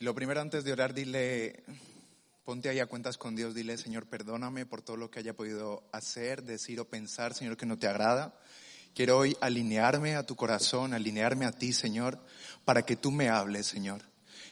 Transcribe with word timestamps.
Lo 0.00 0.14
primero 0.14 0.40
antes 0.40 0.64
de 0.64 0.72
orar, 0.72 0.94
dile, 0.94 1.62
ponte 2.46 2.70
ahí 2.70 2.78
a 2.78 2.86
cuentas 2.86 3.18
con 3.18 3.36
Dios, 3.36 3.54
dile, 3.54 3.76
Señor, 3.76 4.06
perdóname 4.06 4.64
por 4.64 4.80
todo 4.80 4.96
lo 4.96 5.10
que 5.10 5.18
haya 5.18 5.36
podido 5.36 5.84
hacer, 5.92 6.42
decir 6.42 6.80
o 6.80 6.88
pensar, 6.88 7.34
Señor, 7.34 7.58
que 7.58 7.66
no 7.66 7.76
te 7.76 7.86
agrada. 7.86 8.34
Quiero 8.94 9.18
hoy 9.18 9.36
alinearme 9.42 10.16
a 10.16 10.24
tu 10.24 10.36
corazón, 10.36 10.94
alinearme 10.94 11.44
a 11.44 11.52
ti, 11.52 11.74
Señor, 11.74 12.18
para 12.64 12.80
que 12.80 12.96
tú 12.96 13.10
me 13.10 13.28
hables, 13.28 13.66
Señor. 13.66 14.00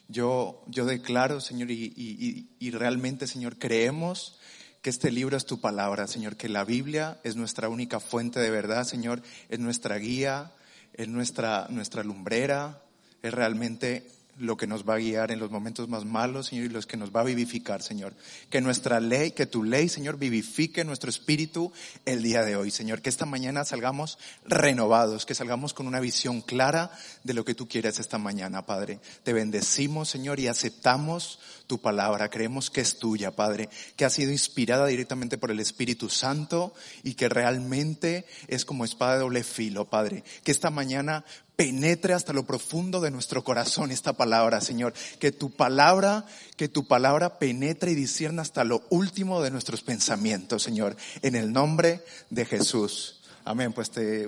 Yo, 0.06 0.62
yo 0.66 0.84
declaro, 0.84 1.40
Señor, 1.40 1.70
y, 1.70 1.94
y, 1.96 2.50
y 2.58 2.70
realmente, 2.72 3.26
Señor, 3.26 3.58
creemos 3.58 4.38
que 4.82 4.90
este 4.90 5.10
libro 5.10 5.38
es 5.38 5.46
tu 5.46 5.62
palabra, 5.62 6.08
Señor, 6.08 6.36
que 6.36 6.50
la 6.50 6.64
Biblia 6.64 7.20
es 7.24 7.36
nuestra 7.36 7.70
única 7.70 8.00
fuente 8.00 8.38
de 8.38 8.50
verdad, 8.50 8.84
Señor, 8.84 9.22
es 9.48 9.58
nuestra 9.58 9.96
guía, 9.96 10.52
es 10.92 11.08
nuestra, 11.08 11.68
nuestra 11.70 12.04
lumbrera, 12.04 12.82
es 13.22 13.32
realmente 13.32 14.17
lo 14.38 14.56
que 14.56 14.66
nos 14.66 14.88
va 14.88 14.94
a 14.94 14.98
guiar 14.98 15.30
en 15.30 15.38
los 15.38 15.50
momentos 15.50 15.88
más 15.88 16.04
malos, 16.04 16.46
Señor, 16.46 16.66
y 16.66 16.68
los 16.68 16.86
que 16.86 16.96
nos 16.96 17.14
va 17.14 17.20
a 17.20 17.24
vivificar, 17.24 17.82
Señor. 17.82 18.14
Que 18.50 18.60
nuestra 18.60 19.00
ley, 19.00 19.32
que 19.32 19.46
tu 19.46 19.64
ley, 19.64 19.88
Señor, 19.88 20.18
vivifique 20.18 20.84
nuestro 20.84 21.10
espíritu 21.10 21.72
el 22.04 22.22
día 22.22 22.42
de 22.42 22.56
hoy, 22.56 22.70
Señor. 22.70 23.02
Que 23.02 23.08
esta 23.08 23.26
mañana 23.26 23.64
salgamos 23.64 24.18
renovados, 24.44 25.26
que 25.26 25.34
salgamos 25.34 25.74
con 25.74 25.86
una 25.86 26.00
visión 26.00 26.40
clara 26.40 26.90
de 27.24 27.34
lo 27.34 27.44
que 27.44 27.54
tú 27.54 27.68
quieres 27.68 27.98
esta 27.98 28.18
mañana, 28.18 28.66
Padre. 28.66 29.00
Te 29.24 29.32
bendecimos, 29.32 30.08
Señor, 30.08 30.40
y 30.40 30.46
aceptamos 30.46 31.38
tu 31.68 31.78
palabra. 31.80 32.30
Creemos 32.30 32.70
que 32.70 32.80
es 32.80 32.98
tuya, 32.98 33.30
Padre, 33.30 33.68
que 33.94 34.04
ha 34.04 34.10
sido 34.10 34.32
inspirada 34.32 34.86
directamente 34.86 35.38
por 35.38 35.52
el 35.52 35.60
Espíritu 35.60 36.08
Santo 36.08 36.74
y 37.04 37.14
que 37.14 37.28
realmente 37.28 38.24
es 38.48 38.64
como 38.64 38.84
espada 38.84 39.12
de 39.14 39.20
doble 39.20 39.44
filo, 39.44 39.84
Padre. 39.84 40.24
Que 40.42 40.50
esta 40.50 40.70
mañana 40.70 41.24
penetre 41.54 42.14
hasta 42.14 42.32
lo 42.32 42.46
profundo 42.46 43.00
de 43.00 43.10
nuestro 43.10 43.44
corazón 43.44 43.92
esta 43.92 44.14
palabra, 44.14 44.60
Señor. 44.60 44.94
Que 45.20 45.30
tu 45.30 45.50
palabra, 45.50 46.24
que 46.56 46.68
tu 46.68 46.88
palabra 46.88 47.38
penetre 47.38 47.92
y 47.92 47.94
discierna 47.94 48.42
hasta 48.42 48.64
lo 48.64 48.82
último 48.88 49.42
de 49.42 49.50
nuestros 49.50 49.82
pensamientos, 49.82 50.62
Señor. 50.62 50.96
En 51.22 51.36
el 51.36 51.52
nombre 51.52 52.02
de 52.30 52.46
Jesús. 52.46 53.20
Amén. 53.44 53.74
Pues 53.74 53.90
te, 53.90 54.26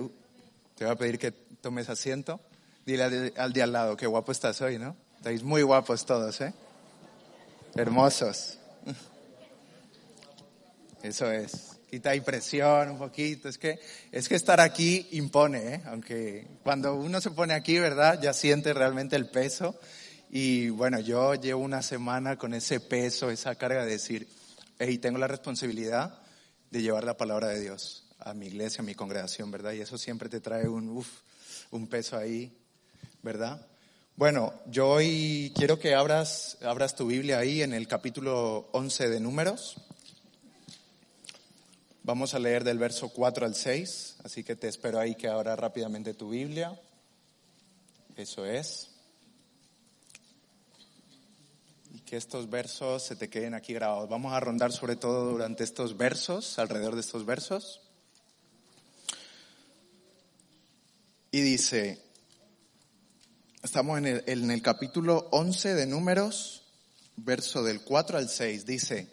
te 0.75 0.85
voy 0.85 0.93
a 0.93 0.95
pedir 0.95 1.17
que 1.17 1.31
tomes 1.31 1.89
asiento. 1.89 2.39
Dile 2.85 3.03
al, 3.03 3.33
al 3.35 3.51
de 3.51 3.63
al 3.63 3.71
lado, 3.71 3.97
qué 3.97 4.05
guapo 4.05 4.31
estás 4.31 4.61
hoy, 4.61 4.77
¿no? 4.77 4.95
Estáis 5.17 5.43
muy 5.43 5.61
guapos 5.63 6.05
todos, 6.05 6.39
¿eh? 6.41 6.53
Hermosos. 7.75 8.57
Eso 11.03 11.31
es. 11.31 11.77
Quita 11.89 12.11
ahí 12.11 12.21
presión 12.21 12.91
un 12.91 12.97
poquito. 12.97 13.49
Es 13.49 13.57
que, 13.57 13.79
es 14.11 14.29
que 14.29 14.35
estar 14.35 14.59
aquí 14.59 15.07
impone, 15.11 15.75
¿eh? 15.75 15.81
Aunque 15.85 16.47
cuando 16.63 16.95
uno 16.95 17.19
se 17.21 17.31
pone 17.31 17.53
aquí, 17.53 17.79
¿verdad? 17.79 18.21
Ya 18.21 18.33
siente 18.33 18.73
realmente 18.73 19.15
el 19.15 19.29
peso. 19.29 19.79
Y 20.29 20.69
bueno, 20.69 20.99
yo 20.99 21.35
llevo 21.35 21.61
una 21.61 21.81
semana 21.81 22.37
con 22.37 22.53
ese 22.53 22.79
peso, 22.79 23.29
esa 23.29 23.55
carga 23.55 23.83
de 23.83 23.91
decir, 23.91 24.27
hey, 24.79 24.97
tengo 24.97 25.17
la 25.17 25.27
responsabilidad 25.27 26.21
de 26.69 26.81
llevar 26.81 27.03
la 27.03 27.17
palabra 27.17 27.49
de 27.49 27.59
Dios 27.59 28.05
a 28.19 28.33
mi 28.33 28.47
iglesia, 28.47 28.81
a 28.81 28.85
mi 28.85 28.95
congregación, 28.95 29.51
¿verdad? 29.51 29.73
Y 29.73 29.81
eso 29.81 29.97
siempre 29.97 30.29
te 30.29 30.39
trae 30.39 30.67
un, 30.69 30.89
uf, 30.89 31.07
un 31.71 31.87
peso 31.87 32.17
ahí, 32.17 32.57
¿verdad? 33.21 33.65
Bueno, 34.21 34.53
yo 34.67 34.87
hoy 34.87 35.51
quiero 35.55 35.79
que 35.79 35.95
abras, 35.95 36.59
abras 36.61 36.93
tu 36.93 37.07
Biblia 37.07 37.39
ahí 37.39 37.63
en 37.63 37.73
el 37.73 37.87
capítulo 37.87 38.69
11 38.71 39.09
de 39.09 39.19
Números. 39.19 39.77
Vamos 42.03 42.35
a 42.35 42.37
leer 42.37 42.63
del 42.63 42.77
verso 42.77 43.09
4 43.09 43.47
al 43.47 43.55
6, 43.55 44.17
así 44.23 44.43
que 44.43 44.55
te 44.55 44.67
espero 44.67 44.99
ahí 44.99 45.15
que 45.15 45.27
abras 45.27 45.57
rápidamente 45.57 46.13
tu 46.13 46.29
Biblia. 46.29 46.79
Eso 48.15 48.45
es. 48.45 48.91
Y 51.91 52.01
que 52.01 52.17
estos 52.17 52.47
versos 52.47 53.01
se 53.01 53.15
te 53.15 53.27
queden 53.27 53.55
aquí 53.55 53.73
grabados. 53.73 54.07
Vamos 54.07 54.33
a 54.33 54.39
rondar 54.39 54.71
sobre 54.71 54.97
todo 54.97 55.31
durante 55.31 55.63
estos 55.63 55.97
versos, 55.97 56.59
alrededor 56.59 56.93
de 56.93 57.01
estos 57.01 57.25
versos. 57.25 57.81
Y 61.31 61.41
dice, 61.41 62.10
Estamos 63.63 63.99
en 63.99 64.07
el, 64.07 64.23
en 64.25 64.49
el, 64.49 64.63
capítulo 64.63 65.27
11 65.29 65.75
de 65.75 65.85
Números, 65.85 66.63
verso 67.15 67.61
del 67.63 67.81
4 67.81 68.17
al 68.17 68.27
6. 68.27 68.65
Dice, 68.65 69.07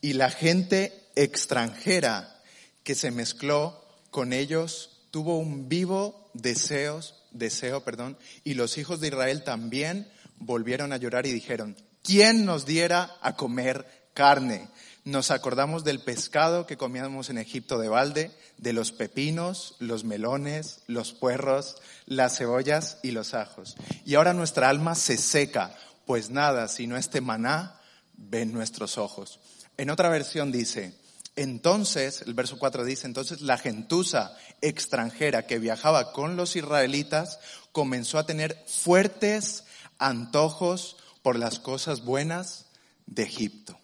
y 0.00 0.12
la 0.12 0.30
gente 0.30 0.92
extranjera 1.16 2.40
que 2.84 2.94
se 2.94 3.10
mezcló 3.10 3.84
con 4.12 4.32
ellos 4.32 5.00
tuvo 5.10 5.38
un 5.38 5.68
vivo 5.68 6.30
deseos, 6.32 7.24
deseo, 7.32 7.82
perdón, 7.82 8.16
y 8.44 8.54
los 8.54 8.78
hijos 8.78 9.00
de 9.00 9.08
Israel 9.08 9.42
también 9.42 10.08
volvieron 10.36 10.92
a 10.92 10.96
llorar 10.98 11.26
y 11.26 11.32
dijeron, 11.32 11.76
¿quién 12.04 12.44
nos 12.44 12.66
diera 12.66 13.16
a 13.20 13.34
comer 13.34 13.84
carne? 14.14 14.68
Nos 15.04 15.30
acordamos 15.30 15.84
del 15.84 16.00
pescado 16.00 16.66
que 16.66 16.76
comíamos 16.76 17.30
en 17.30 17.38
Egipto 17.38 17.78
de 17.78 17.88
balde, 17.88 18.30
de 18.58 18.72
los 18.72 18.92
pepinos, 18.92 19.76
los 19.78 20.04
melones, 20.04 20.80
los 20.86 21.12
puerros, 21.12 21.76
las 22.06 22.36
cebollas 22.36 22.98
y 23.02 23.12
los 23.12 23.34
ajos. 23.34 23.76
Y 24.04 24.16
ahora 24.16 24.34
nuestra 24.34 24.68
alma 24.68 24.94
se 24.94 25.16
seca, 25.16 25.74
pues 26.06 26.30
nada, 26.30 26.68
sino 26.68 26.96
este 26.96 27.20
maná 27.20 27.80
ven 28.14 28.52
nuestros 28.52 28.98
ojos. 28.98 29.40
En 29.76 29.90
otra 29.90 30.08
versión 30.08 30.52
dice, 30.52 30.94
entonces, 31.36 32.22
el 32.22 32.34
verso 32.34 32.58
4 32.58 32.84
dice, 32.84 33.06
entonces 33.06 33.42
la 33.42 33.58
gentuza 33.58 34.36
extranjera 34.60 35.46
que 35.46 35.60
viajaba 35.60 36.12
con 36.12 36.36
los 36.36 36.56
israelitas 36.56 37.38
comenzó 37.70 38.18
a 38.18 38.26
tener 38.26 38.60
fuertes 38.66 39.62
antojos 39.98 40.96
por 41.22 41.38
las 41.38 41.60
cosas 41.60 42.04
buenas 42.04 42.66
de 43.06 43.22
Egipto. 43.22 43.78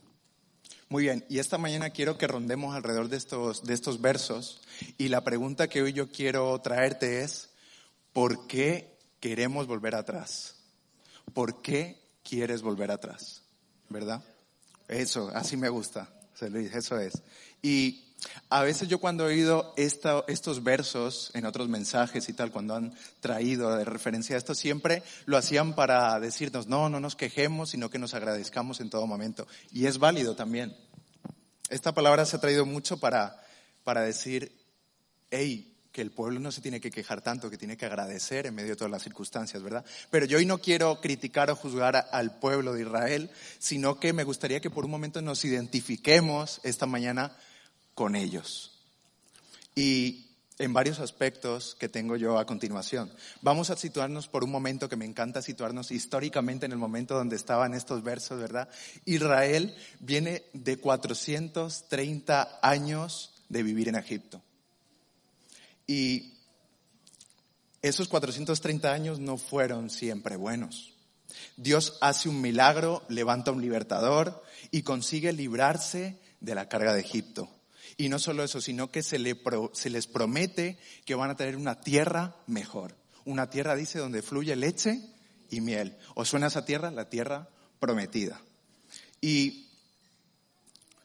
Muy 0.89 1.05
bien, 1.05 1.25
y 1.29 1.39
esta 1.39 1.59
mañana 1.59 1.91
quiero 1.91 2.19
que 2.19 2.27
rondemos 2.27 2.75
alrededor 2.75 3.09
de 3.09 3.17
estos, 3.17 3.65
de 3.65 3.75
estos 3.75 4.01
versos 4.01 4.61
y 4.99 5.09
la 5.09 5.25
pregunta 5.25 5.69
que 5.69 5.83
hoy 5.83 5.93
yo 5.93 6.11
quiero 6.11 6.61
traerte 6.61 7.23
es, 7.23 7.51
¿por 8.13 8.47
qué 8.47 8.99
queremos 9.19 9.67
volver 9.67 9.95
atrás? 9.95 10.57
¿Por 11.33 11.63
qué 11.63 12.01
quieres 12.23 12.63
volver 12.63 12.91
atrás? 12.91 13.43
¿Verdad? 13.89 14.23
Eso, 14.89 15.31
así 15.35 15.57
me 15.57 15.71
gusta, 15.71 16.13
eso 16.41 16.99
es. 16.99 17.23
Y 17.63 18.14
a 18.49 18.63
veces 18.63 18.89
yo 18.89 18.99
cuando 18.99 19.25
he 19.25 19.35
oído 19.35 19.75
esta, 19.77 20.25
estos 20.29 20.63
versos 20.63 21.31
en 21.35 21.47
otros 21.47 21.69
mensajes 21.69 22.29
y 22.29 22.33
tal, 22.33 22.51
cuando 22.53 22.75
han 22.75 22.95
traído 23.21 23.77
de 23.77 23.85
referencia 23.85 24.37
a 24.37 24.39
esto, 24.39 24.55
siempre 24.55 25.03
lo 25.27 25.37
hacían 25.37 25.75
para 25.75 26.19
decirnos, 26.21 26.67
no, 26.67 26.89
no 26.89 27.01
nos 27.01 27.17
quejemos, 27.17 27.71
sino 27.71 27.91
que 27.91 27.99
nos 27.99 28.15
agradezcamos 28.15 28.81
en 28.81 28.91
todo 28.91 29.07
momento. 29.07 29.47
Y 29.73 29.87
es 29.87 29.99
válido 29.99 30.37
también. 30.37 30.77
Esta 31.71 31.93
palabra 31.93 32.27
se 32.27 32.37
ha 32.37 32.41
traído 32.41 32.67
mucho 32.67 32.99
para, 32.99 33.43
para 33.83 34.03
decir, 34.03 34.53
hey, 35.31 35.75
que 35.95 36.03
el 36.03 36.11
pueblo 36.11 36.41
no 36.41 36.51
se 36.51 36.61
tiene 36.61 36.81
que 36.81 36.91
quejar 36.91 37.23
tanto, 37.23 37.49
que 37.49 37.57
tiene 37.57 37.77
que 37.77 37.87
agradecer 37.87 38.47
en 38.47 38.55
medio 38.55 38.71
de 38.71 38.77
todas 38.77 38.91
las 38.91 39.05
circunstancias, 39.05 39.63
¿verdad? 39.63 39.85
Pero 40.11 40.27
yo 40.27 40.39
hoy 40.39 40.45
no 40.45 40.59
quiero 40.59 41.01
criticar 41.01 41.51
o 41.51 41.57
juzgar 41.57 42.09
al 42.11 42.41
pueblo 42.41 42.73
de 42.73 42.83
Israel, 42.83 43.31
sino 43.61 44.01
que 44.01 44.13
me 44.13 44.25
gustaría 44.25 44.61
que 44.61 44.71
por 44.71 44.85
un 44.85 44.91
momento 44.91 45.23
nos 45.23 45.45
identifiquemos 45.45 46.61
esta 46.65 46.87
mañana 46.87 47.37
con 47.95 48.17
ellos. 48.17 48.73
Y 49.75 50.25
en 50.59 50.73
varios 50.73 51.01
aspectos 51.01 51.75
que 51.79 51.89
tengo 51.89 52.17
yo 52.17 52.39
a 52.39 52.47
continuación. 52.47 53.13
Vamos 53.43 53.71
a 53.71 53.77
situarnos 53.77 54.29
por 54.29 54.45
un 54.45 54.51
momento 54.51 54.89
que 54.89 54.97
me 54.97 55.05
encanta 55.05 55.43
situarnos 55.43 55.91
históricamente 55.91 56.67
en 56.67 56.73
el 56.73 56.79
momento 56.79 57.15
donde 57.17 57.37
estaban 57.37 57.75
estos 57.75 58.05
versos, 58.05 58.39
¿verdad? 58.39 58.69
Israel 59.05 59.75
viene 59.99 60.45
de 60.53 60.79
430 60.79 62.61
años 62.63 63.43
de 63.49 63.63
vivir 63.63 63.89
en 63.89 63.97
Egipto. 63.97 64.43
Y 65.87 66.35
esos 67.83 68.09
430 68.09 68.93
años 68.93 69.19
no 69.19 69.37
fueron 69.37 69.91
siempre 69.91 70.37
buenos. 70.37 70.95
Dios 71.57 71.99
hace 72.01 72.29
un 72.29 72.41
milagro, 72.41 73.05
levanta 73.09 73.51
un 73.51 73.61
libertador 73.61 74.43
y 74.71 74.83
consigue 74.83 75.33
librarse 75.33 76.19
de 76.41 76.55
la 76.55 76.69
carga 76.69 76.95
de 76.95 77.01
Egipto. 77.01 77.49
Y 77.97 78.09
no 78.09 78.19
solo 78.19 78.43
eso, 78.43 78.61
sino 78.61 78.91
que 78.91 79.03
se, 79.03 79.19
le 79.19 79.41
se 79.73 79.91
les 79.91 80.07
promete 80.07 80.79
que 81.05 81.15
van 81.15 81.31
a 81.31 81.37
tener 81.37 81.57
una 81.57 81.81
tierra 81.81 82.37
mejor. 82.47 82.97
Una 83.25 83.51
tierra, 83.51 83.77
dice, 83.77 83.99
donde 83.99 84.23
fluye 84.23 84.57
leche 84.57 85.01
y 85.51 85.61
miel. 85.61 85.97
¿Os 86.15 86.29
suena 86.29 86.49
esa 86.49 86.65
tierra? 86.65 86.91
La 86.91 87.09
tierra 87.09 87.49
prometida. 87.79 88.41
Y 89.21 89.69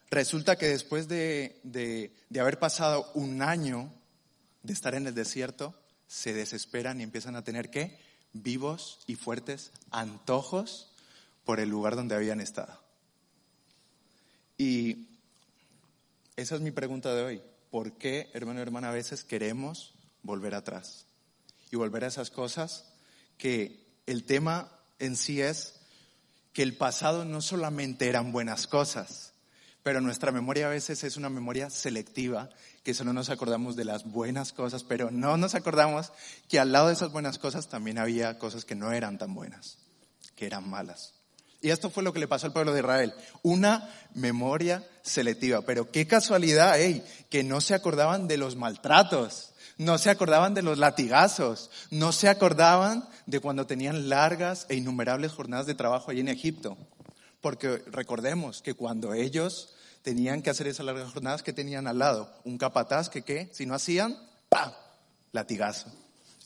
resulta 0.09 0.57
que 0.57 0.67
después 0.67 1.07
de, 1.07 1.59
de, 1.63 2.13
de 2.29 2.39
haber 2.39 2.59
pasado 2.59 3.11
un 3.13 3.41
año 3.41 3.93
de 4.63 4.73
estar 4.73 4.95
en 4.95 5.07
el 5.07 5.15
desierto, 5.15 5.79
se 6.07 6.33
desesperan 6.33 6.99
y 6.99 7.03
empiezan 7.03 7.35
a 7.35 7.43
tener 7.43 7.69
que 7.69 7.97
vivos 8.33 8.99
y 9.07 9.15
fuertes 9.15 9.71
antojos 9.91 10.91
por 11.45 11.59
el 11.59 11.69
lugar 11.69 11.95
donde 11.95 12.15
habían 12.15 12.41
estado. 12.41 12.81
Y 14.57 15.07
esa 16.39 16.55
es 16.55 16.61
mi 16.61 16.71
pregunta 16.71 17.13
de 17.13 17.23
hoy. 17.23 17.41
¿Por 17.69 17.97
qué, 17.97 18.29
hermano 18.33 18.59
y 18.59 18.63
hermana, 18.63 18.89
a 18.89 18.93
veces 18.93 19.23
queremos 19.23 19.93
volver 20.23 20.55
atrás? 20.55 21.05
Y 21.69 21.75
volver 21.75 22.05
a 22.05 22.07
esas 22.07 22.31
cosas 22.31 22.85
que 23.37 23.85
el 24.05 24.23
tema 24.23 24.71
en 24.99 25.15
sí 25.15 25.41
es 25.41 25.75
que 26.53 26.63
el 26.63 26.77
pasado 26.77 27.25
no 27.25 27.41
solamente 27.41 28.07
eran 28.07 28.31
buenas 28.31 28.67
cosas, 28.67 29.33
pero 29.83 30.01
nuestra 30.01 30.31
memoria 30.31 30.67
a 30.67 30.71
veces 30.71 31.03
es 31.03 31.17
una 31.17 31.29
memoria 31.29 31.69
selectiva, 31.69 32.49
que 32.83 32.93
solo 32.93 33.13
nos 33.13 33.29
acordamos 33.29 33.75
de 33.75 33.85
las 33.85 34.09
buenas 34.09 34.53
cosas, 34.53 34.83
pero 34.83 35.11
no 35.11 35.37
nos 35.37 35.55
acordamos 35.55 36.11
que 36.47 36.59
al 36.59 36.71
lado 36.71 36.87
de 36.87 36.93
esas 36.93 37.11
buenas 37.11 37.37
cosas 37.37 37.67
también 37.67 37.97
había 37.97 38.39
cosas 38.39 38.65
que 38.65 38.75
no 38.75 38.91
eran 38.91 39.17
tan 39.17 39.33
buenas, 39.33 39.77
que 40.35 40.45
eran 40.45 40.69
malas. 40.69 41.18
Y 41.61 41.71
esto 41.71 41.89
fue 41.89 42.03
lo 42.03 42.13
que 42.13 42.19
le 42.19 42.27
pasó 42.27 42.47
al 42.47 42.53
pueblo 42.53 42.73
de 42.73 42.79
Israel. 42.79 43.13
Una 43.41 43.89
memoria 44.13 44.83
selectiva. 45.01 45.61
Pero 45.61 45.91
qué 45.91 46.07
casualidad, 46.07 46.75
hey, 46.77 47.03
que 47.29 47.43
no 47.43 47.59
se 47.59 47.73
acordaban 47.73 48.27
de 48.27 48.37
los 48.37 48.55
maltratos, 48.55 49.51
no 49.77 49.97
se 49.97 50.09
acordaban 50.09 50.53
de 50.53 50.61
los 50.61 50.77
latigazos, 50.77 51.69
no 51.91 52.11
se 52.11 52.29
acordaban 52.29 53.07
de 53.25 53.39
cuando 53.39 53.67
tenían 53.67 54.09
largas 54.09 54.65
e 54.69 54.75
innumerables 54.75 55.33
jornadas 55.33 55.65
de 55.65 55.75
trabajo 55.75 56.11
allí 56.11 56.21
en 56.21 56.29
Egipto. 56.29 56.77
Porque 57.41 57.83
recordemos 57.87 58.61
que 58.61 58.73
cuando 58.73 59.13
ellos 59.13 59.73
tenían 60.01 60.41
que 60.41 60.49
hacer 60.49 60.67
esas 60.67 60.85
largas 60.85 61.11
jornadas, 61.11 61.43
que 61.43 61.53
tenían 61.53 61.87
al 61.87 61.99
lado? 61.99 62.33
Un 62.43 62.57
capataz 62.57 63.09
que, 63.09 63.21
¿qué? 63.23 63.49
Si 63.53 63.65
no 63.65 63.73
hacían, 63.73 64.17
¡pam! 64.49 64.71
Latigazo. 65.31 65.91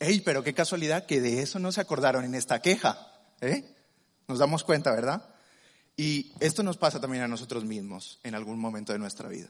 ¡Ey, 0.00 0.20
pero 0.20 0.42
qué 0.42 0.54
casualidad 0.54 1.06
que 1.06 1.20
de 1.20 1.40
eso 1.40 1.58
no 1.58 1.72
se 1.72 1.80
acordaron 1.80 2.24
en 2.24 2.34
esta 2.34 2.60
queja! 2.60 3.10
¿Eh? 3.40 3.73
Nos 4.28 4.38
damos 4.38 4.64
cuenta, 4.64 4.92
¿verdad? 4.92 5.34
Y 5.96 6.32
esto 6.40 6.62
nos 6.62 6.76
pasa 6.76 7.00
también 7.00 7.22
a 7.22 7.28
nosotros 7.28 7.64
mismos 7.64 8.18
en 8.22 8.34
algún 8.34 8.58
momento 8.58 8.92
de 8.92 8.98
nuestra 8.98 9.28
vida. 9.28 9.48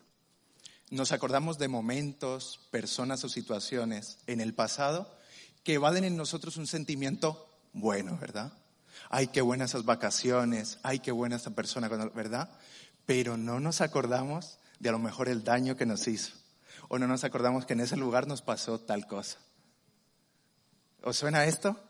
Nos 0.90 1.12
acordamos 1.12 1.58
de 1.58 1.68
momentos, 1.68 2.60
personas 2.70 3.24
o 3.24 3.28
situaciones 3.28 4.18
en 4.26 4.40
el 4.40 4.54
pasado 4.54 5.16
que 5.62 5.74
evaden 5.74 6.04
en 6.04 6.16
nosotros 6.16 6.56
un 6.56 6.66
sentimiento 6.66 7.48
bueno, 7.72 8.18
¿verdad? 8.20 8.52
Ay, 9.08 9.28
qué 9.28 9.40
buenas 9.40 9.70
esas 9.70 9.84
vacaciones, 9.84 10.78
ay, 10.82 10.98
qué 10.98 11.10
buena 11.10 11.36
esta 11.36 11.50
persona, 11.50 11.88
¿verdad? 11.88 12.50
Pero 13.06 13.36
no 13.36 13.60
nos 13.60 13.80
acordamos 13.80 14.58
de 14.78 14.90
a 14.90 14.92
lo 14.92 14.98
mejor 14.98 15.28
el 15.28 15.42
daño 15.42 15.76
que 15.76 15.86
nos 15.86 16.06
hizo. 16.06 16.32
O 16.88 16.98
no 16.98 17.06
nos 17.06 17.24
acordamos 17.24 17.64
que 17.64 17.72
en 17.72 17.80
ese 17.80 17.96
lugar 17.96 18.26
nos 18.26 18.42
pasó 18.42 18.78
tal 18.78 19.06
cosa. 19.06 19.38
¿Os 21.02 21.16
suena 21.16 21.46
esto? 21.46 21.80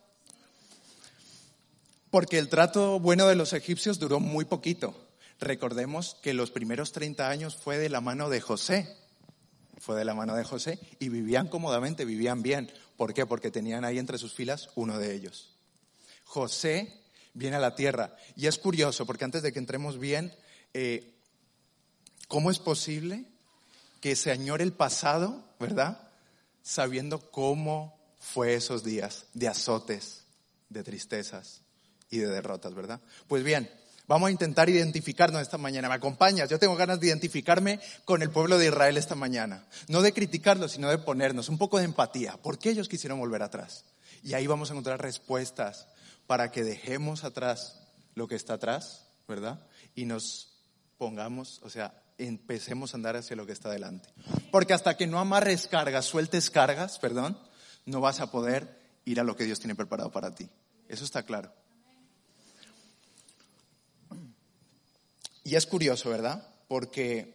Porque 2.14 2.38
el 2.38 2.48
trato 2.48 3.00
bueno 3.00 3.26
de 3.26 3.34
los 3.34 3.54
egipcios 3.54 3.98
duró 3.98 4.20
muy 4.20 4.44
poquito. 4.44 4.94
Recordemos 5.40 6.16
que 6.22 6.32
los 6.32 6.52
primeros 6.52 6.92
30 6.92 7.28
años 7.28 7.56
fue 7.56 7.76
de 7.76 7.88
la 7.88 8.00
mano 8.00 8.30
de 8.30 8.40
José. 8.40 8.96
Fue 9.78 9.96
de 9.96 10.04
la 10.04 10.14
mano 10.14 10.36
de 10.36 10.44
José 10.44 10.78
y 11.00 11.08
vivían 11.08 11.48
cómodamente, 11.48 12.04
vivían 12.04 12.40
bien. 12.40 12.70
¿Por 12.96 13.14
qué? 13.14 13.26
Porque 13.26 13.50
tenían 13.50 13.84
ahí 13.84 13.98
entre 13.98 14.18
sus 14.18 14.32
filas 14.32 14.68
uno 14.76 14.96
de 15.00 15.12
ellos. 15.12 15.56
José 16.22 17.02
viene 17.32 17.56
a 17.56 17.58
la 17.58 17.74
tierra. 17.74 18.14
Y 18.36 18.46
es 18.46 18.58
curioso, 18.58 19.06
porque 19.06 19.24
antes 19.24 19.42
de 19.42 19.52
que 19.52 19.58
entremos 19.58 19.98
bien, 19.98 20.32
eh, 20.72 21.16
¿cómo 22.28 22.52
es 22.52 22.60
posible 22.60 23.24
que 24.00 24.14
se 24.14 24.30
añore 24.30 24.62
el 24.62 24.72
pasado, 24.72 25.44
verdad? 25.58 26.12
Sabiendo 26.62 27.28
cómo 27.32 27.98
fue 28.20 28.54
esos 28.54 28.84
días 28.84 29.24
de 29.34 29.48
azotes, 29.48 30.22
de 30.68 30.84
tristezas, 30.84 31.63
y 32.10 32.18
de 32.18 32.28
derrotas, 32.28 32.74
¿verdad? 32.74 33.00
Pues 33.28 33.42
bien, 33.42 33.70
vamos 34.06 34.28
a 34.28 34.30
intentar 34.30 34.68
identificarnos 34.68 35.42
esta 35.42 35.58
mañana. 35.58 35.88
¿Me 35.88 35.94
acompañas? 35.94 36.48
Yo 36.50 36.58
tengo 36.58 36.76
ganas 36.76 37.00
de 37.00 37.08
identificarme 37.08 37.80
con 38.04 38.22
el 38.22 38.30
pueblo 38.30 38.58
de 38.58 38.66
Israel 38.66 38.96
esta 38.96 39.14
mañana. 39.14 39.66
No 39.88 40.02
de 40.02 40.12
criticarlo, 40.12 40.68
sino 40.68 40.90
de 40.90 40.98
ponernos 40.98 41.48
un 41.48 41.58
poco 41.58 41.78
de 41.78 41.84
empatía. 41.84 42.36
¿Por 42.42 42.58
qué 42.58 42.70
ellos 42.70 42.88
quisieron 42.88 43.18
volver 43.18 43.42
atrás? 43.42 43.84
Y 44.22 44.34
ahí 44.34 44.46
vamos 44.46 44.70
a 44.70 44.74
encontrar 44.74 45.00
respuestas 45.02 45.86
para 46.26 46.50
que 46.50 46.64
dejemos 46.64 47.24
atrás 47.24 47.80
lo 48.14 48.28
que 48.28 48.36
está 48.36 48.54
atrás, 48.54 49.06
¿verdad? 49.28 49.66
Y 49.94 50.06
nos 50.06 50.54
pongamos, 50.96 51.60
o 51.62 51.70
sea, 51.70 52.00
empecemos 52.18 52.94
a 52.94 52.96
andar 52.96 53.16
hacia 53.16 53.36
lo 53.36 53.46
que 53.46 53.52
está 53.52 53.70
delante. 53.70 54.08
Porque 54.50 54.72
hasta 54.72 54.96
que 54.96 55.06
no 55.06 55.18
amarres 55.18 55.66
cargas, 55.66 56.04
sueltes 56.04 56.50
cargas, 56.50 56.98
perdón, 56.98 57.38
no 57.86 58.00
vas 58.00 58.20
a 58.20 58.30
poder 58.30 58.80
ir 59.04 59.20
a 59.20 59.24
lo 59.24 59.36
que 59.36 59.44
Dios 59.44 59.58
tiene 59.58 59.74
preparado 59.74 60.10
para 60.10 60.34
ti. 60.34 60.48
Eso 60.88 61.04
está 61.04 61.24
claro. 61.24 61.52
Y 65.44 65.56
es 65.56 65.66
curioso, 65.66 66.08
¿verdad? 66.08 66.42
Porque 66.68 67.34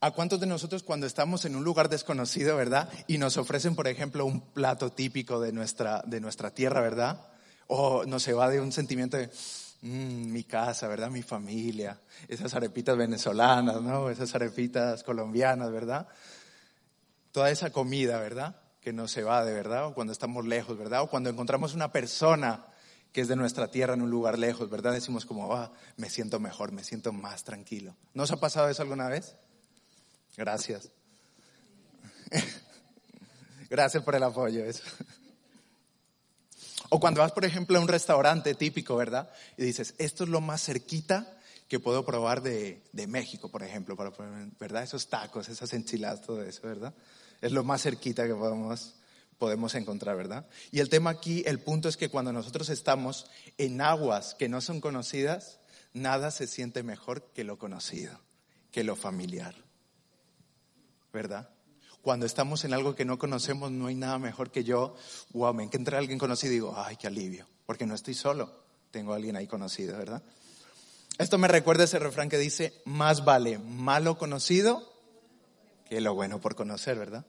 ¿a 0.00 0.10
cuántos 0.10 0.40
de 0.40 0.46
nosotros 0.46 0.82
cuando 0.82 1.06
estamos 1.06 1.44
en 1.44 1.54
un 1.54 1.62
lugar 1.62 1.88
desconocido, 1.88 2.56
¿verdad? 2.56 2.88
Y 3.06 3.18
nos 3.18 3.36
ofrecen, 3.36 3.76
por 3.76 3.86
ejemplo, 3.86 4.24
un 4.24 4.40
plato 4.40 4.90
típico 4.90 5.40
de 5.40 5.52
nuestra, 5.52 6.02
de 6.06 6.20
nuestra 6.20 6.50
tierra, 6.50 6.80
¿verdad? 6.80 7.20
O 7.68 8.04
nos 8.04 8.26
de 8.26 8.60
un 8.60 8.72
sentimiento 8.72 9.16
de, 9.16 9.30
mmm, 9.82 10.32
mi 10.32 10.42
casa, 10.42 10.88
¿verdad? 10.88 11.08
Mi 11.08 11.22
familia, 11.22 12.00
esas 12.26 12.54
arepitas 12.54 12.96
venezolanas, 12.96 13.80
¿no? 13.80 14.10
Esas 14.10 14.34
arepitas 14.34 15.04
colombianas, 15.04 15.70
¿verdad? 15.70 16.08
Toda 17.30 17.50
esa 17.50 17.70
comida, 17.70 18.18
¿verdad? 18.18 18.56
Que 18.80 18.92
nos 18.92 19.14
de 19.14 19.22
¿verdad? 19.52 19.86
O 19.86 19.94
cuando 19.94 20.12
estamos 20.12 20.44
lejos, 20.46 20.76
¿verdad? 20.76 21.02
O 21.02 21.06
cuando 21.08 21.30
encontramos 21.30 21.74
una 21.74 21.92
persona 21.92 22.64
que 23.12 23.20
es 23.20 23.28
de 23.28 23.36
nuestra 23.36 23.70
tierra 23.70 23.94
en 23.94 24.02
un 24.02 24.10
lugar 24.10 24.38
lejos, 24.38 24.68
¿verdad? 24.70 24.92
Decimos 24.92 25.24
como, 25.24 25.54
ah, 25.54 25.72
me 25.96 26.10
siento 26.10 26.40
mejor, 26.40 26.72
me 26.72 26.84
siento 26.84 27.12
más 27.12 27.44
tranquilo. 27.44 27.96
¿No 28.14 28.24
os 28.24 28.30
ha 28.30 28.38
pasado 28.38 28.68
eso 28.68 28.82
alguna 28.82 29.08
vez? 29.08 29.34
Gracias. 30.36 30.90
Gracias 33.70 34.02
por 34.02 34.14
el 34.14 34.22
apoyo. 34.22 34.64
Eso. 34.64 34.82
O 36.90 37.00
cuando 37.00 37.20
vas, 37.20 37.32
por 37.32 37.44
ejemplo, 37.44 37.78
a 37.78 37.82
un 37.82 37.88
restaurante 37.88 38.54
típico, 38.54 38.96
¿verdad? 38.96 39.30
Y 39.56 39.64
dices, 39.64 39.94
esto 39.98 40.24
es 40.24 40.30
lo 40.30 40.40
más 40.40 40.62
cerquita 40.62 41.36
que 41.68 41.80
puedo 41.80 42.04
probar 42.04 42.40
de, 42.40 42.82
de 42.92 43.06
México, 43.06 43.50
por 43.50 43.62
ejemplo, 43.62 43.94
para, 43.94 44.10
¿verdad? 44.58 44.82
Esos 44.82 45.08
tacos, 45.08 45.48
esas 45.48 45.72
enchiladas, 45.74 46.22
todo 46.22 46.42
eso, 46.42 46.62
¿verdad? 46.62 46.94
Es 47.42 47.52
lo 47.52 47.62
más 47.62 47.82
cerquita 47.82 48.26
que 48.26 48.34
podemos 48.34 48.94
podemos 49.38 49.74
encontrar, 49.74 50.16
¿verdad? 50.16 50.46
Y 50.70 50.80
el 50.80 50.88
tema 50.88 51.10
aquí, 51.10 51.42
el 51.46 51.60
punto 51.60 51.88
es 51.88 51.96
que 51.96 52.08
cuando 52.08 52.32
nosotros 52.32 52.68
estamos 52.68 53.26
en 53.56 53.80
aguas 53.80 54.34
que 54.34 54.48
no 54.48 54.60
son 54.60 54.80
conocidas, 54.80 55.60
nada 55.92 56.30
se 56.30 56.46
siente 56.46 56.82
mejor 56.82 57.22
que 57.32 57.44
lo 57.44 57.58
conocido, 57.58 58.20
que 58.70 58.84
lo 58.84 58.96
familiar, 58.96 59.54
¿verdad? 61.12 61.48
Cuando 62.02 62.26
estamos 62.26 62.64
en 62.64 62.74
algo 62.74 62.94
que 62.94 63.04
no 63.04 63.18
conocemos, 63.18 63.70
no 63.70 63.86
hay 63.86 63.94
nada 63.94 64.18
mejor 64.18 64.50
que 64.50 64.64
yo, 64.64 64.94
wow, 65.30 65.54
me 65.54 65.64
encuentra 65.64 65.98
alguien 65.98 66.18
conocido 66.18 66.52
y 66.52 66.56
digo, 66.56 66.74
ay, 66.76 66.96
qué 66.96 67.06
alivio, 67.06 67.46
porque 67.66 67.86
no 67.86 67.94
estoy 67.94 68.14
solo, 68.14 68.52
tengo 68.90 69.12
a 69.12 69.16
alguien 69.16 69.36
ahí 69.36 69.46
conocido, 69.46 69.96
¿verdad? 69.96 70.22
Esto 71.18 71.38
me 71.38 71.48
recuerda 71.48 71.84
ese 71.84 71.98
refrán 71.98 72.28
que 72.28 72.38
dice, 72.38 72.80
más 72.84 73.24
vale 73.24 73.58
malo 73.58 74.18
conocido 74.18 74.92
que 75.88 76.00
lo 76.00 76.14
bueno 76.14 76.40
por 76.40 76.54
conocer, 76.54 76.98
¿verdad? 76.98 77.24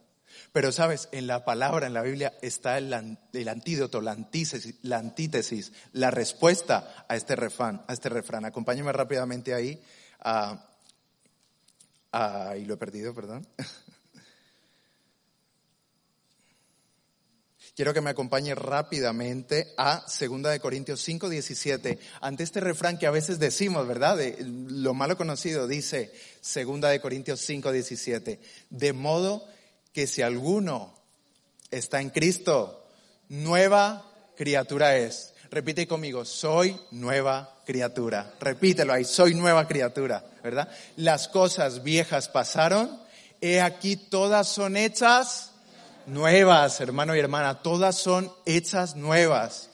Pero 0.51 0.71
sabes, 0.71 1.09
en 1.11 1.27
la 1.27 1.45
palabra, 1.45 1.87
en 1.87 1.93
la 1.93 2.01
Biblia, 2.01 2.33
está 2.41 2.77
el, 2.77 2.93
antídoto, 2.93 4.01
la 4.01 4.11
antítesis, 4.11 5.71
la 5.93 6.11
respuesta 6.11 7.05
a 7.07 7.15
este 7.15 7.35
refrán. 7.35 7.83
A 7.87 7.93
este 7.93 8.09
refrán. 8.09 8.45
Acompáñame 8.45 8.91
rápidamente 8.91 9.53
ahí. 9.53 9.81
y 12.57 12.65
lo 12.65 12.73
he 12.73 12.77
perdido, 12.77 13.13
perdón. 13.13 13.47
Quiero 17.79 17.93
que 17.93 18.01
me 18.01 18.09
acompañe 18.09 18.55
rápidamente 18.55 19.73
a 19.77 20.03
2 20.05 20.43
de 20.43 20.59
Corintios 20.59 20.99
5, 20.99 21.29
17. 21.29 21.97
Ante 22.19 22.43
este 22.43 22.59
refrán 22.59 22.97
que 22.97 23.07
a 23.07 23.11
veces 23.11 23.39
decimos, 23.39 23.87
¿verdad? 23.87 24.19
Lo 24.41 24.93
malo 24.93 25.15
conocido, 25.15 25.65
dice 25.65 26.11
2 26.43 26.81
de 26.81 26.99
Corintios 26.99 27.39
5, 27.39 27.71
17. 27.71 28.41
De 28.69 28.91
modo 28.91 29.47
que 29.99 30.07
si 30.07 30.21
alguno 30.21 30.95
está 31.69 31.99
en 31.99 32.09
Cristo, 32.09 32.87
nueva 33.27 34.09
criatura 34.37 34.95
es. 34.95 35.33
Repite 35.51 35.89
conmigo, 35.89 36.23
soy 36.23 36.79
nueva 36.91 37.57
criatura. 37.65 38.33
Repítelo 38.39 38.93
ahí, 38.93 39.03
soy 39.03 39.35
nueva 39.35 39.67
criatura, 39.67 40.23
¿verdad? 40.41 40.69
Las 40.95 41.27
cosas 41.27 41.83
viejas 41.83 42.29
pasaron, 42.29 42.97
he 43.41 43.59
aquí 43.59 43.97
todas 43.97 44.47
son 44.47 44.77
hechas 44.77 45.51
nuevas, 46.05 46.79
hermano 46.79 47.13
y 47.13 47.19
hermana, 47.19 47.61
todas 47.61 47.97
son 47.97 48.31
hechas 48.45 48.95
nuevas. 48.95 49.68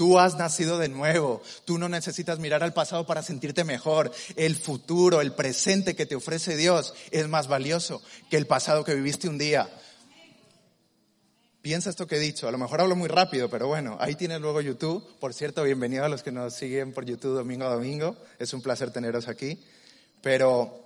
Tú 0.00 0.18
has 0.18 0.38
nacido 0.38 0.78
de 0.78 0.88
nuevo. 0.88 1.42
Tú 1.66 1.76
no 1.76 1.86
necesitas 1.86 2.38
mirar 2.38 2.62
al 2.62 2.72
pasado 2.72 3.04
para 3.04 3.22
sentirte 3.22 3.64
mejor. 3.64 4.10
El 4.34 4.56
futuro, 4.56 5.20
el 5.20 5.34
presente 5.34 5.94
que 5.94 6.06
te 6.06 6.14
ofrece 6.14 6.56
Dios 6.56 6.94
es 7.10 7.28
más 7.28 7.48
valioso 7.48 8.00
que 8.30 8.38
el 8.38 8.46
pasado 8.46 8.82
que 8.82 8.94
viviste 8.94 9.28
un 9.28 9.36
día. 9.36 9.68
Piensa 11.60 11.90
esto 11.90 12.06
que 12.06 12.16
he 12.16 12.18
dicho. 12.18 12.48
A 12.48 12.50
lo 12.50 12.56
mejor 12.56 12.80
hablo 12.80 12.96
muy 12.96 13.08
rápido, 13.08 13.50
pero 13.50 13.66
bueno, 13.66 13.98
ahí 14.00 14.14
tienes 14.14 14.40
luego 14.40 14.62
YouTube. 14.62 15.06
Por 15.20 15.34
cierto, 15.34 15.62
bienvenido 15.64 16.02
a 16.02 16.08
los 16.08 16.22
que 16.22 16.32
nos 16.32 16.54
siguen 16.54 16.94
por 16.94 17.04
YouTube 17.04 17.34
domingo 17.34 17.66
a 17.66 17.74
domingo. 17.74 18.16
Es 18.38 18.54
un 18.54 18.62
placer 18.62 18.90
teneros 18.90 19.28
aquí. 19.28 19.62
Pero, 20.22 20.82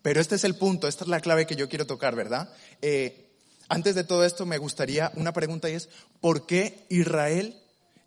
pero 0.00 0.20
este 0.20 0.36
es 0.36 0.44
el 0.44 0.54
punto, 0.54 0.86
esta 0.86 1.02
es 1.02 1.10
la 1.10 1.18
clave 1.18 1.44
que 1.44 1.56
yo 1.56 1.68
quiero 1.68 1.88
tocar, 1.88 2.14
¿verdad? 2.14 2.54
Eh, 2.82 3.32
antes 3.68 3.96
de 3.96 4.04
todo 4.04 4.24
esto 4.24 4.46
me 4.46 4.58
gustaría 4.58 5.10
una 5.16 5.32
pregunta 5.32 5.68
y 5.68 5.72
es, 5.72 5.88
¿por 6.20 6.46
qué 6.46 6.86
Israel 6.88 7.59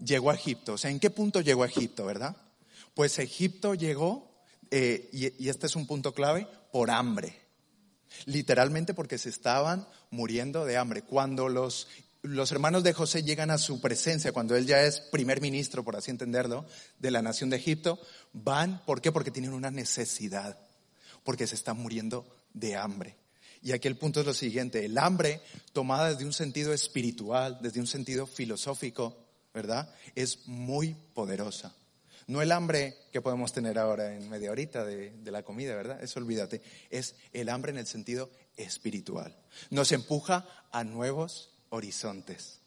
llegó 0.04 0.32
a 0.32 0.36
Egipto? 0.36 0.74
O 0.74 0.78
sea, 0.78 0.92
¿en 0.92 1.00
qué 1.00 1.10
punto 1.10 1.42
llegó 1.42 1.64
a 1.64 1.68
Egipto, 1.68 2.06
verdad? 2.06 2.36
Pues 2.94 3.20
Egipto 3.20 3.74
llegó, 3.74 4.32
eh, 4.72 5.10
y, 5.12 5.50
este 5.50 5.68
es 5.68 5.76
un 5.76 5.88
punto 5.88 6.14
clave, 6.14 6.48
por 6.72 6.92
hambre. 6.92 7.40
Literalmente 8.26 8.94
porque 8.94 9.18
se 9.18 9.30
estaban 9.30 9.88
muriendo 10.12 10.66
de 10.66 10.78
hambre. 10.78 11.02
Cuando 11.02 11.50
los, 11.50 11.88
los 12.22 12.52
hermanos 12.52 12.84
de 12.84 12.94
José 12.94 13.24
llegan 13.24 13.50
a 13.50 13.58
su 13.58 13.82
presencia, 13.82 14.32
cuando 14.32 14.56
él 14.56 14.68
ya 14.68 14.84
es 14.84 15.00
primer 15.00 15.42
ministro, 15.42 15.84
por 15.84 15.96
así 15.96 16.12
entenderlo, 16.12 16.66
de 17.00 17.12
la 17.12 17.22
nación 17.22 17.50
de 17.50 17.58
Egipto, 17.58 18.00
van, 18.34 18.84
¿por 18.86 19.02
qué? 19.02 19.12
Porque 19.12 19.32
tienen 19.32 19.54
una 19.54 19.72
necesidad, 19.72 20.60
porque 21.24 21.48
se 21.48 21.56
están 21.56 21.78
muriendo 21.78 22.28
de 22.54 22.76
hambre. 22.76 23.18
Y 23.64 23.72
aquí 23.72 23.88
el 23.88 23.96
punto 23.96 24.20
es 24.20 24.26
lo 24.26 24.34
siguiente, 24.34 24.86
el 24.86 24.98
hambre 24.98 25.42
tomada 25.72 26.10
desde 26.10 26.26
un 26.26 26.34
sentido 26.34 26.74
espiritual, 26.74 27.60
desde 27.62 27.80
un 27.80 27.88
sentido 27.88 28.28
filosófico, 28.28 29.23
¿verdad? 29.54 29.94
Es 30.16 30.48
muy 30.48 30.96
poderosa. 31.14 31.74
No 32.28 32.42
el 32.42 32.52
hambre 32.52 32.96
que 33.12 33.22
podemos 33.22 33.52
tener 33.52 33.78
ahora 33.78 34.16
en 34.16 34.30
media 34.30 34.52
horita 34.52 34.86
de, 34.86 35.12
de, 35.12 35.32
la 35.32 35.44
comida, 35.44 35.76
¿verdad? 35.76 36.02
Eso 36.02 36.20
olvídate. 36.20 36.62
Es 36.90 37.16
el 37.34 37.50
hambre 37.50 37.72
en 37.72 37.78
el 37.78 37.88
sentido 37.88 38.30
espiritual. 38.56 39.36
Nos 39.70 39.92
empuja 39.92 40.48
a 40.72 40.84
nuevos 40.84 41.52
horizontes. 41.70 42.60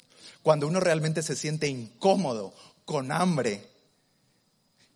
Cuando 0.43 0.67
uno 0.67 0.81
realmente 0.81 1.23
se 1.23 1.37
siente 1.37 1.69
incómodo, 1.69 2.55
con 2.85 3.13
hambre, 3.13 3.69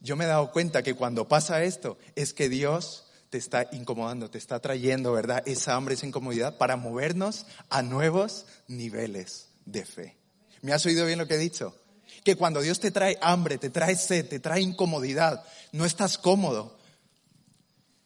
yo 0.00 0.16
me 0.16 0.24
he 0.24 0.28
dado 0.28 0.50
cuenta 0.52 0.82
que 0.82 0.94
cuando 0.94 1.28
pasa 1.28 1.62
esto 1.64 1.98
es 2.14 2.32
que 2.32 2.48
Dios 2.48 3.06
te 3.30 3.38
está 3.38 3.68
incomodando, 3.72 4.30
te 4.30 4.38
está 4.38 4.60
trayendo, 4.60 5.12
¿verdad? 5.12 5.42
Esa 5.46 5.74
hambre, 5.74 5.94
esa 5.94 6.06
incomodidad 6.06 6.56
para 6.56 6.76
movernos 6.76 7.46
a 7.68 7.82
nuevos 7.82 8.46
niveles 8.66 9.48
de 9.66 9.84
fe. 9.84 10.16
¿Me 10.62 10.72
has 10.72 10.84
oído 10.86 11.06
bien 11.06 11.18
lo 11.18 11.26
que 11.26 11.34
he 11.34 11.38
dicho? 11.38 11.76
Que 12.24 12.36
cuando 12.36 12.60
Dios 12.60 12.80
te 12.80 12.90
trae 12.90 13.18
hambre, 13.20 13.58
te 13.58 13.70
trae 13.70 13.96
sed, 13.96 14.28
te 14.28 14.40
trae 14.40 14.60
incomodidad, 14.60 15.44
no 15.72 15.84
estás 15.84 16.18
cómodo. 16.18 16.78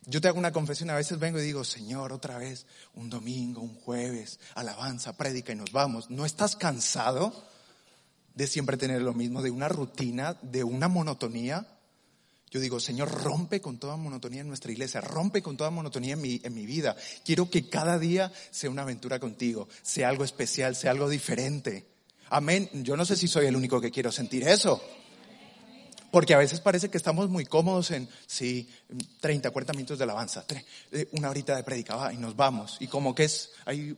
Yo 0.06 0.21
te 0.21 0.28
hago 0.28 0.38
una 0.38 0.52
confesión, 0.52 0.90
a 0.90 0.97
veces 0.97 1.18
vengo 1.18 1.38
y 1.38 1.44
digo, 1.44 1.64
Señor, 1.64 2.12
otra 2.12 2.37
vez, 2.37 2.66
un 2.94 3.09
domingo, 3.09 3.62
un 3.62 3.75
jueves, 3.75 4.38
alabanza, 4.54 5.16
prédica 5.16 5.52
y 5.52 5.56
nos 5.56 5.73
vamos. 5.73 6.11
¿No 6.11 6.26
estás 6.26 6.56
cansado 6.56 7.33
de 8.35 8.47
siempre 8.47 8.76
tener 8.76 9.00
lo 9.00 9.14
mismo, 9.14 9.40
de 9.40 9.50
una 9.50 9.68
rutina, 9.68 10.37
de 10.42 10.62
una 10.62 10.88
monotonía? 10.88 11.66
Yo 12.50 12.61
digo, 12.61 12.80
Señor, 12.80 13.11
rompe 13.11 13.62
con 13.62 13.78
toda 13.78 13.97
monotonía 13.97 14.42
en 14.42 14.49
nuestra 14.49 14.71
iglesia, 14.71 15.00
rompe 15.00 15.42
con 15.42 15.56
toda 15.56 15.71
monotonía 15.71 16.14
en 16.14 16.21
mi, 16.21 16.40
en 16.44 16.54
mi 16.54 16.66
vida. 16.66 16.97
Quiero 17.25 17.49
que 17.49 17.68
cada 17.68 17.99
día 17.99 18.30
sea 18.50 18.71
una 18.71 18.83
aventura 18.83 19.18
contigo, 19.18 19.68
sea 19.83 20.11
algo 20.11 20.23
especial, 20.23 20.76
sea 20.76 20.90
algo 20.90 21.09
diferente. 21.09 21.93
Amén. 22.34 22.68
Yo 22.72 22.96
no 22.96 23.04
sé 23.04 23.14
si 23.14 23.28
soy 23.28 23.46
el 23.46 23.54
único 23.54 23.80
que 23.80 23.92
quiero 23.92 24.10
sentir 24.10 24.42
eso. 24.48 24.82
Porque 26.10 26.34
a 26.34 26.38
veces 26.38 26.58
parece 26.58 26.88
que 26.88 26.96
estamos 26.96 27.30
muy 27.30 27.44
cómodos 27.44 27.92
en, 27.92 28.08
sí, 28.26 28.68
30, 29.20 29.52
40 29.52 29.72
minutos 29.74 29.98
de 29.98 30.02
alabanza, 30.04 30.44
eh, 30.90 31.06
una 31.12 31.30
horita 31.30 31.54
de 31.54 31.62
predicaba 31.62 32.12
y 32.12 32.16
nos 32.16 32.34
vamos. 32.34 32.76
Y 32.80 32.88
como 32.88 33.14
que 33.14 33.22
es, 33.22 33.52
hay 33.66 33.96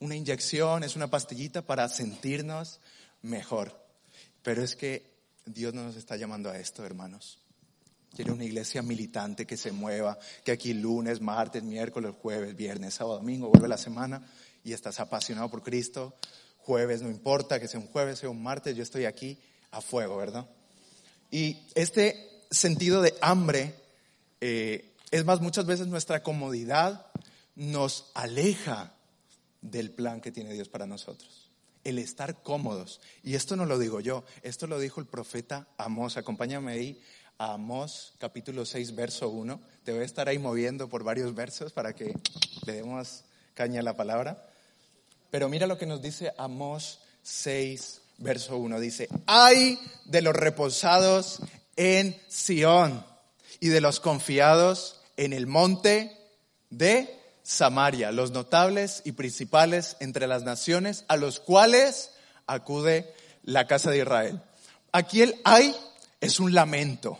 una 0.00 0.16
inyección, 0.16 0.82
es 0.82 0.96
una 0.96 1.08
pastillita 1.08 1.60
para 1.60 1.86
sentirnos 1.90 2.80
mejor. 3.20 3.78
Pero 4.42 4.62
es 4.62 4.76
que 4.76 5.04
Dios 5.44 5.74
no 5.74 5.84
nos 5.84 5.96
está 5.96 6.16
llamando 6.16 6.48
a 6.48 6.56
esto, 6.56 6.86
hermanos. 6.86 7.38
Quiere 8.16 8.32
una 8.32 8.44
iglesia 8.44 8.80
militante 8.80 9.46
que 9.46 9.58
se 9.58 9.72
mueva, 9.72 10.18
que 10.42 10.52
aquí 10.52 10.72
lunes, 10.72 11.20
martes, 11.20 11.62
miércoles, 11.62 12.14
jueves, 12.18 12.56
viernes, 12.56 12.94
sábado, 12.94 13.18
domingo, 13.18 13.50
vuelve 13.50 13.68
la 13.68 13.76
semana 13.76 14.26
y 14.64 14.72
estás 14.72 15.00
apasionado 15.00 15.50
por 15.50 15.62
Cristo, 15.62 16.14
jueves, 16.64 17.02
no 17.02 17.10
importa 17.10 17.60
que 17.60 17.68
sea 17.68 17.80
un 17.80 17.88
jueves, 17.88 18.18
sea 18.18 18.30
un 18.30 18.42
martes, 18.42 18.76
yo 18.76 18.82
estoy 18.82 19.04
aquí 19.04 19.38
a 19.70 19.80
fuego, 19.80 20.16
¿verdad? 20.16 20.46
Y 21.30 21.58
este 21.74 22.42
sentido 22.50 23.02
de 23.02 23.14
hambre, 23.20 23.74
eh, 24.40 24.92
es 25.10 25.24
más, 25.24 25.40
muchas 25.40 25.66
veces 25.66 25.86
nuestra 25.86 26.22
comodidad 26.22 27.06
nos 27.56 28.10
aleja 28.14 28.94
del 29.60 29.90
plan 29.90 30.20
que 30.20 30.32
tiene 30.32 30.54
Dios 30.54 30.68
para 30.68 30.86
nosotros. 30.86 31.50
El 31.84 31.98
estar 31.98 32.42
cómodos. 32.42 33.00
Y 33.22 33.34
esto 33.34 33.56
no 33.56 33.66
lo 33.66 33.78
digo 33.78 34.00
yo, 34.00 34.24
esto 34.42 34.66
lo 34.66 34.78
dijo 34.78 35.00
el 35.00 35.06
profeta 35.06 35.68
Amós. 35.76 36.16
Acompáñame 36.16 36.72
ahí 36.72 37.02
a 37.38 37.54
Amós 37.54 38.14
capítulo 38.18 38.64
6, 38.64 38.94
verso 38.94 39.28
1. 39.28 39.60
Te 39.84 39.92
voy 39.92 40.02
a 40.02 40.04
estar 40.06 40.28
ahí 40.28 40.38
moviendo 40.38 40.88
por 40.88 41.04
varios 41.04 41.34
versos 41.34 41.72
para 41.72 41.94
que 41.94 42.14
le 42.66 42.72
demos 42.72 43.24
caña 43.54 43.80
a 43.80 43.82
la 43.82 43.96
palabra. 43.96 44.48
Pero 45.34 45.48
mira 45.48 45.66
lo 45.66 45.76
que 45.76 45.84
nos 45.84 46.00
dice 46.00 46.32
Amós 46.38 47.00
6, 47.24 48.02
verso 48.18 48.56
1. 48.56 48.78
Dice, 48.78 49.08
hay 49.26 49.80
de 50.04 50.22
los 50.22 50.32
reposados 50.32 51.40
en 51.74 52.16
Sión 52.28 53.04
y 53.58 53.66
de 53.66 53.80
los 53.80 53.98
confiados 53.98 55.00
en 55.16 55.32
el 55.32 55.48
monte 55.48 56.16
de 56.70 57.18
Samaria, 57.42 58.12
los 58.12 58.30
notables 58.30 59.02
y 59.04 59.10
principales 59.10 59.96
entre 59.98 60.28
las 60.28 60.44
naciones 60.44 61.04
a 61.08 61.16
los 61.16 61.40
cuales 61.40 62.12
acude 62.46 63.12
la 63.42 63.66
casa 63.66 63.90
de 63.90 63.98
Israel. 63.98 64.40
Aquí 64.92 65.20
el 65.20 65.34
hay 65.42 65.74
es 66.20 66.38
un 66.38 66.54
lamento. 66.54 67.18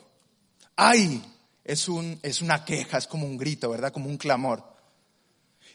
Hay 0.76 1.20
es, 1.64 1.88
un, 1.88 2.20
es 2.22 2.42
una 2.42 2.64
queja, 2.64 2.96
es 2.96 3.08
como 3.08 3.26
un 3.26 3.36
grito, 3.36 3.70
¿verdad? 3.70 3.92
Como 3.92 4.08
un 4.08 4.18
clamor. 4.18 4.62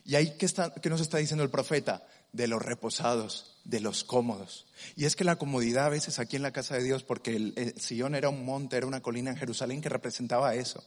Y 0.05 0.15
ahí, 0.15 0.37
¿qué, 0.37 0.45
está, 0.45 0.73
qué 0.73 0.89
nos 0.89 1.01
está 1.01 1.17
diciendo 1.17 1.43
el 1.43 1.49
profeta? 1.49 2.01
De 2.31 2.47
los 2.47 2.61
reposados, 2.61 3.57
de 3.63 3.79
los 3.79 4.03
cómodos. 4.03 4.65
Y 4.95 5.05
es 5.05 5.15
que 5.15 5.23
la 5.23 5.37
comodidad 5.37 5.85
a 5.85 5.89
veces 5.89 6.19
aquí 6.19 6.35
en 6.35 6.41
la 6.41 6.51
casa 6.51 6.75
de 6.75 6.83
Dios, 6.83 7.03
porque 7.03 7.35
el, 7.35 7.75
sillón 7.79 8.15
era 8.15 8.29
un 8.29 8.45
monte, 8.45 8.77
era 8.77 8.87
una 8.87 9.01
colina 9.01 9.31
en 9.31 9.37
Jerusalén 9.37 9.81
que 9.81 9.89
representaba 9.89 10.55
eso, 10.55 10.83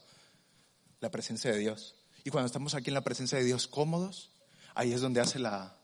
la 0.99 1.11
presencia 1.11 1.51
de 1.51 1.59
Dios. 1.59 1.95
Y 2.23 2.29
cuando 2.29 2.47
estamos 2.47 2.75
aquí 2.75 2.89
en 2.89 2.93
la 2.93 3.03
presencia 3.03 3.37
de 3.37 3.43
Dios 3.43 3.67
cómodos, 3.67 4.31
ahí 4.75 4.93
es 4.93 5.01
donde 5.01 5.21
hace 5.21 5.39
la, 5.39 5.75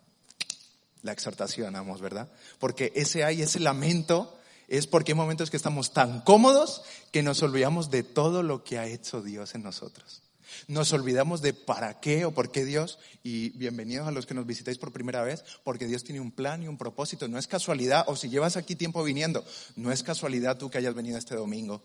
la 1.02 1.12
exhortación, 1.12 1.74
vamos, 1.74 2.02
¿verdad? 2.02 2.32
Porque 2.60 2.92
ese 2.96 3.24
hay, 3.24 3.42
ese 3.42 3.60
lamento, 3.60 4.40
es 4.68 4.88
porque 4.88 5.12
hay 5.12 5.18
momentos 5.18 5.50
que 5.50 5.58
estamos 5.58 5.94
tan 5.94 6.22
cómodos 6.22 6.84
que 7.12 7.24
nos 7.24 7.42
olvidamos 7.44 7.90
de 7.90 8.04
todo 8.04 8.44
lo 8.44 8.64
que 8.64 8.78
ha 8.78 8.86
hecho 8.86 9.22
Dios 9.22 9.56
en 9.56 9.64
nosotros. 9.64 10.22
Nos 10.68 10.94
olvidamos 10.94 11.42
de 11.42 11.54
para 11.54 12.00
qué 12.00 12.26
o 12.26 12.32
por 12.32 12.52
qué 12.52 12.66
Dios, 12.66 13.00
y 13.24 13.50
bienvenidos 13.52 14.08
a 14.08 14.12
los 14.12 14.26
que 14.26 14.34
nos 14.34 14.46
visitáis 14.46 14.78
por 14.78 14.92
primera 14.92 15.24
vez, 15.24 15.44
porque 15.64 15.88
Dios 15.88 16.04
tiene 16.04 16.22
un 16.22 16.32
plan 16.32 16.64
y 16.64 16.68
un 16.68 16.78
propósito. 16.78 17.28
No 17.28 17.38
es 17.38 17.48
casualidad, 17.48 18.06
o 18.08 18.16
si 18.16 18.30
llevas 18.30 18.58
aquí 18.58 18.76
tiempo 18.76 19.04
viniendo, 19.04 19.44
no 19.76 19.92
es 19.92 20.04
casualidad 20.04 20.58
tú 20.58 20.70
que 20.70 20.78
hayas 20.78 20.96
venido 20.96 21.18
este 21.18 21.36
domingo. 21.36 21.82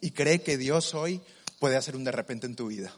Y 0.00 0.10
cree 0.10 0.42
que 0.42 0.56
Dios 0.56 0.94
hoy 0.94 1.20
puede 1.58 1.76
hacer 1.76 1.96
un 1.96 2.04
de 2.04 2.12
repente 2.12 2.46
en 2.46 2.56
tu 2.56 2.66
vida. 2.66 2.92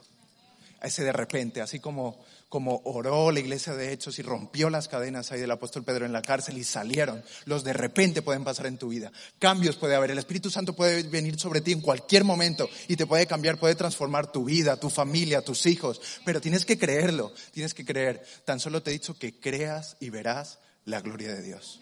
Ese 0.81 1.03
de 1.03 1.11
repente, 1.11 1.61
así 1.61 1.79
como 1.79 2.23
como 2.49 2.81
oró 2.83 3.31
la 3.31 3.39
iglesia 3.39 3.75
de 3.75 3.93
Hechos 3.93 4.17
y 4.17 4.23
rompió 4.23 4.71
las 4.71 4.87
cadenas 4.87 5.31
ahí 5.31 5.39
del 5.39 5.51
apóstol 5.51 5.83
Pedro 5.83 6.07
en 6.07 6.11
la 6.11 6.23
cárcel 6.23 6.57
y 6.57 6.63
salieron, 6.63 7.23
los 7.45 7.63
de 7.63 7.73
repente 7.73 8.23
pueden 8.23 8.43
pasar 8.43 8.65
en 8.65 8.79
tu 8.79 8.89
vida. 8.89 9.11
Cambios 9.37 9.77
puede 9.77 9.95
haber. 9.95 10.09
El 10.11 10.17
Espíritu 10.17 10.49
Santo 10.49 10.75
puede 10.75 11.03
venir 11.03 11.39
sobre 11.39 11.61
ti 11.61 11.71
en 11.71 11.81
cualquier 11.81 12.23
momento 12.23 12.67
y 12.87 12.95
te 12.95 13.05
puede 13.05 13.27
cambiar, 13.27 13.59
puede 13.59 13.75
transformar 13.75 14.31
tu 14.31 14.45
vida, 14.45 14.79
tu 14.79 14.89
familia, 14.89 15.43
tus 15.43 15.67
hijos. 15.67 16.01
Pero 16.25 16.41
tienes 16.41 16.65
que 16.65 16.79
creerlo, 16.79 17.31
tienes 17.51 17.75
que 17.75 17.85
creer. 17.85 18.25
Tan 18.45 18.59
solo 18.59 18.81
te 18.81 18.89
he 18.89 18.93
dicho 18.93 19.17
que 19.17 19.39
creas 19.39 19.95
y 19.99 20.09
verás 20.09 20.57
la 20.85 21.01
gloria 21.01 21.35
de 21.35 21.43
Dios. 21.43 21.79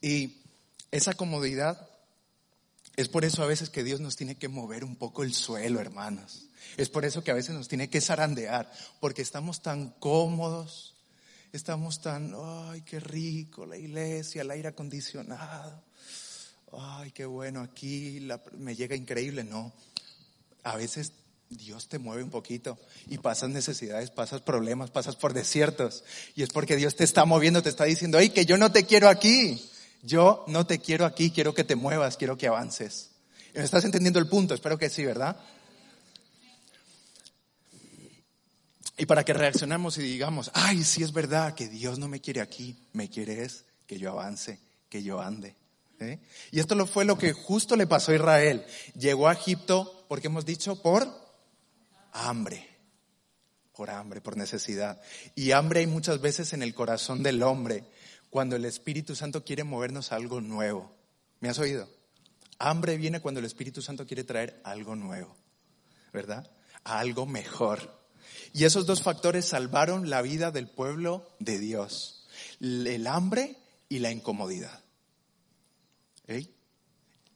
Y 0.00 0.42
esa 0.90 1.12
comodidad 1.12 1.90
es 2.96 3.08
por 3.08 3.26
eso 3.26 3.42
a 3.42 3.46
veces 3.46 3.68
que 3.68 3.84
Dios 3.84 4.00
nos 4.00 4.16
tiene 4.16 4.36
que 4.36 4.48
mover 4.48 4.84
un 4.84 4.96
poco 4.96 5.22
el 5.22 5.34
suelo, 5.34 5.80
hermanos. 5.80 6.45
Es 6.76 6.88
por 6.88 7.04
eso 7.04 7.22
que 7.22 7.30
a 7.30 7.34
veces 7.34 7.54
nos 7.54 7.68
tiene 7.68 7.88
que 7.88 8.00
zarandear, 8.00 8.70
porque 9.00 9.22
estamos 9.22 9.62
tan 9.62 9.90
cómodos, 9.98 10.94
estamos 11.52 12.00
tan, 12.00 12.34
ay, 12.36 12.82
qué 12.82 13.00
rico 13.00 13.66
la 13.66 13.76
iglesia, 13.76 14.42
el 14.42 14.50
aire 14.50 14.68
acondicionado, 14.68 15.82
ay, 16.72 17.10
qué 17.12 17.24
bueno 17.24 17.60
aquí, 17.60 18.26
me 18.58 18.76
llega 18.76 18.94
increíble. 18.96 19.44
No, 19.44 19.72
a 20.62 20.76
veces 20.76 21.12
Dios 21.48 21.88
te 21.88 21.98
mueve 21.98 22.22
un 22.22 22.30
poquito 22.30 22.78
y 23.06 23.18
pasas 23.18 23.50
necesidades, 23.50 24.10
pasas 24.10 24.40
problemas, 24.42 24.90
pasas 24.90 25.16
por 25.16 25.32
desiertos. 25.32 26.04
Y 26.34 26.42
es 26.42 26.50
porque 26.50 26.76
Dios 26.76 26.96
te 26.96 27.04
está 27.04 27.24
moviendo, 27.24 27.62
te 27.62 27.68
está 27.68 27.84
diciendo, 27.84 28.18
ay, 28.18 28.30
que 28.30 28.46
yo 28.46 28.58
no 28.58 28.72
te 28.72 28.84
quiero 28.84 29.08
aquí. 29.08 29.62
Yo 30.02 30.44
no 30.46 30.66
te 30.66 30.78
quiero 30.78 31.04
aquí, 31.04 31.32
quiero 31.32 31.52
que 31.52 31.64
te 31.64 31.74
muevas, 31.74 32.16
quiero 32.16 32.38
que 32.38 32.46
avances. 32.46 33.10
¿Me 33.54 33.64
estás 33.64 33.84
entendiendo 33.84 34.20
el 34.20 34.28
punto? 34.28 34.54
Espero 34.54 34.78
que 34.78 34.88
sí, 34.88 35.04
¿verdad? 35.04 35.36
Y 38.98 39.06
para 39.06 39.24
que 39.24 39.34
reaccionemos 39.34 39.98
y 39.98 40.02
digamos, 40.02 40.50
ay, 40.54 40.82
sí 40.82 41.02
es 41.02 41.12
verdad 41.12 41.54
que 41.54 41.68
Dios 41.68 41.98
no 41.98 42.08
me 42.08 42.20
quiere 42.20 42.40
aquí, 42.40 42.76
me 42.92 43.10
quiere 43.10 43.44
es 43.44 43.66
que 43.86 43.98
yo 43.98 44.10
avance, 44.10 44.58
que 44.88 45.02
yo 45.02 45.20
ande. 45.20 45.54
¿eh? 46.00 46.18
Y 46.50 46.60
esto 46.60 46.74
lo 46.74 46.86
fue 46.86 47.04
lo 47.04 47.18
que 47.18 47.32
justo 47.32 47.76
le 47.76 47.86
pasó 47.86 48.12
a 48.12 48.16
Israel. 48.16 48.64
Llegó 48.94 49.28
a 49.28 49.34
Egipto, 49.34 50.06
porque 50.08 50.28
hemos 50.28 50.46
dicho, 50.46 50.80
por 50.80 51.08
hambre. 52.12 52.66
Por 53.74 53.90
hambre, 53.90 54.22
por 54.22 54.36
necesidad. 54.36 55.00
Y 55.34 55.52
hambre 55.52 55.80
hay 55.80 55.86
muchas 55.86 56.20
veces 56.20 56.54
en 56.54 56.62
el 56.62 56.74
corazón 56.74 57.22
del 57.22 57.42
hombre, 57.42 57.84
cuando 58.30 58.56
el 58.56 58.64
Espíritu 58.64 59.14
Santo 59.14 59.44
quiere 59.44 59.64
movernos 59.64 60.12
a 60.12 60.16
algo 60.16 60.40
nuevo. 60.40 60.94
¿Me 61.40 61.50
has 61.50 61.58
oído? 61.58 61.88
Hambre 62.58 62.96
viene 62.96 63.20
cuando 63.20 63.40
el 63.40 63.46
Espíritu 63.46 63.82
Santo 63.82 64.06
quiere 64.06 64.24
traer 64.24 64.60
algo 64.64 64.96
nuevo, 64.96 65.36
¿verdad? 66.12 66.50
A 66.84 66.98
algo 66.98 67.26
mejor. 67.26 68.05
Y 68.56 68.64
esos 68.64 68.86
dos 68.86 69.02
factores 69.02 69.44
salvaron 69.44 70.08
la 70.08 70.22
vida 70.22 70.50
del 70.50 70.66
pueblo 70.66 71.30
de 71.40 71.58
Dios. 71.58 72.26
El 72.58 73.06
hambre 73.06 73.58
y 73.90 73.98
la 73.98 74.10
incomodidad. 74.10 74.80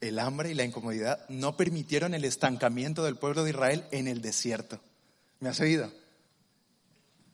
El 0.00 0.18
hambre 0.18 0.50
y 0.50 0.54
la 0.54 0.64
incomodidad 0.64 1.28
no 1.28 1.58
permitieron 1.58 2.14
el 2.14 2.24
estancamiento 2.24 3.04
del 3.04 3.16
pueblo 3.16 3.44
de 3.44 3.50
Israel 3.50 3.84
en 3.90 4.08
el 4.08 4.22
desierto. 4.22 4.80
¿Me 5.40 5.50
has 5.50 5.60
oído? 5.60 5.92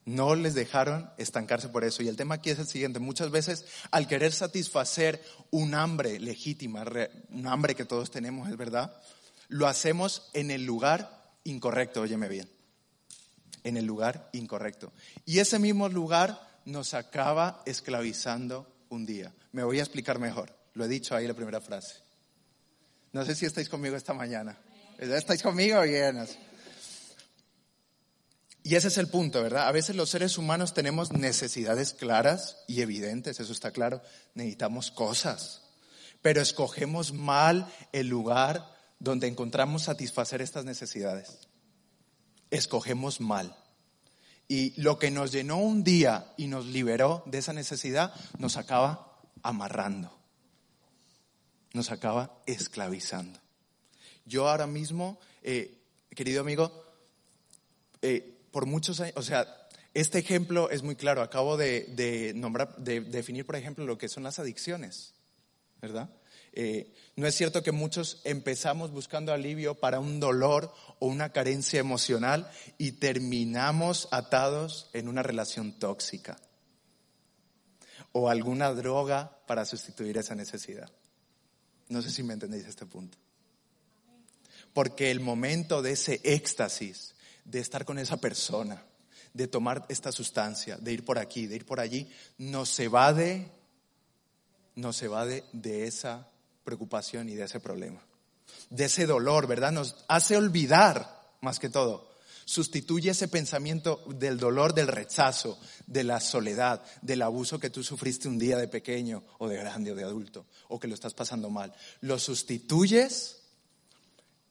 No 0.05 0.35
les 0.35 0.57
dejaron 0.57 1.09
estancarse 1.16 1.69
por 1.69 1.85
eso. 1.85 2.02
Y 2.02 2.09
el 2.09 2.16
tema 2.16 2.35
aquí 2.35 2.50
es 2.50 2.59
el 2.59 2.66
siguiente. 2.66 2.99
Muchas 2.99 3.31
veces 3.31 3.66
al 3.93 4.09
querer 4.09 4.33
satisfacer 4.33 5.23
un 5.52 5.76
hambre 5.76 6.19
legítima, 6.19 6.85
un 7.31 7.47
hambre 7.47 7.76
que 7.76 7.85
todos 7.85 8.11
tenemos, 8.11 8.49
es 8.49 8.57
verdad, 8.57 9.00
lo 9.47 9.69
hacemos 9.69 10.28
en 10.33 10.50
el 10.50 10.64
lugar 10.64 11.37
incorrecto, 11.45 12.00
óyeme 12.00 12.28
bien 12.28 12.55
en 13.66 13.76
el 13.76 13.85
lugar 13.85 14.30
incorrecto. 14.32 14.92
Y 15.25 15.40
ese 15.40 15.58
mismo 15.58 15.88
lugar 15.88 16.40
nos 16.66 16.94
acaba 16.94 17.62
esclavizando 17.66 18.73
un 18.90 19.04
día. 19.04 19.35
Me 19.50 19.64
voy 19.64 19.80
a 19.80 19.82
explicar 19.82 20.20
mejor. 20.20 20.56
Lo 20.75 20.85
he 20.85 20.88
dicho 20.88 21.16
ahí 21.16 21.26
la 21.26 21.35
primera 21.35 21.61
frase. 21.61 21.96
No 23.12 23.25
sé 23.25 23.35
si 23.35 23.44
estáis 23.44 23.68
conmigo 23.68 23.96
esta 23.96 24.14
mañana. 24.14 24.56
¿Estáis 24.99 25.42
conmigo? 25.42 25.82
Bien. 25.82 26.25
Y 28.62 28.76
ese 28.76 28.87
es 28.87 28.99
el 28.99 29.08
punto, 29.08 29.42
¿verdad? 29.42 29.66
A 29.66 29.73
veces 29.73 29.96
los 29.96 30.11
seres 30.11 30.38
humanos 30.38 30.73
tenemos 30.73 31.11
necesidades 31.11 31.92
claras 31.92 32.58
y 32.68 32.82
evidentes, 32.82 33.40
eso 33.40 33.52
está 33.52 33.73
claro. 33.73 34.00
Necesitamos 34.35 34.92
cosas. 34.92 35.62
Pero 36.23 36.40
escogemos 36.40 37.12
mal 37.12 37.66
el 37.92 38.06
lugar 38.06 38.64
donde 39.00 39.26
encontramos 39.26 39.82
satisfacer 39.82 40.40
estas 40.40 40.64
necesidades 40.64 41.46
escogemos 42.50 43.21
mal. 43.21 43.57
Y 44.49 44.81
lo 44.81 44.99
que 44.99 45.11
nos 45.11 45.33
llenó 45.33 45.59
un 45.59 45.83
día 45.83 46.33
y 46.37 46.47
nos 46.47 46.67
liberó 46.67 47.23
de 47.26 47.38
esa 47.38 47.53
necesidad 47.53 48.15
nos 48.38 48.57
acaba 48.57 49.21
amarrando, 49.43 50.17
nos 51.73 51.91
acaba 51.91 52.43
esclavizando. 52.47 53.41
Yo 54.25 54.49
ahora 54.49 54.67
mismo, 54.67 55.19
eh, 55.43 55.79
querido 56.11 56.41
amigo, 56.41 56.85
eh, 58.03 58.38
por 58.50 58.67
muchos 58.67 59.00
años, 59.00 59.15
o 59.17 59.23
sea, 59.23 59.67
este 59.95 60.19
ejemplo 60.19 60.71
es 60.71 60.83
muy 60.83 60.95
claro. 60.95 61.23
Acabo 61.23 61.57
de, 61.57 62.33
nombrar, 62.37 62.76
de 62.76 63.00
definir, 63.00 63.47
por 63.47 63.57
ejemplo, 63.57 63.87
lo 63.87 63.97
que 63.97 64.09
son 64.09 64.25
las 64.25 64.38
adicciones, 64.38 65.15
¿verdad? 65.81 66.11
Eh, 66.58 66.90
no 67.16 67.26
es 67.26 67.34
cierto 67.34 67.62
que 67.62 67.70
muchos 67.70 68.22
empezamos 68.25 68.90
buscando 68.90 69.30
alivio 69.30 69.75
para 69.75 70.00
un 70.00 70.20
dolor 70.20 70.72
o 70.98 71.06
una 71.06 71.30
carencia 71.30 71.78
emocional 71.78 72.50
y 72.78 72.92
terminamos 72.92 74.08
atados 74.10 74.88
en 74.95 75.08
una 75.08 75.23
relación 75.23 75.78
tóxica 75.78 76.38
o 78.12 78.30
alguna 78.30 78.73
droga 78.73 79.38
para 79.47 79.66
sustituir 79.66 80.16
esa 80.16 80.34
necesidad. 80.34 80.90
No 81.90 82.00
sé 82.00 82.10
si 82.10 82.23
me 82.23 82.32
entendéis 82.32 82.66
este 82.66 82.86
punto. 82.86 83.19
Porque 84.73 85.10
el 85.10 85.21
momento 85.21 85.82
de 85.82 85.92
ese 85.92 86.23
éxtasis, 86.25 87.14
de 87.45 87.60
estar 87.60 87.84
con 87.84 87.99
esa 87.99 88.16
persona, 88.16 88.82
de 89.34 89.47
tomar 89.47 89.84
esta 89.90 90.10
sustancia, 90.10 90.78
de 90.78 90.95
ir 90.95 91.04
por 91.04 91.19
aquí, 91.19 91.47
de 91.47 91.56
ir 91.56 91.66
por 91.66 91.80
allí, 91.80 92.10
nos 92.38 92.80
evade, 92.80 93.52
nos 94.75 95.02
evade 95.02 95.45
de 95.52 95.86
esa 95.86 96.30
preocupación 96.67 97.29
y 97.31 97.37
de 97.37 97.45
ese 97.45 97.61
problema, 97.61 98.05
de 98.69 98.85
ese 98.85 99.07
dolor, 99.07 99.47
¿verdad? 99.47 99.73
Nos 99.73 100.05
hace 100.09 100.37
olvidar, 100.37 101.31
más 101.41 101.59
que 101.59 101.71
todo. 101.71 102.15
Sustituye 102.45 103.11
ese 103.11 103.29
pensamiento 103.29 104.05
del 104.09 104.37
dolor, 104.37 104.75
del 104.75 104.89
rechazo, 104.89 105.59
de 105.87 106.05
la 106.05 106.21
soledad, 106.21 106.83
del 107.02 107.23
abuso 107.23 107.59
que 107.59 107.71
tú 107.71 107.83
sufriste 107.83 108.29
un 108.29 108.39
día 108.39 108.59
de 108.59 108.69
pequeño 108.69 109.25
o 109.39 109.49
de 109.49 109.57
grande 109.57 109.93
o 109.93 109.95
de 109.95 110.05
adulto, 110.05 110.47
o 110.69 110.79
que 110.79 110.89
lo 110.89 110.95
estás 110.95 111.15
pasando 111.15 111.50
mal. 111.50 111.73
Lo 112.00 112.19
sustituyes 112.19 113.39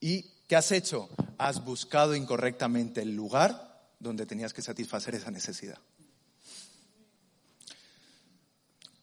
y 0.00 0.22
¿qué 0.48 0.56
has 0.56 0.72
hecho? 0.72 1.08
Has 1.38 1.64
buscado 1.64 2.14
incorrectamente 2.14 3.02
el 3.02 3.14
lugar 3.14 3.92
donde 3.98 4.26
tenías 4.26 4.52
que 4.52 4.62
satisfacer 4.62 5.14
esa 5.14 5.30
necesidad. 5.30 5.78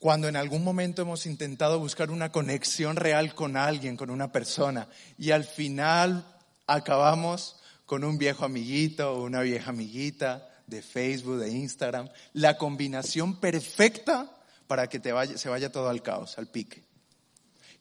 Cuando 0.04 0.28
en 0.28 0.36
algún 0.36 0.66
momento 0.66 1.02
hemos 1.02 1.26
intentado 1.26 1.80
buscar 1.80 2.12
una 2.12 2.30
conexión 2.30 2.98
real 2.98 3.34
con 3.34 3.56
alguien, 3.56 3.96
con 3.96 4.10
una 4.10 4.34
persona, 4.34 4.90
y 5.18 5.32
al 5.32 5.46
final 5.46 6.28
acabamos 6.68 7.56
con 7.86 8.04
un 8.04 8.18
viejo 8.18 8.44
amiguito 8.44 9.14
o 9.14 9.24
una 9.24 9.40
vieja 9.40 9.70
amiguita 9.70 10.50
de 10.68 10.82
Facebook, 10.82 11.38
de 11.38 11.52
Instagram, 11.52 12.10
la 12.34 12.58
combinación 12.58 13.40
perfecta 13.40 14.30
para 14.68 14.88
que 14.88 15.00
te 15.00 15.14
vaya, 15.14 15.38
se 15.38 15.48
vaya 15.48 15.72
todo 15.72 15.88
al 15.88 16.02
caos, 16.02 16.38
al 16.38 16.48
pique. 16.48 16.84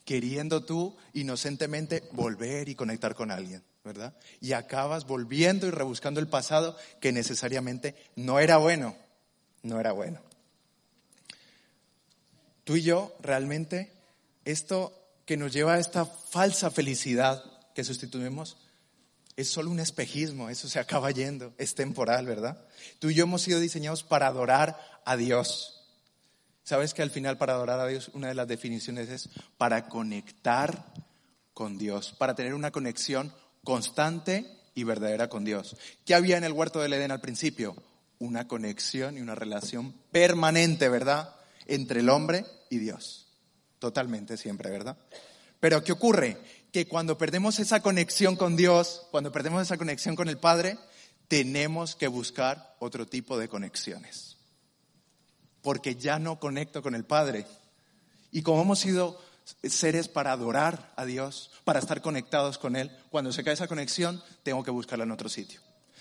Queriendo 0.05 0.65
tú 0.65 0.97
inocentemente 1.15 2.05
volver 2.13 2.69
y 2.69 2.77
conectar 2.77 3.17
con 3.17 3.33
alguien, 3.33 3.65
¿verdad? 3.83 4.15
Y 4.41 4.53
acabas 4.53 5.09
volviendo 5.09 5.67
y 5.67 5.73
rebuscando 5.73 6.21
el 6.21 6.29
pasado 6.29 6.77
que 7.01 7.11
necesariamente 7.11 7.97
no 8.15 8.39
era 8.39 8.59
bueno, 8.59 8.95
no 9.65 9.81
era 9.81 9.91
bueno 9.91 10.21
tú 12.65 12.77
y 12.77 12.83
yo 12.83 13.15
realmente, 13.21 13.93
esto 14.45 14.93
que 15.27 15.37
nos 15.37 15.53
lleva 15.53 15.75
a 15.75 15.79
esta 15.79 16.05
falsa 16.05 16.71
felicidad 16.71 17.43
que 17.75 17.85
sustituimos, 17.85 18.57
es 19.37 19.49
solo 19.49 19.71
un 19.71 19.81
espejismo, 19.81 20.51
eso 20.51 20.69
se 20.69 20.79
acaba 20.79 21.11
yendo, 21.11 21.55
es 21.59 21.75
temporal, 21.75 22.27
¿verdad? 22.27 22.67
Tú 22.99 23.11
y 23.11 23.15
yo 23.15 23.25
hemos 23.25 23.43
sido 23.43 23.61
diseñados 23.61 24.03
para 24.03 24.27
adorar 24.27 24.79
a 25.05 25.17
Dios. 25.17 25.83
¿Sabes 26.65 26.95
que 26.95 27.03
al 27.03 27.11
final 27.11 27.39
para 27.39 27.55
adorar 27.55 27.81
a 27.81 27.87
Dios 27.87 28.11
una 28.15 28.29
de 28.29 28.35
las 28.35 28.47
definiciones 28.47 29.09
es 29.09 29.29
para 29.57 29.89
conectar 29.89 30.93
con 31.55 31.79
Dios, 31.79 32.15
para 32.19 32.35
tener 32.35 32.55
una 32.55 32.71
conexión 32.71 33.33
constante 33.65 34.47
y 34.75 34.85
verdadera 34.85 35.29
con 35.29 35.45
Dios? 35.45 35.77
¿Qué 36.05 36.15
había 36.15 36.37
en 36.37 36.45
el 36.45 36.53
huerto 36.53 36.81
del 36.81 36.93
Edén 36.93 37.11
al 37.11 37.21
principio? 37.21 37.75
Una 38.19 38.47
conexión 38.47 39.17
y 39.17 39.21
una 39.21 39.35
relación 39.35 39.93
permanente, 40.13 40.89
¿verdad? 40.89 41.35
Entre 41.75 42.01
el 42.01 42.11
hombre 42.11 42.45
y 42.69 42.79
Dios. 42.79 43.29
Totalmente 43.79 44.37
siempre, 44.37 44.71
¿verdad? 44.71 44.99
Pero 45.59 45.83
¿qué 45.83 45.93
ocurre? 45.93 46.37
Que 46.71 46.87
cuando 46.87 47.17
perdemos 47.17 47.59
esa 47.59 47.81
conexión 47.81 48.37
con 48.37 48.57
Dios, 48.57 49.07
cuando 49.11 49.33
perdemos 49.33 49.63
esa 49.63 49.79
conexión 49.79 50.15
con 50.15 50.29
el 50.29 50.37
Padre, 50.37 50.79
tenemos 51.29 51.97
que 51.97 52.09
buscar 52.09 52.77
otro 52.79 53.07
tipo 53.07 53.39
de 53.39 53.49
conexiones. 53.49 54.37
Porque 55.63 55.97
ya 55.97 56.19
no 56.19 56.39
conecto 56.39 56.83
con 56.83 56.95
el 56.95 57.05
Padre. 57.05 57.47
Y 58.31 58.43
como 58.43 58.63
hemos 58.63 58.81
sido 58.81 59.19
seres 59.63 60.09
para 60.09 60.33
adorar 60.33 60.93
a 60.97 61.07
Dios, 61.07 61.51
para 61.65 61.79
estar 61.79 62.03
conectados 62.03 62.59
con 62.59 62.77
Él, 62.77 62.91
cuando 63.11 63.33
se 63.33 63.45
cae 63.45 63.55
esa 63.55 63.69
conexión, 63.69 64.23
tengo 64.43 64.63
que 64.63 64.71
buscarla 64.71 65.05
en 65.05 65.11
otro 65.11 65.31
sitio. 65.31 65.61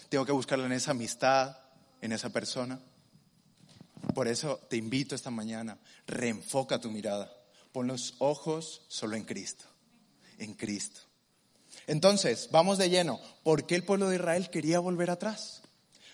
Tengo 0.09 0.25
que 0.25 0.33
buscarla 0.33 0.65
en 0.65 0.73
esa 0.73 0.91
amistad, 0.91 1.57
en 2.01 2.11
esa 2.11 2.29
persona. 2.29 2.79
Por 4.13 4.27
eso 4.27 4.59
te 4.69 4.77
invito 4.77 5.15
esta 5.15 5.31
mañana, 5.31 5.77
reenfoca 6.07 6.79
tu 6.79 6.91
mirada, 6.91 7.33
pon 7.71 7.87
los 7.87 8.15
ojos 8.19 8.81
solo 8.87 9.15
en 9.15 9.23
Cristo, 9.23 9.65
en 10.37 10.53
Cristo. 10.53 11.01
Entonces, 11.87 12.49
vamos 12.51 12.77
de 12.77 12.89
lleno. 12.89 13.19
¿Por 13.43 13.65
qué 13.65 13.75
el 13.75 13.83
pueblo 13.83 14.09
de 14.09 14.15
Israel 14.15 14.49
quería 14.49 14.79
volver 14.79 15.09
atrás? 15.09 15.61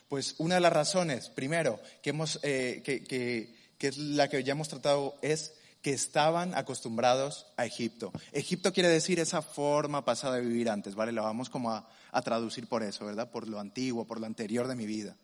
Pues 0.08 0.36
una 0.38 0.56
de 0.56 0.62
las 0.62 0.74
razones, 0.74 1.30
primero, 1.30 1.80
que, 2.02 2.12
hemos, 2.12 2.40
eh, 2.44 2.82
que, 2.84 3.88
es 3.88 3.98
la 3.98 4.30
que 4.30 4.44
ya 4.44 4.54
hemos 4.54 4.70
tratado, 4.70 5.18
es 5.22 5.54
que 5.82 5.92
estaban 5.92 6.56
acostumbrados 6.56 7.48
a 7.58 7.66
Egipto. 7.66 8.12
Egipto 8.32 8.74
quiere 8.74 8.90
decir 8.90 9.20
esa 9.20 9.42
forma 9.42 10.06
pasada 10.06 10.36
de 10.36 10.42
vivir 10.42 10.70
antes, 10.70 10.96
¿vale? 10.96 11.12
La 11.12 11.22
vamos 11.22 11.50
como 11.50 11.72
a 11.72 12.22
traducir 12.24 12.68
por 12.68 12.84
eso, 12.84 13.06
¿verdad? 13.06 13.30
Por 13.30 13.48
lo 13.48 13.60
antiguo, 13.60 14.06
por 14.06 14.20
lo 14.20 14.26
anterior 14.26 14.68
de 14.68 14.76
mi 14.76 14.86
vida. 14.86 15.16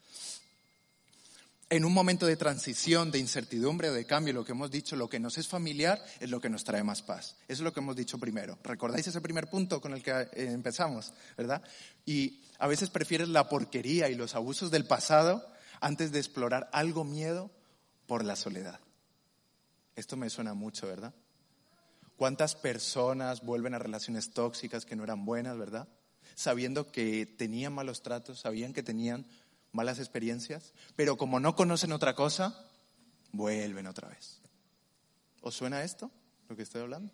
En 1.74 1.86
un 1.86 1.94
momento 1.94 2.28
de 2.28 2.38
transición, 2.38 3.10
de 3.10 3.18
incertidumbre, 3.18 3.90
de 3.90 4.06
cambio, 4.06 4.32
lo 4.32 4.46
que 4.46 4.52
hemos 4.52 4.70
dicho, 4.70 4.96
lo 4.96 5.10
que 5.10 5.20
nos 5.20 5.40
es 5.40 5.48
familiar 5.48 6.00
es 6.20 6.30
lo 6.30 6.40
que 6.40 6.48
nos 6.48 6.64
trae 6.64 6.84
más 6.84 7.02
paz. 7.02 7.36
Eso 7.48 7.48
es 7.48 7.60
lo 7.62 7.74
que 7.74 7.80
hemos 7.80 7.96
dicho 7.96 8.20
primero. 8.20 8.60
¿Recordáis 8.64 9.08
ese 9.08 9.22
primer 9.22 9.50
punto 9.50 9.82
con 9.82 9.92
el 9.92 10.04
que 10.04 10.12
eh, 10.12 10.30
empezamos, 10.36 11.14
verdad? 11.36 11.64
Y 12.06 12.44
a 12.60 12.68
veces 12.68 12.92
prefieres 12.92 13.28
la 13.28 13.50
porquería 13.50 14.08
y 14.10 14.14
los 14.14 14.36
abusos 14.36 14.70
del 14.70 14.86
pasado 14.86 15.44
antes 15.82 16.12
de 16.12 16.20
explorar 16.20 16.70
algo 16.74 17.06
miedo 17.06 17.50
por 18.06 18.24
la 18.24 18.36
soledad. 18.36 18.80
Esto 19.96 20.16
me 20.16 20.30
suena 20.30 20.54
mucho, 20.54 20.86
¿verdad? 20.86 21.16
¿Cuántas 22.18 22.54
personas 22.54 23.42
vuelven 23.42 23.74
a 23.74 23.80
relaciones 23.80 24.30
tóxicas 24.30 24.86
que 24.86 24.96
no 24.96 25.04
eran 25.04 25.26
buenas, 25.26 25.58
verdad? 25.58 25.88
Sabiendo 26.36 26.92
que 26.92 27.26
tenían 27.26 27.74
malos 27.74 28.04
tratos, 28.04 28.42
sabían 28.42 28.74
que 28.74 28.84
tenían 28.84 29.26
malas 29.74 30.00
experiencias, 30.00 30.74
pero 30.96 31.18
como 31.18 31.42
no 31.42 31.56
conocen 31.56 31.92
otra 31.92 32.16
cosa, 32.16 32.66
vuelven 33.32 33.88
otra 33.88 34.08
vez. 34.08 34.40
¿Os 35.42 35.56
suena 35.56 35.84
esto, 35.84 36.10
lo 36.48 36.56
que 36.56 36.64
estoy 36.64 36.82
hablando? 36.82 37.12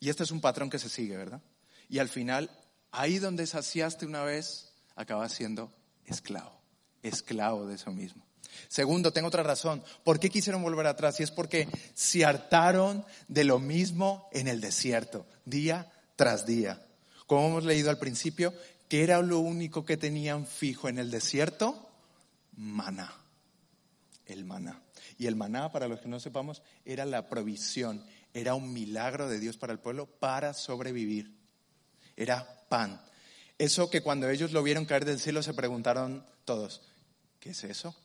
Y 0.00 0.08
este 0.08 0.22
es 0.22 0.30
un 0.30 0.40
patrón 0.40 0.70
que 0.70 0.78
se 0.78 0.88
sigue, 0.88 1.16
¿verdad? 1.16 1.42
Y 1.88 1.98
al 1.98 2.08
final, 2.08 2.50
ahí 2.90 3.18
donde 3.18 3.46
saciaste 3.46 4.06
una 4.06 4.22
vez, 4.22 4.72
acabas 4.96 5.32
siendo 5.32 5.72
esclavo, 6.06 6.58
esclavo 7.02 7.66
de 7.66 7.74
eso 7.74 7.90
mismo. 7.90 8.24
Segundo, 8.68 9.12
tengo 9.12 9.28
otra 9.28 9.42
razón. 9.42 9.82
¿Por 10.04 10.20
qué 10.20 10.30
quisieron 10.30 10.62
volver 10.62 10.86
atrás? 10.86 11.20
Y 11.20 11.22
es 11.22 11.30
porque 11.30 11.68
se 11.94 12.24
hartaron 12.24 13.04
de 13.28 13.44
lo 13.44 13.58
mismo 13.58 14.28
en 14.32 14.48
el 14.48 14.60
desierto, 14.60 15.26
día 15.44 15.92
tras 16.16 16.46
día. 16.46 16.84
Como 17.26 17.48
hemos 17.48 17.64
leído 17.64 17.90
al 17.90 17.98
principio, 17.98 18.52
¿Qué 18.92 19.02
era 19.02 19.22
lo 19.22 19.38
único 19.38 19.86
que 19.86 19.96
tenían 19.96 20.46
fijo 20.46 20.86
en 20.86 20.98
el 20.98 21.10
desierto? 21.10 21.88
Maná. 22.56 23.10
El 24.26 24.44
maná. 24.44 24.82
Y 25.16 25.28
el 25.28 25.34
maná, 25.34 25.72
para 25.72 25.88
los 25.88 26.02
que 26.02 26.10
no 26.10 26.20
sepamos, 26.20 26.60
era 26.84 27.06
la 27.06 27.26
provisión, 27.26 28.04
era 28.34 28.52
un 28.52 28.70
milagro 28.70 29.30
de 29.30 29.40
Dios 29.40 29.56
para 29.56 29.72
el 29.72 29.78
pueblo 29.78 30.04
para 30.04 30.52
sobrevivir. 30.52 31.34
Era 32.16 32.66
pan. 32.68 33.00
Eso 33.56 33.88
que 33.88 34.02
cuando 34.02 34.28
ellos 34.28 34.52
lo 34.52 34.62
vieron 34.62 34.84
caer 34.84 35.06
del 35.06 35.20
cielo 35.20 35.42
se 35.42 35.54
preguntaron 35.54 36.26
todos, 36.44 36.82
¿qué 37.40 37.52
es 37.52 37.64
eso? 37.64 37.96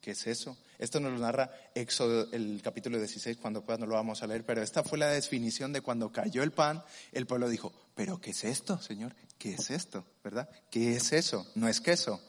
¿Qué 0.00 0.12
es 0.12 0.26
eso? 0.26 0.56
Esto 0.78 0.98
nos 0.98 1.12
lo 1.12 1.18
narra 1.18 1.50
Éxodo, 1.74 2.32
el 2.32 2.62
capítulo 2.64 2.96
16, 2.96 3.36
cuando, 3.36 3.60
cuando 3.66 3.84
lo 3.84 3.96
vamos 3.96 4.22
a 4.22 4.26
leer, 4.26 4.46
pero 4.46 4.62
esta 4.62 4.82
fue 4.82 4.96
la 4.96 5.08
definición 5.08 5.74
de 5.74 5.82
cuando 5.82 6.10
cayó 6.10 6.42
el 6.42 6.52
pan, 6.52 6.82
el 7.12 7.26
pueblo 7.26 7.50
dijo, 7.50 7.83
¿pero 7.94 8.20
qué 8.20 8.30
es 8.30 8.44
esto, 8.44 8.80
Señor? 8.80 9.14
¿Qué 9.38 9.54
es 9.54 9.70
esto? 9.70 10.04
¿Verdad? 10.22 10.48
¿Qué 10.70 10.96
es 10.96 11.12
eso? 11.12 11.46
No 11.54 11.68
es 11.68 11.80
queso, 11.80 12.20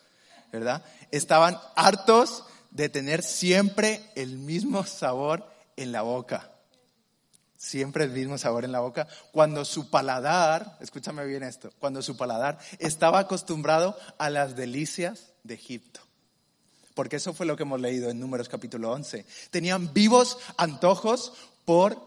¿verdad? 0.51 0.83
Estaban 1.11 1.57
hartos 1.75 2.43
de 2.71 2.89
tener 2.89 3.23
siempre 3.23 4.01
el 4.15 4.37
mismo 4.37 4.85
sabor 4.85 5.49
en 5.75 5.91
la 5.91 6.01
boca. 6.01 6.51
Siempre 7.57 8.03
el 8.03 8.11
mismo 8.11 8.37
sabor 8.37 8.65
en 8.65 8.71
la 8.71 8.81
boca. 8.81 9.07
Cuando 9.31 9.65
su 9.65 9.89
paladar, 9.89 10.77
escúchame 10.81 11.25
bien 11.25 11.43
esto, 11.43 11.71
cuando 11.79 12.01
su 12.01 12.17
paladar 12.17 12.59
estaba 12.79 13.19
acostumbrado 13.19 13.97
a 14.17 14.29
las 14.29 14.55
delicias 14.55 15.33
de 15.43 15.55
Egipto 15.55 16.01
porque 16.95 17.17
eso 17.17 17.33
fue 17.33 17.45
lo 17.45 17.55
que 17.55 17.63
hemos 17.63 17.79
leído 17.79 18.09
en 18.09 18.19
Números 18.19 18.49
capítulo 18.49 18.91
11. 18.91 19.25
Tenían 19.51 19.93
vivos 19.93 20.39
antojos 20.57 21.33
por 21.65 22.01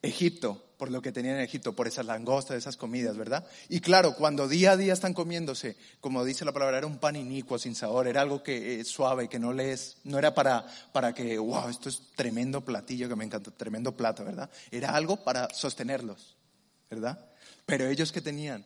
Egipto, 0.00 0.64
por 0.78 0.92
lo 0.92 1.02
que 1.02 1.10
tenían 1.10 1.36
en 1.36 1.42
Egipto, 1.42 1.74
por 1.74 1.88
esas 1.88 2.06
langostas, 2.06 2.56
esas 2.56 2.76
comidas, 2.76 3.16
¿verdad? 3.16 3.44
Y 3.68 3.80
claro, 3.80 4.14
cuando 4.14 4.46
día 4.46 4.70
a 4.72 4.76
día 4.76 4.92
están 4.92 5.12
comiéndose, 5.12 5.76
como 6.00 6.24
dice 6.24 6.44
la 6.44 6.52
palabra, 6.52 6.78
era 6.78 6.86
un 6.86 6.98
pan 6.98 7.16
inicuo, 7.16 7.58
sin 7.58 7.74
sabor, 7.74 8.06
era 8.06 8.22
algo 8.22 8.44
que 8.44 8.80
eh, 8.80 8.84
suave, 8.84 9.28
que 9.28 9.40
no 9.40 9.52
les, 9.52 9.96
no 10.04 10.18
era 10.18 10.34
para, 10.34 10.64
para 10.92 11.12
que, 11.12 11.36
wow, 11.36 11.68
esto 11.68 11.88
es 11.88 12.00
tremendo 12.14 12.64
platillo 12.64 13.08
que 13.08 13.16
me 13.16 13.24
encanta, 13.24 13.50
tremendo 13.50 13.96
plato, 13.96 14.24
¿verdad? 14.24 14.48
Era 14.70 14.94
algo 14.94 15.24
para 15.24 15.52
sostenerlos, 15.52 16.36
¿verdad? 16.88 17.28
Pero 17.66 17.88
ellos 17.88 18.12
que 18.12 18.20
tenían 18.20 18.64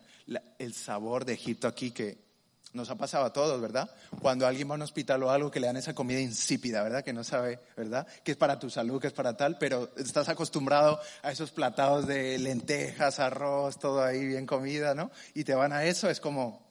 el 0.59 0.75
sabor 0.75 1.25
de 1.25 1.33
Egipto 1.33 1.67
aquí, 1.67 1.93
que 1.93 2.32
nos 2.73 2.89
ha 2.91 2.95
pasado 2.95 3.25
a 3.25 3.33
todos, 3.33 3.61
¿verdad? 3.61 3.91
Cuando 4.21 4.47
alguien 4.47 4.69
va 4.69 4.73
a 4.73 4.77
un 4.77 4.83
hospital 4.83 5.23
o 5.23 5.31
algo 5.31 5.51
que 5.51 5.61
le 5.61 5.67
dan 5.67 5.77
esa 5.77 5.95
comida 5.95 6.21
insípida, 6.21 6.83
¿verdad? 6.83 7.05
Que 7.05 7.13
no 7.13 7.23
sabe, 7.23 7.59
¿verdad? 7.77 8.07
Que 8.25 8.33
es 8.33 8.37
para 8.37 8.59
tu 8.59 8.71
salud, 8.71 9.01
que 9.01 9.09
es 9.09 9.13
para 9.13 9.37
tal, 9.37 9.59
pero 9.59 9.91
estás 9.97 10.29
acostumbrado 10.29 10.99
a 11.23 11.31
esos 11.31 11.51
platados 11.51 12.07
de 12.07 12.39
lentejas, 12.39 13.21
arroz, 13.21 13.79
todo 13.79 14.03
ahí 14.03 14.25
bien 14.25 14.47
comida, 14.47 14.95
¿no? 14.95 15.11
Y 15.35 15.45
te 15.45 15.55
van 15.55 15.73
a 15.73 15.85
eso, 15.85 16.09
es 16.09 16.21
como, 16.21 16.63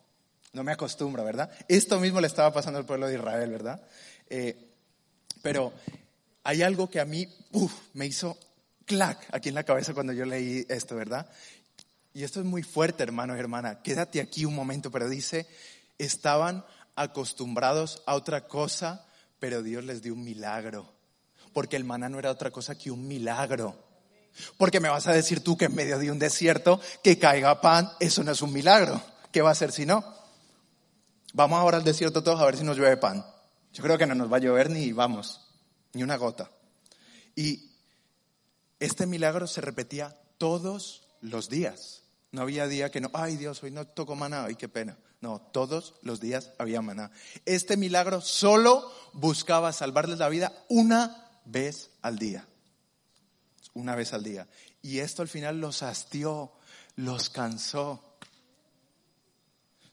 no 0.54 0.64
me 0.64 0.72
acostumbro, 0.72 1.24
¿verdad? 1.24 1.52
Esto 1.68 2.00
mismo 2.00 2.20
le 2.20 2.28
estaba 2.28 2.52
pasando 2.52 2.80
al 2.80 2.86
pueblo 2.86 3.08
de 3.08 3.16
Israel, 3.16 3.52
¿verdad? 3.52 3.82
Eh, 4.30 4.70
pero 5.42 5.72
hay 6.44 6.64
algo 6.64 6.90
que 6.90 7.00
a 7.00 7.06
mí, 7.06 7.28
uff, 7.52 7.74
me 7.94 8.08
hizo 8.08 8.38
clac 8.86 9.20
aquí 9.32 9.50
en 9.50 9.56
la 9.56 9.64
cabeza 9.64 9.94
cuando 9.94 10.14
yo 10.14 10.26
leí 10.26 10.66
esto, 10.68 10.96
¿verdad? 10.96 11.28
Y 12.14 12.24
esto 12.24 12.40
es 12.40 12.46
muy 12.46 12.64
fuerte, 12.64 13.04
hermano 13.04 13.36
y 13.36 13.40
hermana. 13.40 13.82
Quédate 13.82 14.20
aquí 14.20 14.46
un 14.46 14.56
momento, 14.56 14.92
pero 14.92 15.08
dice 15.08 15.48
estaban 16.06 16.66
acostumbrados 16.96 18.04
a 18.06 18.16
otra 18.16 18.48
cosa, 18.48 19.06
pero 19.40 19.64
Dios 19.64 19.84
les 19.84 20.02
dio 20.02 20.14
un 20.14 20.24
milagro. 20.24 20.94
Porque 21.54 21.76
el 21.76 21.84
maná 21.84 22.10
no 22.10 22.20
era 22.20 22.32
otra 22.32 22.52
cosa 22.52 22.78
que 22.78 22.92
un 22.92 23.08
milagro. 23.08 23.76
Porque 24.58 24.80
me 24.80 24.90
vas 24.90 25.08
a 25.08 25.14
decir 25.14 25.44
tú 25.44 25.58
que 25.58 25.66
en 25.66 25.76
medio 25.76 26.00
de 26.00 26.12
un 26.12 26.20
desierto 26.20 26.80
que 27.04 27.20
caiga 27.20 27.62
pan, 27.62 27.90
eso 28.00 28.24
no 28.24 28.32
es 28.32 28.42
un 28.42 28.54
milagro. 28.54 29.02
¿Qué 29.32 29.42
va 29.42 29.52
a 29.52 29.56
ser 29.56 29.72
si 29.72 29.86
no? 29.86 30.04
Vamos 31.34 31.60
ahora 31.60 31.78
al 31.78 31.84
desierto 31.84 32.24
todos 32.24 32.40
a 32.42 32.46
ver 32.46 32.58
si 32.58 32.64
nos 32.64 32.78
llueve 32.78 32.98
pan. 32.98 33.26
Yo 33.74 33.84
creo 33.84 33.98
que 33.98 34.06
no 34.06 34.16
nos 34.16 34.32
va 34.32 34.38
a 34.38 34.42
llover 34.42 34.70
ni 34.70 34.92
vamos, 34.92 35.42
ni 35.94 36.04
una 36.04 36.18
gota. 36.18 36.52
Y 37.36 37.72
este 38.80 39.06
milagro 39.06 39.48
se 39.48 39.62
repetía 39.62 40.18
todos 40.38 41.08
los 41.22 41.50
días. 41.50 42.01
No 42.32 42.42
había 42.42 42.68
día 42.68 42.90
que 42.90 43.02
no, 43.02 43.10
ay 43.14 43.36
Dios, 43.36 43.62
hoy 43.64 43.72
no 43.72 43.86
toco 43.86 44.16
maná, 44.16 44.46
ay 44.46 44.56
qué 44.56 44.70
pena. 44.70 44.98
No, 45.20 45.40
todos 45.40 45.96
los 46.02 46.20
días 46.20 46.52
había 46.58 46.82
maná. 46.82 47.12
Este 47.46 47.78
milagro 47.78 48.22
solo 48.22 48.92
buscaba 49.14 49.74
salvarles 49.74 50.18
la 50.18 50.30
vida 50.30 50.54
una 50.70 51.30
vez 51.46 51.92
al 52.02 52.18
día. 52.18 52.48
Una 53.74 53.96
vez 53.96 54.14
al 54.14 54.24
día. 54.24 54.48
Y 54.82 55.00
esto 55.00 55.22
al 55.22 55.28
final 55.28 55.60
los 55.60 55.84
hastió, 55.84 56.54
los 56.96 57.30
cansó. 57.30 58.18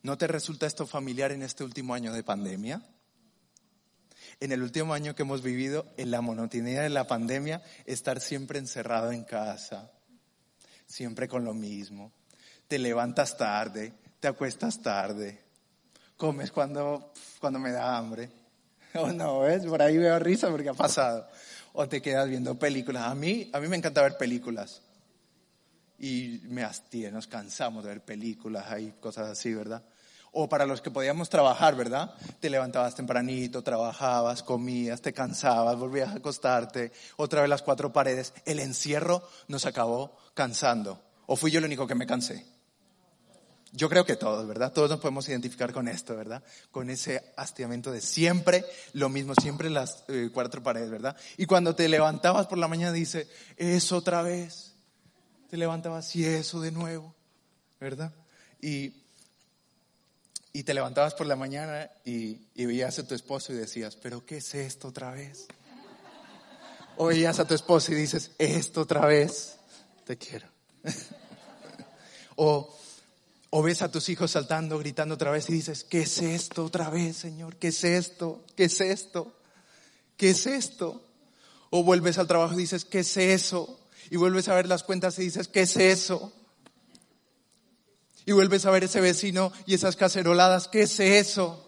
¿No 0.02 0.16
te 0.16 0.28
resulta 0.28 0.66
esto 0.66 0.86
familiar 0.86 1.32
en 1.32 1.42
este 1.42 1.64
último 1.64 1.92
año 1.92 2.12
de 2.12 2.22
pandemia? 2.22 2.82
En 4.40 4.52
el 4.52 4.62
último 4.62 4.94
año 4.94 5.14
que 5.16 5.22
hemos 5.22 5.42
vivido, 5.42 5.92
en 5.96 6.12
la 6.12 6.20
monotonía 6.20 6.82
de 6.82 6.88
la 6.88 7.08
pandemia, 7.08 7.62
estar 7.84 8.20
siempre 8.20 8.60
encerrado 8.60 9.10
en 9.10 9.24
casa, 9.24 9.90
siempre 10.86 11.26
con 11.26 11.44
lo 11.44 11.52
mismo. 11.52 12.12
Te 12.68 12.78
levantas 12.78 13.36
tarde, 13.36 13.94
te 14.20 14.28
acuestas 14.28 14.80
tarde, 14.80 15.42
comes 16.18 16.52
cuando, 16.52 17.12
cuando 17.40 17.58
me 17.58 17.72
da 17.72 17.96
hambre. 17.96 18.30
O 18.94 19.12
no, 19.12 19.40
¿ves? 19.40 19.66
Por 19.66 19.82
ahí 19.82 19.98
veo 19.98 20.18
risa 20.18 20.48
porque 20.50 20.70
ha 20.70 20.74
pasado. 20.74 21.28
O 21.74 21.86
te 21.88 22.00
quedas 22.00 22.28
viendo 22.28 22.58
películas. 22.58 23.04
A 23.04 23.14
mí, 23.14 23.50
a 23.52 23.60
mí 23.60 23.68
me 23.68 23.76
encanta 23.76 24.02
ver 24.02 24.16
películas. 24.16 24.82
Y 25.98 26.40
me 26.44 26.64
hastié, 26.64 27.10
nos 27.10 27.26
cansamos 27.26 27.84
de 27.84 27.90
ver 27.90 28.04
películas, 28.04 28.66
hay 28.68 28.92
cosas 29.00 29.28
así, 29.28 29.52
¿verdad? 29.52 29.82
O 30.32 30.48
para 30.48 30.64
los 30.64 30.80
que 30.80 30.90
podíamos 30.90 31.28
trabajar, 31.28 31.74
¿verdad? 31.74 32.14
Te 32.40 32.50
levantabas 32.50 32.94
tempranito, 32.94 33.62
trabajabas, 33.62 34.42
comías, 34.42 35.02
te 35.02 35.12
cansabas, 35.12 35.76
volvías 35.76 36.10
a 36.10 36.16
acostarte, 36.16 36.92
otra 37.16 37.40
vez 37.40 37.50
las 37.50 37.62
cuatro 37.62 37.92
paredes. 37.92 38.32
El 38.44 38.60
encierro 38.60 39.28
nos 39.48 39.66
acabó 39.66 40.16
cansando. 40.34 41.02
¿O 41.26 41.36
fui 41.36 41.50
yo 41.50 41.58
el 41.58 41.64
único 41.64 41.86
que 41.86 41.94
me 41.94 42.06
cansé? 42.06 42.57
Yo 43.72 43.88
creo 43.88 44.04
que 44.06 44.16
todos, 44.16 44.46
¿verdad? 44.46 44.72
Todos 44.72 44.88
nos 44.88 45.00
podemos 45.00 45.28
identificar 45.28 45.72
con 45.72 45.88
esto, 45.88 46.16
¿verdad? 46.16 46.42
Con 46.70 46.88
ese 46.88 47.32
hastiamiento 47.36 47.92
de 47.92 48.00
siempre 48.00 48.64
lo 48.94 49.08
mismo, 49.08 49.34
siempre 49.34 49.68
las 49.68 50.04
eh, 50.08 50.30
cuatro 50.32 50.62
paredes, 50.62 50.90
¿verdad? 50.90 51.16
Y 51.36 51.46
cuando 51.46 51.74
te 51.74 51.88
levantabas 51.88 52.46
por 52.46 52.58
la 52.58 52.68
mañana 52.68 52.92
dice, 52.92 53.28
eso 53.56 53.98
otra 53.98 54.22
vez. 54.22 54.74
Te 55.50 55.56
levantabas 55.56 56.14
y 56.16 56.24
eso 56.24 56.60
de 56.60 56.70
nuevo, 56.70 57.14
¿verdad? 57.80 58.12
Y, 58.60 58.92
y 60.52 60.62
te 60.62 60.74
levantabas 60.74 61.14
por 61.14 61.26
la 61.26 61.36
mañana 61.36 61.90
y, 62.04 62.48
y 62.54 62.66
veías 62.66 62.98
a 62.98 63.06
tu 63.06 63.14
esposo 63.14 63.52
y 63.52 63.56
decías, 63.56 63.96
pero 63.96 64.24
¿qué 64.24 64.38
es 64.38 64.54
esto 64.54 64.88
otra 64.88 65.10
vez? 65.10 65.46
O 66.96 67.06
veías 67.06 67.38
a 67.38 67.46
tu 67.46 67.54
esposo 67.54 67.92
y 67.92 67.96
dices, 67.96 68.32
esto 68.38 68.82
otra 68.82 69.06
vez, 69.06 69.56
te 70.04 70.18
quiero. 70.18 70.48
o 72.36 72.76
o 73.50 73.62
ves 73.62 73.82
a 73.82 73.90
tus 73.90 74.08
hijos 74.08 74.32
saltando, 74.32 74.78
gritando 74.78 75.14
otra 75.14 75.30
vez 75.30 75.48
y 75.48 75.54
dices, 75.54 75.84
¿qué 75.84 76.02
es 76.02 76.18
esto 76.20 76.64
otra 76.64 76.90
vez, 76.90 77.16
Señor? 77.16 77.56
¿Qué 77.56 77.68
es 77.68 77.82
esto? 77.84 78.44
¿Qué 78.54 78.64
es 78.64 78.80
esto? 78.80 79.34
¿Qué 80.16 80.30
es 80.30 80.46
esto? 80.46 81.02
O 81.70 81.82
vuelves 81.82 82.18
al 82.18 82.26
trabajo 82.26 82.54
y 82.54 82.58
dices, 82.58 82.84
¿qué 82.84 83.00
es 83.00 83.16
eso? 83.16 83.80
Y 84.10 84.16
vuelves 84.16 84.48
a 84.48 84.54
ver 84.54 84.66
las 84.66 84.82
cuentas 84.82 85.18
y 85.18 85.22
dices, 85.22 85.48
¿qué 85.48 85.62
es 85.62 85.76
eso? 85.76 86.32
Y 88.26 88.32
vuelves 88.32 88.66
a 88.66 88.70
ver 88.70 88.84
ese 88.84 89.00
vecino 89.00 89.52
y 89.66 89.74
esas 89.74 89.96
caceroladas, 89.96 90.68
¿qué 90.68 90.82
es 90.82 91.00
eso? 91.00 91.66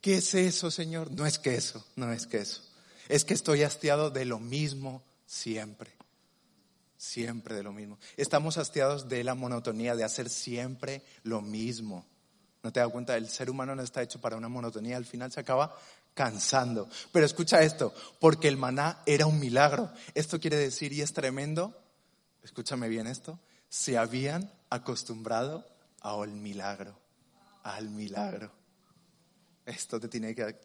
¿Qué 0.00 0.18
es 0.18 0.34
eso, 0.34 0.70
Señor? 0.70 1.10
No 1.10 1.26
es 1.26 1.38
que 1.40 1.56
eso, 1.56 1.84
no 1.96 2.12
es 2.12 2.26
que 2.26 2.38
eso. 2.38 2.62
Es 3.08 3.24
que 3.24 3.34
estoy 3.34 3.64
hastiado 3.64 4.10
de 4.10 4.24
lo 4.24 4.38
mismo 4.38 5.02
siempre. 5.26 5.97
Siempre 6.98 7.54
de 7.54 7.62
lo 7.62 7.72
mismo. 7.72 7.98
Estamos 8.18 8.58
hastiados 8.58 9.08
de 9.08 9.24
la 9.24 9.34
monotonía, 9.34 9.94
de 9.96 10.04
hacer 10.04 10.28
siempre 10.28 11.02
lo 11.22 11.40
mismo. 11.40 12.04
¿No 12.62 12.72
te 12.72 12.80
das 12.80 12.90
cuenta? 12.90 13.16
El 13.16 13.28
ser 13.28 13.48
humano 13.48 13.74
no 13.74 13.82
está 13.82 14.02
hecho 14.02 14.20
para 14.20 14.36
una 14.36 14.48
monotonía. 14.48 14.96
Al 14.96 15.06
final 15.06 15.32
se 15.32 15.40
acaba 15.40 15.74
cansando. 16.12 16.88
Pero 17.12 17.24
escucha 17.24 17.62
esto, 17.62 17.94
porque 18.18 18.48
el 18.48 18.56
maná 18.56 19.00
era 19.06 19.26
un 19.26 19.38
milagro. 19.38 19.92
Esto 20.14 20.40
quiere 20.40 20.56
decir, 20.56 20.92
y 20.92 21.00
es 21.00 21.12
tremendo, 21.12 21.80
escúchame 22.42 22.88
bien 22.88 23.06
esto, 23.06 23.38
se 23.68 23.96
habían 23.96 24.52
acostumbrado 24.68 25.64
al 26.00 26.30
milagro, 26.30 26.98
al 27.62 27.90
milagro. 27.90 28.50
Esto 29.64 30.00
te 30.00 30.08
tiene 30.08 30.34
que... 30.34 30.58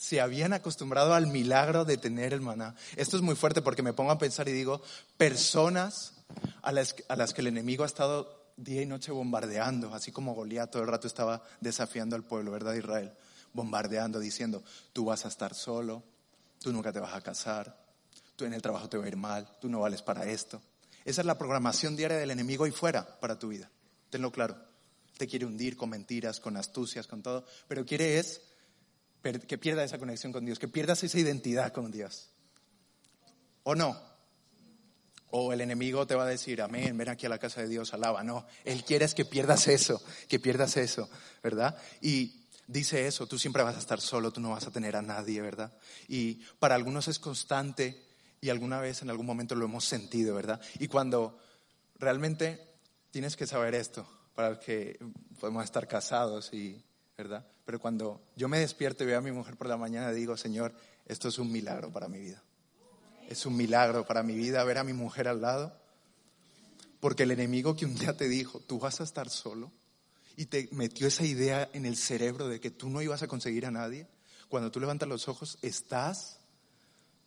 Se 0.00 0.18
habían 0.18 0.54
acostumbrado 0.54 1.12
al 1.12 1.26
milagro 1.26 1.84
de 1.84 1.98
tener 1.98 2.32
el 2.32 2.40
maná. 2.40 2.74
Esto 2.96 3.18
es 3.18 3.22
muy 3.22 3.34
fuerte 3.34 3.60
porque 3.60 3.82
me 3.82 3.92
pongo 3.92 4.10
a 4.10 4.16
pensar 4.16 4.48
y 4.48 4.52
digo, 4.52 4.80
personas 5.18 6.14
a 6.62 6.72
las, 6.72 6.94
que 6.94 7.40
el 7.42 7.48
enemigo 7.48 7.82
ha 7.82 7.86
estado 7.86 8.54
día 8.56 8.80
y 8.80 8.86
noche 8.86 9.12
bombardeando, 9.12 9.92
así 9.94 10.10
como 10.10 10.34
Goliat 10.34 10.70
todo 10.70 10.84
el 10.84 10.88
rato 10.88 11.06
estaba 11.06 11.42
desafiando 11.60 12.16
al 12.16 12.24
pueblo, 12.24 12.50
¿verdad? 12.50 12.72
Israel 12.76 13.12
bombardeando, 13.52 14.20
diciendo, 14.20 14.64
tú 14.94 15.04
vas 15.04 15.26
a 15.26 15.28
estar 15.28 15.54
solo, 15.54 16.02
tú 16.62 16.72
nunca 16.72 16.92
te 16.92 17.00
vas 17.00 17.12
a 17.12 17.20
casar, 17.20 17.78
tú 18.36 18.46
en 18.46 18.54
el 18.54 18.62
trabajo 18.62 18.88
te 18.88 18.96
va 18.96 19.04
a 19.04 19.08
ir 19.08 19.18
mal, 19.18 19.54
tú 19.60 19.68
no 19.68 19.80
vales 19.80 20.00
para 20.00 20.24
esto. 20.24 20.62
Esa 21.04 21.20
es 21.20 21.26
la 21.26 21.36
programación 21.36 21.94
diaria 21.94 22.16
del 22.16 22.30
enemigo 22.30 22.66
y 22.66 22.70
fuera 22.70 23.20
para 23.20 23.38
tu 23.38 23.48
vida. 23.48 23.70
Tenlo 24.08 24.32
claro. 24.32 24.56
Te 25.18 25.26
quiere 25.26 25.44
hundir 25.44 25.76
con 25.76 25.90
mentiras, 25.90 26.40
con 26.40 26.56
astucias, 26.56 27.06
con 27.06 27.22
todo, 27.22 27.44
pero 27.68 27.84
quiere 27.84 28.18
es 28.18 28.40
que 29.20 29.58
pierda 29.58 29.84
esa 29.84 29.98
conexión 29.98 30.32
con 30.32 30.44
Dios, 30.44 30.58
que 30.58 30.68
pierdas 30.68 31.02
esa 31.02 31.18
identidad 31.18 31.72
con 31.72 31.90
Dios. 31.90 32.30
¿O 33.62 33.74
no? 33.74 34.00
O 35.30 35.52
el 35.52 35.60
enemigo 35.60 36.06
te 36.06 36.14
va 36.14 36.24
a 36.24 36.26
decir, 36.26 36.60
amén, 36.62 36.96
ven 36.96 37.08
aquí 37.08 37.26
a 37.26 37.28
la 37.28 37.38
casa 37.38 37.60
de 37.60 37.68
Dios, 37.68 37.92
alaba. 37.94 38.24
No, 38.24 38.46
él 38.64 38.84
quiere 38.84 39.04
es 39.04 39.14
que 39.14 39.24
pierdas 39.24 39.68
eso, 39.68 40.02
que 40.28 40.40
pierdas 40.40 40.76
eso, 40.76 41.08
¿verdad? 41.42 41.76
Y 42.00 42.46
dice 42.66 43.06
eso, 43.06 43.26
tú 43.26 43.38
siempre 43.38 43.62
vas 43.62 43.76
a 43.76 43.80
estar 43.80 44.00
solo, 44.00 44.32
tú 44.32 44.40
no 44.40 44.50
vas 44.50 44.66
a 44.66 44.70
tener 44.70 44.96
a 44.96 45.02
nadie, 45.02 45.40
¿verdad? 45.40 45.72
Y 46.08 46.36
para 46.58 46.74
algunos 46.74 47.06
es 47.08 47.18
constante 47.18 48.02
y 48.40 48.48
alguna 48.48 48.80
vez 48.80 49.02
en 49.02 49.10
algún 49.10 49.26
momento 49.26 49.54
lo 49.54 49.66
hemos 49.66 49.84
sentido, 49.84 50.34
¿verdad? 50.34 50.60
Y 50.78 50.88
cuando 50.88 51.38
realmente 51.98 52.78
tienes 53.10 53.36
que 53.36 53.46
saber 53.46 53.74
esto, 53.74 54.08
para 54.34 54.58
que 54.58 54.98
podemos 55.38 55.64
estar 55.64 55.86
casados 55.86 56.52
y, 56.54 56.82
Pero 57.64 57.80
cuando 57.80 58.20
yo 58.36 58.48
me 58.48 58.58
despierto 58.58 59.04
y 59.04 59.08
veo 59.08 59.18
a 59.18 59.22
mi 59.22 59.32
mujer 59.32 59.56
por 59.56 59.68
la 59.68 59.76
mañana, 59.76 60.12
digo, 60.12 60.36
Señor, 60.36 60.74
esto 61.06 61.28
es 61.28 61.38
un 61.38 61.50
milagro 61.50 61.92
para 61.92 62.08
mi 62.08 62.18
vida. 62.18 62.42
Es 63.28 63.46
un 63.46 63.56
milagro 63.56 64.04
para 64.06 64.22
mi 64.22 64.34
vida 64.34 64.64
ver 64.64 64.78
a 64.78 64.84
mi 64.84 64.92
mujer 64.92 65.28
al 65.28 65.40
lado. 65.40 65.76
Porque 67.00 67.22
el 67.22 67.30
enemigo 67.30 67.76
que 67.76 67.86
un 67.86 67.94
día 67.94 68.16
te 68.16 68.28
dijo, 68.28 68.60
tú 68.60 68.78
vas 68.78 69.00
a 69.00 69.04
estar 69.04 69.30
solo, 69.30 69.72
y 70.36 70.46
te 70.46 70.68
metió 70.72 71.06
esa 71.06 71.24
idea 71.24 71.68
en 71.72 71.84
el 71.84 71.96
cerebro 71.96 72.48
de 72.48 72.60
que 72.60 72.70
tú 72.70 72.88
no 72.88 73.02
ibas 73.02 73.22
a 73.22 73.28
conseguir 73.28 73.66
a 73.66 73.70
nadie, 73.70 74.06
cuando 74.48 74.70
tú 74.70 74.80
levantas 74.80 75.08
los 75.08 75.28
ojos 75.28 75.58
estás 75.62 76.38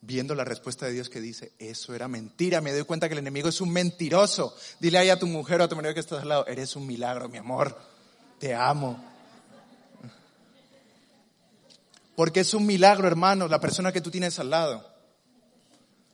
viendo 0.01 0.35
la 0.35 0.43
respuesta 0.43 0.85
de 0.85 0.93
Dios 0.93 1.09
que 1.09 1.21
dice, 1.21 1.53
eso 1.59 1.93
era 1.95 2.07
mentira, 2.07 2.59
me 2.59 2.73
doy 2.73 2.83
cuenta 2.83 3.07
que 3.07 3.13
el 3.13 3.19
enemigo 3.19 3.49
es 3.49 3.61
un 3.61 3.71
mentiroso. 3.71 4.55
Dile 4.79 4.97
ahí 4.97 5.09
a 5.09 5.19
tu 5.19 5.27
mujer 5.27 5.61
o 5.61 5.63
a 5.63 5.67
tu 5.67 5.75
marido 5.75 5.93
que 5.93 6.01
estás 6.01 6.23
al 6.23 6.29
lado, 6.29 6.47
eres 6.47 6.75
un 6.75 6.85
milagro, 6.85 7.29
mi 7.29 7.37
amor, 7.37 7.77
te 8.39 8.53
amo. 8.53 9.12
Porque 12.15 12.41
es 12.41 12.53
un 12.53 12.65
milagro, 12.65 13.07
hermano, 13.07 13.47
la 13.47 13.59
persona 13.59 13.91
que 13.91 14.01
tú 14.01 14.11
tienes 14.11 14.39
al 14.39 14.49
lado. 14.49 14.93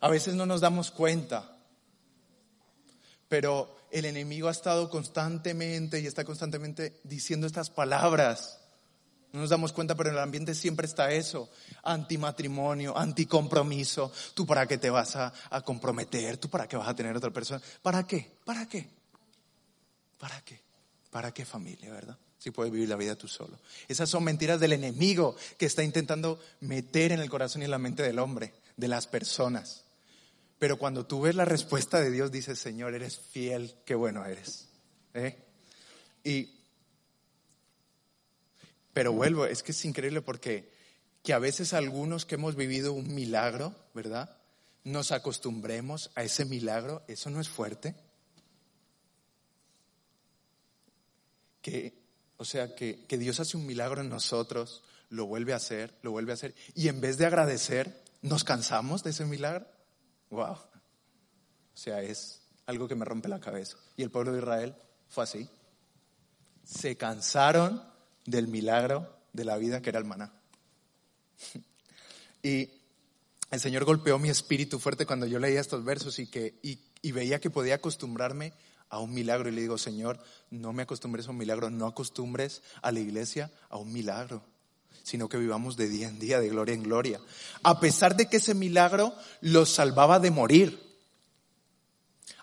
A 0.02 0.10
veces 0.10 0.36
no 0.36 0.46
nos 0.46 0.62
damos 0.62 0.92
cuenta, 0.92 1.58
pero 3.28 3.76
el 3.92 4.06
enemigo 4.06 4.48
ha 4.48 4.52
estado 4.52 4.90
constantemente 4.90 6.00
y 6.00 6.08
está 6.08 6.24
constantemente 6.24 7.02
diciendo 7.04 7.48
estas 7.48 7.70
palabras. 7.70 8.60
No 9.32 9.42
nos 9.42 9.50
damos 9.50 9.74
cuenta, 9.74 9.96
pero 9.96 10.10
en 10.10 10.16
el 10.16 10.22
ambiente 10.22 10.56
siempre 10.56 10.88
está 10.88 11.12
eso. 11.12 11.50
Antimatrimonio, 11.84 12.98
anticompromiso. 12.98 14.12
¿Tú 14.34 14.46
para 14.46 14.66
qué 14.66 14.78
te 14.78 14.90
vas 14.90 15.16
a, 15.16 15.32
comprometer? 15.64 16.38
¿Tú 16.38 16.50
para 16.50 16.68
qué 16.68 16.78
vas 16.78 16.88
a 16.88 16.96
tener 16.96 17.16
otra 17.16 17.30
persona? 17.30 17.62
¿Para 17.82 18.08
qué? 18.08 18.38
¿Para 18.44 18.68
qué? 18.68 18.90
¿Para 20.18 20.42
qué? 20.42 20.62
¿Para 21.12 21.32
qué 21.32 21.46
familia, 21.46 21.92
verdad? 21.92 22.18
Si 22.40 22.52
puedes 22.52 22.72
vivir 22.72 22.88
la 22.88 22.96
vida 22.96 23.16
tú 23.16 23.28
solo. 23.28 23.60
Esas 23.90 24.10
son 24.10 24.24
mentiras 24.24 24.62
del 24.62 24.72
enemigo 24.72 25.36
que 25.58 25.66
está 25.66 25.84
intentando 25.84 26.40
meter 26.62 27.12
en 27.12 27.20
el 27.20 27.30
corazón 27.30 27.62
y 27.62 27.66
en 27.66 27.72
la 27.72 27.78
mente 27.78 28.02
del 28.02 28.18
hombre, 28.18 28.54
de 28.78 28.88
las 28.88 29.08
personas. 29.08 29.84
Pero 30.58 30.80
cuando 30.80 31.06
tú 31.06 31.22
ves 31.22 31.36
la 31.36 31.46
respuesta 31.46 32.00
de 32.00 32.12
Dios, 32.12 32.32
dices, 32.32 32.58
Señor, 32.58 32.94
eres 32.94 33.20
fiel, 33.20 33.76
qué 33.86 33.94
bueno 33.94 34.26
eres. 34.26 34.70
¿eh? 35.14 35.38
Y, 36.24 36.50
pero 38.94 39.12
vuelvo, 39.12 39.46
es 39.46 39.62
que 39.62 39.74
es 39.74 39.86
increíble 39.86 40.22
porque 40.22 40.72
que 41.24 41.34
a 41.34 41.40
veces 41.40 41.74
algunos 41.74 42.26
que 42.26 42.36
hemos 42.36 42.56
vivido 42.56 42.94
un 42.94 43.14
milagro, 43.14 43.76
¿verdad? 43.94 44.38
Nos 44.86 45.12
acostumbremos 45.12 46.12
a 46.16 46.24
ese 46.24 46.46
milagro, 46.46 47.04
eso 47.08 47.30
no 47.30 47.42
es 47.42 47.50
fuerte. 47.50 47.96
Que, 51.62 51.94
o 52.40 52.46
sea, 52.46 52.74
que, 52.74 53.06
que 53.06 53.18
Dios 53.18 53.40
hace 53.40 53.58
un 53.58 53.66
milagro 53.68 54.02
en 54.02 54.10
nosotros, 54.10 54.82
lo 55.10 55.28
vuelve 55.28 55.54
a 55.54 55.58
hacer, 55.58 55.94
lo 56.02 56.12
vuelve 56.12 56.32
a 56.32 56.36
hacer, 56.36 56.56
y 56.74 56.88
en 56.88 57.02
vez 57.02 57.18
de 57.18 57.26
agradecer, 57.26 58.02
nos 58.22 58.44
cansamos 58.44 59.04
de 59.04 59.12
ese 59.12 59.26
milagro. 59.26 59.68
Wow. 60.30 60.54
O 60.54 60.62
sea, 61.74 62.02
es 62.02 62.42
algo 62.66 62.88
que 62.88 62.96
me 62.96 63.06
rompe 63.06 63.28
la 63.28 63.40
cabeza. 63.40 63.78
Y 63.98 64.04
el 64.04 64.12
pueblo 64.12 64.32
de 64.32 64.40
Israel 64.40 64.76
fue 65.10 65.24
así. 65.24 65.50
Se 66.64 66.96
cansaron 66.98 67.84
del 68.26 68.48
milagro 68.48 69.18
de 69.34 69.46
la 69.46 69.58
vida 69.58 69.82
que 69.82 69.90
era 69.90 70.00
el 70.00 70.06
maná. 70.06 70.34
Y 72.42 72.70
el 73.52 73.60
Señor 73.60 73.84
golpeó 73.84 74.18
mi 74.18 74.30
espíritu 74.30 74.80
fuerte 74.80 75.06
cuando 75.06 75.26
yo 75.26 75.40
leía 75.40 75.60
estos 75.60 75.84
versos 75.84 76.20
y, 76.20 76.28
que, 76.28 76.58
y, 76.62 77.12
veía 77.12 77.42
que 77.42 77.50
podía 77.50 77.76
acostumbrarme 77.76 78.54
a 78.90 79.00
un 79.00 79.14
milagro. 79.14 79.50
Y 79.50 79.54
le 79.54 79.62
digo, 79.62 79.78
Señor, 79.78 80.20
no 80.50 80.74
me 80.74 80.84
acostumbres 80.84 81.28
a 81.28 81.32
un 81.32 81.38
milagro, 81.38 81.70
no 81.70 81.88
acostumbres 81.88 82.62
a 82.82 82.92
la 82.92 83.00
iglesia 83.00 83.52
a 83.70 83.78
un 83.78 83.92
milagro 83.92 84.44
sino 85.10 85.28
que 85.28 85.38
vivamos 85.38 85.76
de 85.76 85.90
día 85.90 86.08
en 86.08 86.20
día, 86.20 86.40
de 86.40 86.50
gloria 86.50 86.76
en 86.76 86.84
gloria. 86.84 87.20
A 87.64 87.80
pesar 87.80 88.16
de 88.16 88.28
que 88.28 88.38
ese 88.38 88.54
milagro 88.54 89.16
los 89.42 89.70
salvaba 89.72 90.20
de 90.20 90.30
morir. 90.30 90.80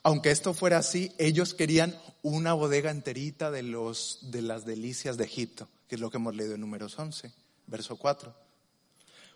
Aunque 0.03 0.33
esto 0.33 0.53
fuera 0.53 0.79
así, 0.79 1.13
ellos 1.19 1.55
querían 1.55 1.97
una 2.23 2.55
bodega 2.55 2.91
enterita 2.91 3.53
de, 3.53 3.63
los, 3.63 4.19
de 4.23 4.43
las 4.43 4.65
delicias 4.65 5.17
de 5.17 5.25
Egipto, 5.25 5.69
que 5.89 5.95
es 5.95 6.01
lo 6.01 6.11
que 6.11 6.17
hemos 6.17 6.35
leído 6.35 6.55
en 6.55 6.61
números 6.61 6.99
11, 6.99 7.33
verso 7.69 7.97
4. 7.97 8.35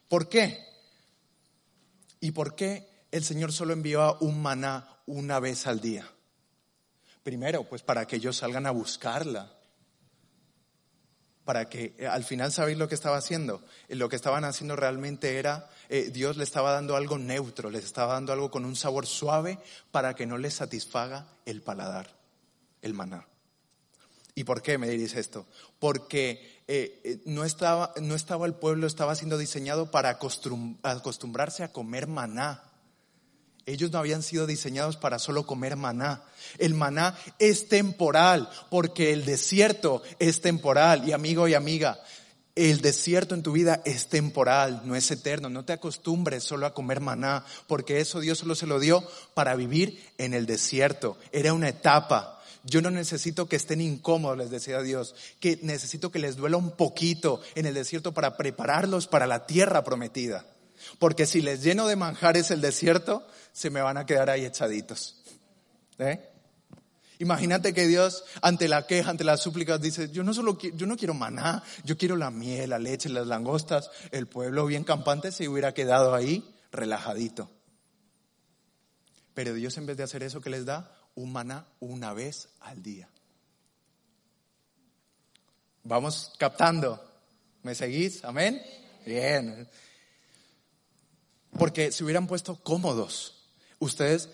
¿Por 0.09 0.29
qué? 0.29 0.65
¿Y 2.21 2.33
por 2.33 2.57
qué 2.57 2.89
el 3.13 3.23
Señor 3.23 3.53
solo 3.53 3.73
envió 3.73 4.17
un 4.21 4.43
maná 4.43 4.89
una 5.07 5.39
vez 5.39 5.69
al 5.69 5.81
día? 5.81 6.11
Primero, 7.23 7.65
pues 7.65 7.83
para 7.83 8.07
que 8.07 8.17
ellos 8.17 8.37
salgan 8.37 8.67
a 8.67 8.71
buscarla, 8.71 9.53
para 11.51 11.69
que 11.69 11.97
eh, 11.99 12.07
al 12.07 12.23
final 12.23 12.53
sabéis 12.53 12.79
lo 12.79 12.89
que 12.89 12.95
estaba 12.95 13.17
haciendo. 13.17 13.65
Eh, 13.89 13.97
lo 13.97 14.09
que 14.09 14.15
estaban 14.15 14.45
haciendo 14.45 14.77
realmente 14.77 15.37
era, 15.37 15.69
eh, 15.89 16.11
Dios 16.13 16.37
le 16.37 16.45
estaba 16.45 16.71
dando 16.71 16.95
algo 16.95 17.19
neutro, 17.19 17.71
les 17.71 17.85
estaba 17.85 18.13
dando 18.13 18.33
algo 18.33 18.53
con 18.53 18.65
un 18.65 18.77
sabor 18.77 19.05
suave 19.05 19.59
para 19.91 20.15
que 20.15 20.27
no 20.27 20.39
les 20.39 20.55
satisfaga 20.55 21.27
el 21.47 21.61
paladar, 21.61 22.15
el 22.83 22.95
maná. 22.95 23.27
¿Y 24.37 24.45
por 24.45 24.63
qué 24.63 24.79
me 24.79 24.89
diréis 24.89 25.17
esto? 25.17 25.47
Porque 25.81 26.63
no, 27.25 27.45
estaba, 27.45 27.93
no 28.01 28.15
estaba 28.15 28.47
el 28.47 28.55
pueblo, 28.55 28.87
estaba 28.87 29.17
siendo 29.17 29.37
diseñado 29.37 29.91
para 29.91 30.11
acostumbrarse 30.11 31.65
a 31.65 31.73
comer 31.73 32.07
maná. 32.07 32.70
Ellos 33.67 33.91
no 33.91 33.99
habían 33.99 34.23
sido 34.23 34.47
diseñados 34.47 34.97
para 34.97 35.19
solo 35.19 35.47
comer 35.47 35.77
maná. 35.77 36.25
El 36.59 36.75
maná 36.75 37.17
es 37.39 37.69
temporal 37.69 38.49
porque 38.71 39.13
el 39.13 39.25
desierto 39.25 40.03
es 40.19 40.41
temporal. 40.41 41.07
Y 41.09 41.13
amigo 41.13 41.47
y 41.47 41.55
amiga, 41.55 42.01
el 42.57 42.81
desierto 42.81 43.35
en 43.35 43.43
tu 43.43 43.53
vida 43.53 43.81
es 43.85 44.09
temporal, 44.09 44.83
no 44.85 44.97
es 44.97 45.11
eterno. 45.11 45.49
No 45.49 45.65
te 45.65 45.73
acostumbres 45.73 46.43
solo 46.43 46.67
a 46.67 46.75
comer 46.75 47.01
maná 47.01 47.45
porque 47.67 48.01
eso 48.01 48.21
Dios 48.21 48.39
solo 48.39 48.55
se 48.55 48.67
lo 48.67 48.81
dio 48.81 49.07
para 49.35 49.55
vivir 49.55 50.03
en 50.19 50.35
el 50.35 50.47
desierto. 50.47 51.17
Era 51.33 51.53
una 51.53 51.69
etapa. 51.69 52.41
Yo 52.65 52.83
no 52.83 52.91
necesito 52.91 53.49
que 53.49 53.57
estén 53.57 53.81
incómodos, 53.81 54.37
les 54.37 54.51
decía 54.51 54.83
Dios, 54.83 55.15
que 55.39 55.59
necesito 55.63 56.11
que 56.11 56.19
les 56.19 56.37
duela 56.37 56.59
un 56.59 56.73
poquito 56.73 57.41
en 57.55 57.65
el 57.67 57.75
desierto 57.75 58.13
para 58.13 58.37
prepararlos 58.37 59.07
para 59.07 59.27
la 59.27 59.47
tierra 59.47 59.83
prometida. 59.83 60.45
Porque 60.99 61.27
si 61.27 61.41
les 61.41 61.63
lleno 61.63 61.87
de 61.87 61.97
manjares 61.97 62.51
el 62.51 62.61
desierto, 62.61 63.27
se 63.53 63.71
me 63.71 63.81
van 63.81 63.97
a 63.97 64.07
quedar 64.07 64.31
ahí 64.31 64.45
echaditos. 64.45 65.23
¿Eh? 65.99 66.31
Imagínate 67.21 67.75
que 67.75 67.87
Dios, 67.87 68.25
ante 68.41 68.67
la 68.67 68.87
queja, 68.87 69.11
ante 69.11 69.25
las 69.25 69.43
súplicas, 69.43 69.79
dice, 69.79 70.11
yo 70.11 70.25
no 70.25 70.33
solo 70.33 70.57
yo 70.59 70.87
no 70.87 70.97
quiero 70.97 71.13
maná, 71.13 71.63
yo 71.85 71.99
quiero 71.99 72.17
la 72.17 72.31
miel, 72.31 72.71
la 72.71 72.79
leche, 72.79 73.11
las 73.11 73.27
langostas. 73.27 73.91
El 74.11 74.27
pueblo 74.27 74.65
bien 74.65 74.85
campante 74.85 75.31
se 75.31 75.47
hubiera 75.47 75.75
quedado 75.75 76.15
ahí 76.15 76.57
relajadito. 76.73 77.51
Pero 79.35 79.53
Dios 79.53 79.77
en 79.77 79.85
vez 79.85 79.99
de 79.99 80.05
hacer 80.05 80.23
eso, 80.23 80.41
que 80.41 80.49
les 80.49 80.65
da? 80.65 80.97
Un 81.15 81.33
maná 81.33 81.67
una 81.79 82.15
vez 82.15 82.49
al 82.61 82.83
día. 82.83 83.09
Vamos 85.83 86.33
captando. 86.39 87.07
¿Me 87.63 87.75
seguís? 87.75 88.25
Amén. 88.25 88.63
Bien. 89.05 89.69
Porque 91.59 91.93
se 91.93 92.03
hubieran 92.03 92.27
puesto 92.27 92.57
cómodos. 92.57 93.40
Ustedes, 93.81 94.29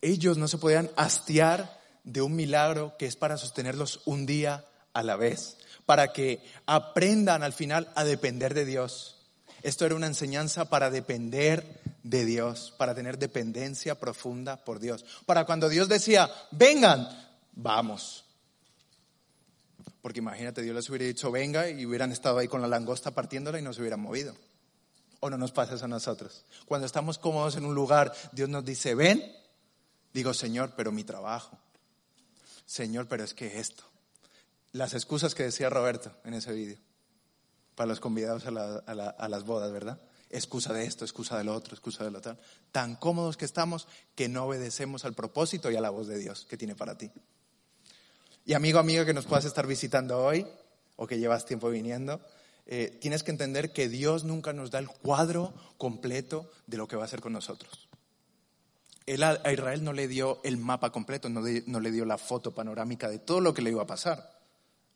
ellos 0.00 0.38
no 0.38 0.46
se 0.46 0.58
podían 0.58 0.90
hastiar 0.96 1.80
de 2.04 2.22
un 2.22 2.36
milagro 2.36 2.94
que 2.98 3.06
es 3.06 3.16
para 3.16 3.36
sostenerlos 3.36 4.02
un 4.04 4.26
día 4.26 4.64
a 4.92 5.02
la 5.02 5.16
vez, 5.16 5.56
para 5.86 6.12
que 6.12 6.40
aprendan 6.66 7.42
al 7.42 7.52
final 7.52 7.90
a 7.94 8.04
depender 8.04 8.54
de 8.54 8.64
Dios. 8.64 9.16
Esto 9.62 9.86
era 9.86 9.94
una 9.94 10.06
enseñanza 10.06 10.66
para 10.66 10.90
depender 10.90 11.80
de 12.02 12.24
Dios, 12.24 12.74
para 12.76 12.94
tener 12.94 13.18
dependencia 13.18 13.98
profunda 13.98 14.64
por 14.64 14.80
Dios. 14.80 15.04
Para 15.24 15.44
cuando 15.44 15.68
Dios 15.68 15.88
decía, 15.88 16.30
vengan, 16.50 17.08
vamos. 17.52 18.24
Porque 20.02 20.18
imagínate, 20.18 20.62
Dios 20.62 20.74
les 20.74 20.90
hubiera 20.90 21.06
dicho, 21.06 21.30
venga, 21.30 21.70
y 21.70 21.86
hubieran 21.86 22.12
estado 22.12 22.38
ahí 22.38 22.48
con 22.48 22.60
la 22.60 22.68
langosta 22.68 23.12
partiéndola 23.12 23.60
y 23.60 23.62
no 23.62 23.72
se 23.72 23.80
hubieran 23.80 24.00
movido. 24.00 24.34
¿O 25.24 25.30
no 25.30 25.38
nos 25.38 25.52
pasa 25.52 25.84
a 25.84 25.86
nosotros? 25.86 26.44
Cuando 26.66 26.84
estamos 26.84 27.16
cómodos 27.16 27.54
en 27.54 27.64
un 27.64 27.76
lugar, 27.76 28.12
Dios 28.32 28.48
nos 28.48 28.64
dice, 28.64 28.96
ven, 28.96 29.24
digo, 30.12 30.34
Señor, 30.34 30.72
pero 30.76 30.90
mi 30.90 31.04
trabajo. 31.04 31.56
Señor, 32.66 33.06
pero 33.06 33.22
es 33.22 33.32
que 33.32 33.60
esto. 33.60 33.84
Las 34.72 34.94
excusas 34.94 35.36
que 35.36 35.44
decía 35.44 35.70
Roberto 35.70 36.10
en 36.24 36.34
ese 36.34 36.52
vídeo, 36.52 36.78
para 37.76 37.86
los 37.86 38.00
convidados 38.00 38.46
a, 38.46 39.28
las 39.28 39.44
bodas, 39.44 39.70
¿verdad? 39.70 40.00
excusa 40.28 40.72
de 40.72 40.86
esto, 40.86 41.04
excusa 41.04 41.38
del 41.38 41.50
otro, 41.50 41.74
excusa 41.74 42.02
de 42.02 42.10
lo 42.10 42.20
tal. 42.20 42.40
Tan 42.72 42.96
cómodos 42.96 43.36
que 43.36 43.44
estamos 43.44 43.86
que 44.16 44.28
no 44.28 44.46
obedecemos 44.46 45.04
al 45.04 45.14
propósito 45.14 45.70
y 45.70 45.76
a 45.76 45.80
la 45.80 45.90
voz 45.90 46.08
de 46.08 46.18
Dios 46.18 46.46
que 46.50 46.56
tiene 46.56 46.74
para 46.74 46.98
ti. 46.98 47.12
Y 48.44 48.54
amigo, 48.54 48.80
amiga 48.80 49.04
que 49.04 49.14
nos 49.14 49.26
puedas 49.26 49.44
estar 49.44 49.68
visitando 49.68 50.18
hoy 50.18 50.44
o 50.96 51.06
que 51.06 51.20
llevas 51.20 51.46
tiempo 51.46 51.70
viniendo, 51.70 52.20
eh, 52.66 52.96
tienes 53.00 53.22
que 53.22 53.30
entender 53.30 53.72
que 53.72 53.88
Dios 53.88 54.24
nunca 54.24 54.52
nos 54.52 54.70
da 54.70 54.78
el 54.78 54.88
cuadro 54.88 55.52
completo 55.78 56.50
de 56.66 56.76
lo 56.76 56.86
que 56.88 56.96
va 56.96 57.02
a 57.02 57.06
hacer 57.06 57.20
con 57.20 57.32
nosotros. 57.32 57.88
Él 59.06 59.22
a, 59.24 59.40
Israel 59.52 59.82
no 59.82 59.92
le 59.92 60.06
dio 60.06 60.40
el 60.44 60.56
mapa 60.56 60.90
completo, 60.90 61.28
no, 61.28 61.40
le 61.42 61.90
dio 61.90 62.04
la 62.04 62.18
foto 62.18 62.54
panorámica 62.54 63.08
de 63.08 63.18
todo 63.18 63.40
lo 63.40 63.52
que 63.52 63.62
le 63.62 63.70
iba 63.70 63.82
a 63.82 63.86
pasar. 63.86 64.40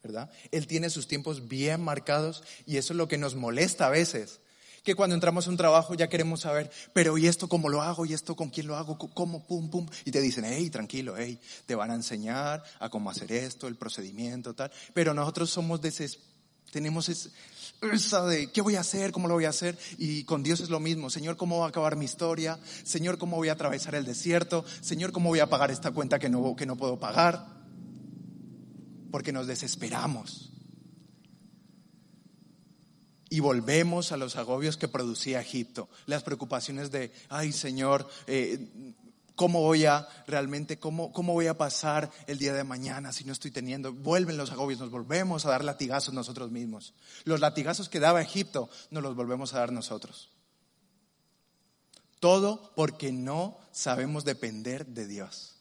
¿verdad? 0.02 0.30
Él 0.52 0.68
tiene 0.68 0.88
sus 0.88 1.08
tiempos 1.08 1.48
bien 1.48 1.82
marcados 1.82 2.44
y 2.64 2.76
eso 2.76 2.92
es 2.92 2.96
lo 2.96 3.08
que 3.08 3.18
nos 3.18 3.34
molesta 3.34 3.88
a 3.88 3.90
veces, 3.90 4.38
que 4.84 4.94
cuando 4.94 5.16
entramos 5.16 5.48
a 5.48 5.50
un 5.50 5.56
trabajo 5.56 5.94
ya 5.94 6.08
queremos 6.08 6.42
saber, 6.42 6.70
pero 6.92 7.18
¿y 7.18 7.26
esto 7.26 7.48
cómo 7.48 7.68
lo 7.68 7.82
hago? 7.82 8.06
¿Y 8.06 8.12
esto 8.12 8.36
con 8.36 8.50
quién 8.50 8.68
lo 8.68 8.76
hago? 8.76 8.96
¿Cómo? 8.96 9.44
Pum, 9.44 9.68
pum. 9.68 9.88
Y 10.04 10.12
te 10.12 10.20
dicen, 10.20 10.44
hey, 10.44 10.70
tranquilo, 10.70 11.16
hey, 11.18 11.40
te 11.66 11.74
van 11.74 11.90
a 11.90 11.94
enseñar 11.94 12.62
a 12.78 12.88
cómo 12.88 13.10
hacer 13.10 13.32
esto, 13.32 13.66
el 13.66 13.74
procedimiento, 13.74 14.54
tal. 14.54 14.70
Pero 14.94 15.12
nosotros 15.12 15.50
somos 15.50 15.80
de 15.80 15.90
tenemos 16.70 17.08
esa 17.08 18.26
de, 18.26 18.50
¿qué 18.50 18.60
voy 18.60 18.76
a 18.76 18.80
hacer? 18.80 19.12
¿Cómo 19.12 19.28
lo 19.28 19.34
voy 19.34 19.44
a 19.44 19.50
hacer? 19.50 19.78
Y 19.98 20.24
con 20.24 20.42
Dios 20.42 20.60
es 20.60 20.70
lo 20.70 20.80
mismo. 20.80 21.10
Señor, 21.10 21.36
¿cómo 21.36 21.58
va 21.58 21.66
a 21.66 21.68
acabar 21.68 21.96
mi 21.96 22.04
historia? 22.04 22.58
Señor, 22.84 23.18
¿cómo 23.18 23.36
voy 23.36 23.48
a 23.48 23.52
atravesar 23.52 23.94
el 23.94 24.04
desierto? 24.04 24.64
Señor, 24.80 25.12
¿cómo 25.12 25.28
voy 25.28 25.40
a 25.40 25.48
pagar 25.48 25.70
esta 25.70 25.90
cuenta 25.90 26.18
que 26.18 26.28
no, 26.28 26.56
que 26.56 26.66
no 26.66 26.76
puedo 26.76 26.98
pagar? 26.98 27.46
Porque 29.10 29.32
nos 29.32 29.46
desesperamos 29.46 30.52
y 33.28 33.40
volvemos 33.40 34.12
a 34.12 34.16
los 34.16 34.36
agobios 34.36 34.76
que 34.76 34.88
producía 34.88 35.40
Egipto, 35.40 35.88
las 36.06 36.22
preocupaciones 36.22 36.90
de, 36.90 37.12
ay 37.28 37.52
Señor, 37.52 38.08
eh, 38.26 38.94
¿cómo 39.36 39.60
voy 39.60 39.84
a 39.84 40.08
realmente, 40.26 40.78
cómo, 40.78 41.12
cómo 41.12 41.34
voy 41.34 41.46
a 41.46 41.56
pasar 41.56 42.10
el 42.26 42.38
día 42.38 42.52
de 42.52 42.64
mañana 42.64 43.12
si 43.12 43.24
no 43.24 43.32
estoy 43.32 43.52
teniendo? 43.52 43.92
Vuelven 43.92 44.36
los 44.36 44.50
agobios, 44.50 44.80
nos 44.80 44.90
volvemos 44.90 45.46
a 45.46 45.50
dar 45.50 45.62
latigazos 45.62 46.12
nosotros 46.12 46.50
mismos. 46.50 46.94
Los 47.24 47.40
latigazos 47.40 47.88
que 47.88 48.00
daba 48.00 48.22
Egipto 48.22 48.68
nos 48.90 49.02
los 49.02 49.14
volvemos 49.14 49.54
a 49.54 49.60
dar 49.60 49.70
nosotros. 49.70 50.30
Todo 52.18 52.72
porque 52.74 53.12
no 53.12 53.58
sabemos 53.70 54.24
depender 54.24 54.86
de 54.86 55.06
Dios. 55.06 55.52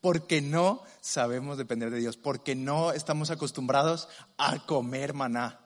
Porque 0.00 0.40
no 0.40 0.82
sabemos 1.02 1.58
depender 1.58 1.90
de 1.90 1.98
Dios, 1.98 2.16
porque 2.16 2.54
no 2.54 2.92
estamos 2.92 3.30
acostumbrados 3.30 4.08
a 4.38 4.64
comer 4.64 5.12
maná 5.12 5.60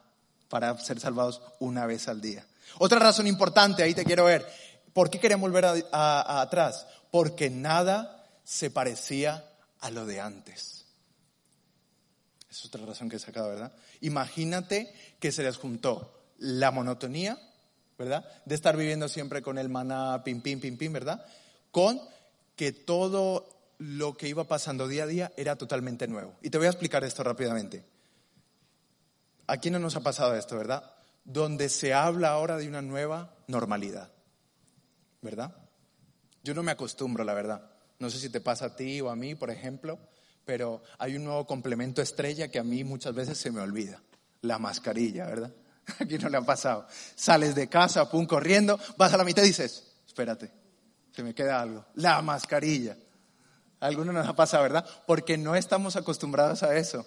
para 0.49 0.77
ser 0.77 0.99
salvados 0.99 1.41
una 1.59 1.85
vez 1.85 2.09
al 2.09 2.19
día. 2.19 2.45
Otra 2.77 2.99
razón 2.99 3.27
importante, 3.27 3.81
ahí 3.81 3.93
te 3.93 4.03
quiero 4.03 4.25
ver. 4.25 4.45
¿Por 4.95 5.09
qué 5.09 5.19
queremos 5.19 5.51
volver 5.51 5.85
atrás? 5.91 6.87
Porque 7.11 7.49
nada 7.49 8.25
se 8.45 8.71
parecía 8.71 9.43
a 9.81 9.91
lo 9.91 10.05
de 10.05 10.21
antes. 10.21 10.85
Es 12.49 12.63
otra 12.63 12.85
razón 12.85 13.09
que 13.09 13.17
he 13.17 13.19
sacado, 13.19 13.49
¿verdad? 13.49 13.73
Imagínate 13.99 14.93
que 15.19 15.33
se 15.33 15.43
les 15.43 15.57
juntó 15.57 16.17
la 16.37 16.71
monotonía, 16.71 17.37
¿verdad? 17.97 18.25
De 18.45 18.55
estar 18.55 18.77
viviendo 18.77 19.09
siempre 19.09 19.41
con 19.41 19.57
el 19.57 19.67
maná, 19.67 20.23
pim, 20.23 20.41
pim, 20.41 20.61
pim, 20.61 20.77
pim, 20.77 20.93
¿verdad? 20.93 21.25
Con 21.71 21.99
que 22.55 22.71
todo 22.71 23.49
lo 23.79 24.15
que 24.15 24.29
iba 24.29 24.45
pasando 24.45 24.87
día 24.87 25.03
a 25.03 25.07
día 25.07 25.33
era 25.35 25.57
totalmente 25.57 26.07
nuevo. 26.07 26.35
Y 26.41 26.49
te 26.49 26.57
voy 26.57 26.67
a 26.67 26.69
explicar 26.69 27.03
esto 27.03 27.21
rápidamente. 27.21 27.83
Aquí 29.47 29.69
no 29.69 29.77
nos 29.77 29.97
ha 29.97 29.99
pasado 29.99 30.37
esto, 30.37 30.55
¿verdad? 30.55 30.89
Donde 31.25 31.67
se 31.67 31.93
habla 31.93 32.29
ahora 32.29 32.55
de 32.55 32.69
una 32.69 32.81
nueva 32.81 33.35
normalidad, 33.47 34.14
¿verdad? 35.25 35.53
Yo 36.43 36.53
no 36.53 36.63
me 36.63 36.71
acostumbro, 36.71 37.25
la 37.25 37.33
verdad. 37.33 37.69
No 37.99 38.09
sé 38.09 38.19
si 38.19 38.29
te 38.29 38.39
pasa 38.39 38.65
a 38.67 38.75
ti 38.75 39.01
o 39.01 39.09
a 39.09 39.15
mí, 39.15 39.35
por 39.35 39.49
ejemplo, 39.49 39.99
pero 40.45 40.81
hay 40.97 41.17
un 41.17 41.25
nuevo 41.25 41.45
complemento 41.45 42.01
estrella 42.01 42.49
que 42.49 42.59
a 42.59 42.63
mí 42.63 42.85
muchas 42.85 43.13
veces 43.13 43.37
se 43.37 43.51
me 43.51 43.59
olvida. 43.59 44.01
La 44.41 44.59
mascarilla, 44.59 45.25
¿verdad? 45.25 45.53
Aquí 45.99 46.17
no 46.17 46.29
le 46.29 46.37
ha 46.37 46.41
pasado. 46.41 46.87
Sales 47.15 47.55
de 47.55 47.67
casa, 47.67 48.09
pum, 48.09 48.25
corriendo, 48.25 48.79
vas 48.97 49.13
a 49.13 49.17
la 49.17 49.25
mitad 49.25 49.43
y 49.43 49.47
dices, 49.47 49.95
espérate, 50.07 50.51
se 51.11 51.23
me 51.23 51.33
queda 51.33 51.59
algo. 51.59 51.85
La 51.95 52.21
mascarilla. 52.21 52.95
alguno 53.81 54.13
nos 54.13 54.27
ha 54.27 54.35
pasado, 54.35 54.63
¿verdad? 54.63 54.85
Porque 55.05 55.37
no 55.37 55.55
estamos 55.55 55.95
acostumbrados 55.95 56.63
a 56.63 56.77
eso 56.77 57.05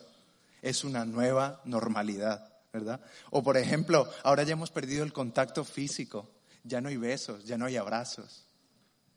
es 0.63 0.85
una 0.85 1.05
nueva 1.05 1.61
normalidad, 1.65 2.53
¿verdad? 2.73 3.01
O 3.31 3.43
por 3.43 3.57
ejemplo, 3.57 4.09
ahora 4.23 4.43
ya 4.43 4.53
hemos 4.53 4.71
perdido 4.71 5.05
el 5.05 5.13
contacto 5.13 5.65
físico, 5.65 6.29
ya 6.69 6.81
no 6.81 6.89
hay 6.89 6.97
besos, 6.97 7.45
ya 7.45 7.59
no 7.59 7.67
hay 7.67 7.77
abrazos. 7.77 8.45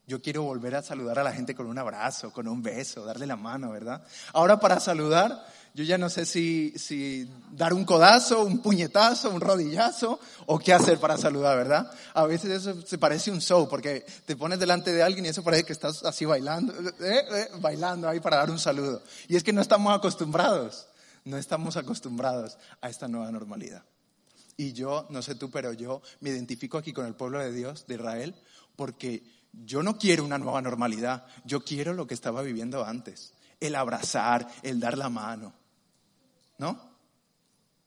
Yo 0.08 0.22
quiero 0.22 0.44
volver 0.44 0.76
a 0.76 0.82
saludar 0.82 1.20
a 1.20 1.24
la 1.24 1.32
gente 1.32 1.54
con 1.54 1.68
un 1.68 1.78
abrazo, 1.78 2.32
con 2.34 2.48
un 2.48 2.62
beso, 2.62 3.06
darle 3.06 3.28
la 3.28 3.36
mano, 3.36 3.72
¿verdad? 3.72 4.04
Ahora 4.34 4.60
para 4.60 4.80
saludar, 4.80 5.46
yo 5.74 5.84
ya 5.84 5.98
no 5.98 6.10
sé 6.10 6.26
si, 6.26 7.30
dar 7.52 7.74
un 7.74 7.86
codazo, 7.86 8.44
un 8.44 8.62
puñetazo, 8.62 9.30
un 9.30 9.40
rodillazo 9.40 10.20
o 10.48 10.58
qué 10.58 10.74
hacer 10.74 11.00
para 11.00 11.18
saludar, 11.18 11.56
¿verdad? 11.56 11.92
A 12.14 12.26
veces 12.26 12.52
eso 12.52 12.82
se 12.82 12.98
parece 12.98 13.32
un 13.32 13.40
show 13.40 13.70
porque 13.70 14.06
te 14.26 14.36
pones 14.36 14.60
delante 14.60 14.92
de 14.92 15.04
alguien 15.04 15.26
y 15.26 15.30
eso 15.30 15.44
parece 15.44 15.66
que 15.66 15.74
estás 15.74 16.04
así 16.04 16.26
bailando, 16.26 16.74
¿eh? 17.00 17.24
¿Eh? 17.32 17.48
bailando 17.60 18.10
ahí 18.10 18.20
para 18.20 18.38
dar 18.38 18.50
un 18.50 18.60
saludo. 18.60 19.04
Y 19.28 19.36
es 19.36 19.44
que 19.44 19.54
no 19.54 19.62
estamos 19.62 19.96
acostumbrados 19.96 20.88
no 21.24 21.38
estamos 21.38 21.78
acostumbrados 21.78 22.58
a 22.82 22.90
esta 22.90 23.08
nueva 23.08 23.32
normalidad. 23.32 23.84
Y 24.62 24.74
yo, 24.74 25.08
no 25.10 25.24
sé 25.24 25.34
tú, 25.34 25.50
pero 25.50 25.74
yo 25.74 26.04
me 26.20 26.30
identifico 26.30 26.78
aquí 26.78 26.94
con 26.94 27.08
el 27.08 27.16
pueblo 27.16 27.40
de 27.40 27.52
Dios, 27.52 27.88
de 27.88 27.96
Israel, 27.96 28.36
porque 28.76 29.24
yo 29.52 29.82
no 29.82 29.98
quiero 29.98 30.24
una 30.24 30.38
nueva 30.38 30.62
normalidad, 30.62 31.26
yo 31.46 31.66
quiero 31.66 31.96
lo 31.96 32.06
que 32.06 32.14
estaba 32.14 32.44
viviendo 32.44 32.86
antes, 32.86 33.34
el 33.60 33.74
abrazar, 33.74 34.48
el 34.62 34.80
dar 34.80 35.00
la 35.00 35.10
mano. 35.10 35.52
¿No? 36.60 36.80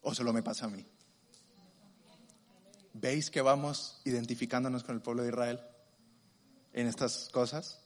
¿O 0.02 0.12
solo 0.16 0.32
me 0.32 0.42
pasa 0.42 0.66
a 0.66 0.68
mí? 0.68 0.84
¿Veis 2.92 3.30
que 3.30 3.40
vamos 3.40 4.00
identificándonos 4.04 4.82
con 4.82 4.96
el 4.96 5.00
pueblo 5.00 5.22
de 5.22 5.28
Israel 5.28 5.60
en 6.72 6.88
estas 6.88 7.28
cosas? 7.28 7.82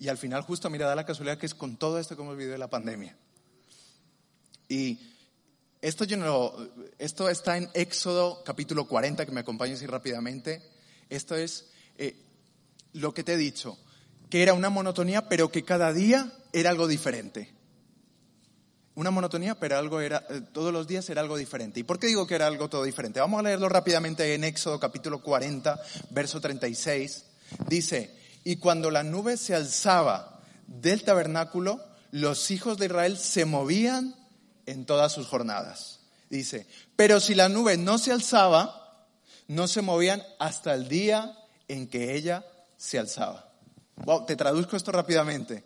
Y 0.00 0.08
al 0.08 0.18
final 0.18 0.42
justo, 0.42 0.68
mira, 0.68 0.88
da 0.88 0.96
la 0.96 1.06
casualidad 1.06 1.38
que 1.38 1.46
es 1.46 1.54
con 1.54 1.76
todo 1.76 2.00
esto 2.00 2.16
que 2.16 2.22
hemos 2.22 2.36
vivido 2.36 2.54
de 2.54 2.58
la 2.58 2.70
pandemia. 2.70 3.16
Y 4.68 5.14
esto, 5.82 7.28
está 7.28 7.56
en 7.56 7.68
Éxodo 7.74 8.42
capítulo 8.44 8.86
40, 8.86 9.26
que 9.26 9.32
me 9.32 9.40
acompañes 9.40 9.78
así 9.78 9.86
rápidamente. 9.86 10.62
Esto 11.10 11.36
es 11.36 11.66
eh, 11.98 12.16
lo 12.92 13.12
que 13.14 13.22
te 13.22 13.34
he 13.34 13.36
dicho, 13.36 13.78
que 14.30 14.42
era 14.42 14.54
una 14.54 14.70
monotonía, 14.70 15.28
pero 15.28 15.50
que 15.50 15.64
cada 15.64 15.92
día 15.92 16.32
era 16.52 16.70
algo 16.70 16.88
diferente. 16.88 17.52
Una 18.94 19.10
monotonía, 19.10 19.60
pero 19.60 19.76
algo 19.76 20.00
era, 20.00 20.24
eh, 20.30 20.40
todos 20.52 20.72
los 20.72 20.86
días 20.86 21.08
era 21.10 21.20
algo 21.20 21.36
diferente. 21.36 21.80
¿Y 21.80 21.84
por 21.84 21.98
qué 21.98 22.06
digo 22.06 22.26
que 22.26 22.34
era 22.34 22.46
algo 22.46 22.68
todo 22.68 22.84
diferente? 22.84 23.20
Vamos 23.20 23.40
a 23.40 23.42
leerlo 23.42 23.68
rápidamente 23.68 24.34
en 24.34 24.44
Éxodo 24.44 24.80
capítulo 24.80 25.22
40, 25.22 25.78
verso 26.10 26.40
36. 26.40 27.26
Dice, 27.68 28.16
y 28.42 28.56
cuando 28.56 28.90
la 28.90 29.02
nube 29.02 29.36
se 29.36 29.54
alzaba 29.54 30.40
del 30.66 31.04
tabernáculo, 31.04 31.84
los 32.10 32.50
hijos 32.50 32.78
de 32.78 32.86
Israel 32.86 33.18
se 33.18 33.44
movían 33.44 34.14
en 34.66 34.84
todas 34.84 35.12
sus 35.12 35.26
jornadas. 35.26 36.00
Dice, 36.28 36.66
pero 36.96 37.20
si 37.20 37.34
la 37.34 37.48
nube 37.48 37.76
no 37.76 37.98
se 37.98 38.12
alzaba, 38.12 39.06
no 39.48 39.68
se 39.68 39.82
movían 39.82 40.22
hasta 40.38 40.74
el 40.74 40.88
día 40.88 41.38
en 41.68 41.88
que 41.88 42.14
ella 42.16 42.44
se 42.76 42.98
alzaba. 42.98 43.52
Wow, 43.96 44.26
te 44.26 44.36
traduzco 44.36 44.76
esto 44.76 44.92
rápidamente. 44.92 45.64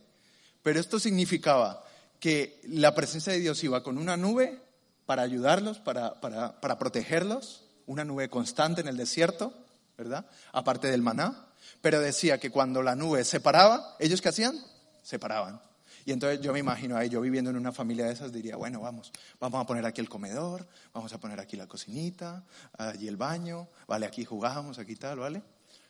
Pero 0.63 0.79
esto 0.79 1.01
significaba 1.01 1.85
que 2.19 2.61
la 2.65 2.95
presencia 2.95 3.33
de 3.33 3.41
Dios 3.41 3.65
iba 3.65 3.83
con 3.83 3.97
una 3.99 4.17
nube 4.17 4.63
para 5.07 5.23
ayudarlos, 5.23 5.79
para, 5.79 6.21
para, 6.21 6.61
para 6.61 6.79
protegerlos, 6.79 7.65
una 7.87 8.05
nube 8.05 8.29
constante 8.29 8.83
en 8.83 8.89
el 8.89 8.97
desierto, 8.97 9.53
¿verdad? 9.97 10.27
Aparte 10.53 10.89
del 10.89 11.03
maná. 11.03 11.47
Pero 11.81 12.01
decía 12.01 12.39
que 12.39 12.51
cuando 12.51 12.83
la 12.83 12.95
nube 12.95 13.25
se 13.25 13.41
paraba, 13.41 13.97
¿ellos 13.99 14.21
qué 14.21 14.29
hacían? 14.29 14.63
Se 15.03 15.19
paraban. 15.19 15.61
Y 16.05 16.13
entonces 16.13 16.41
yo 16.41 16.53
me 16.53 16.59
imagino 16.59 16.97
ahí, 16.97 17.09
yo 17.09 17.21
viviendo 17.21 17.51
en 17.51 17.57
una 17.57 17.73
familia 17.73 18.07
de 18.07 18.13
esas, 18.13 18.33
diría, 18.33 18.57
bueno, 18.57 18.81
vamos, 18.81 19.13
vamos 19.39 19.61
a 19.61 19.67
poner 19.67 19.85
aquí 19.85 20.01
el 20.01 20.09
comedor, 20.09 20.67
vamos 20.93 21.13
a 21.13 21.19
poner 21.19 21.41
aquí 21.41 21.57
la 21.57 21.67
cocinita, 21.67 22.45
allí 22.79 23.09
el 23.09 23.17
baño, 23.17 23.69
vale, 23.87 24.07
aquí 24.07 24.25
jugamos, 24.25 24.79
aquí 24.79 24.97
tal, 24.97 25.19
¿vale? 25.19 25.43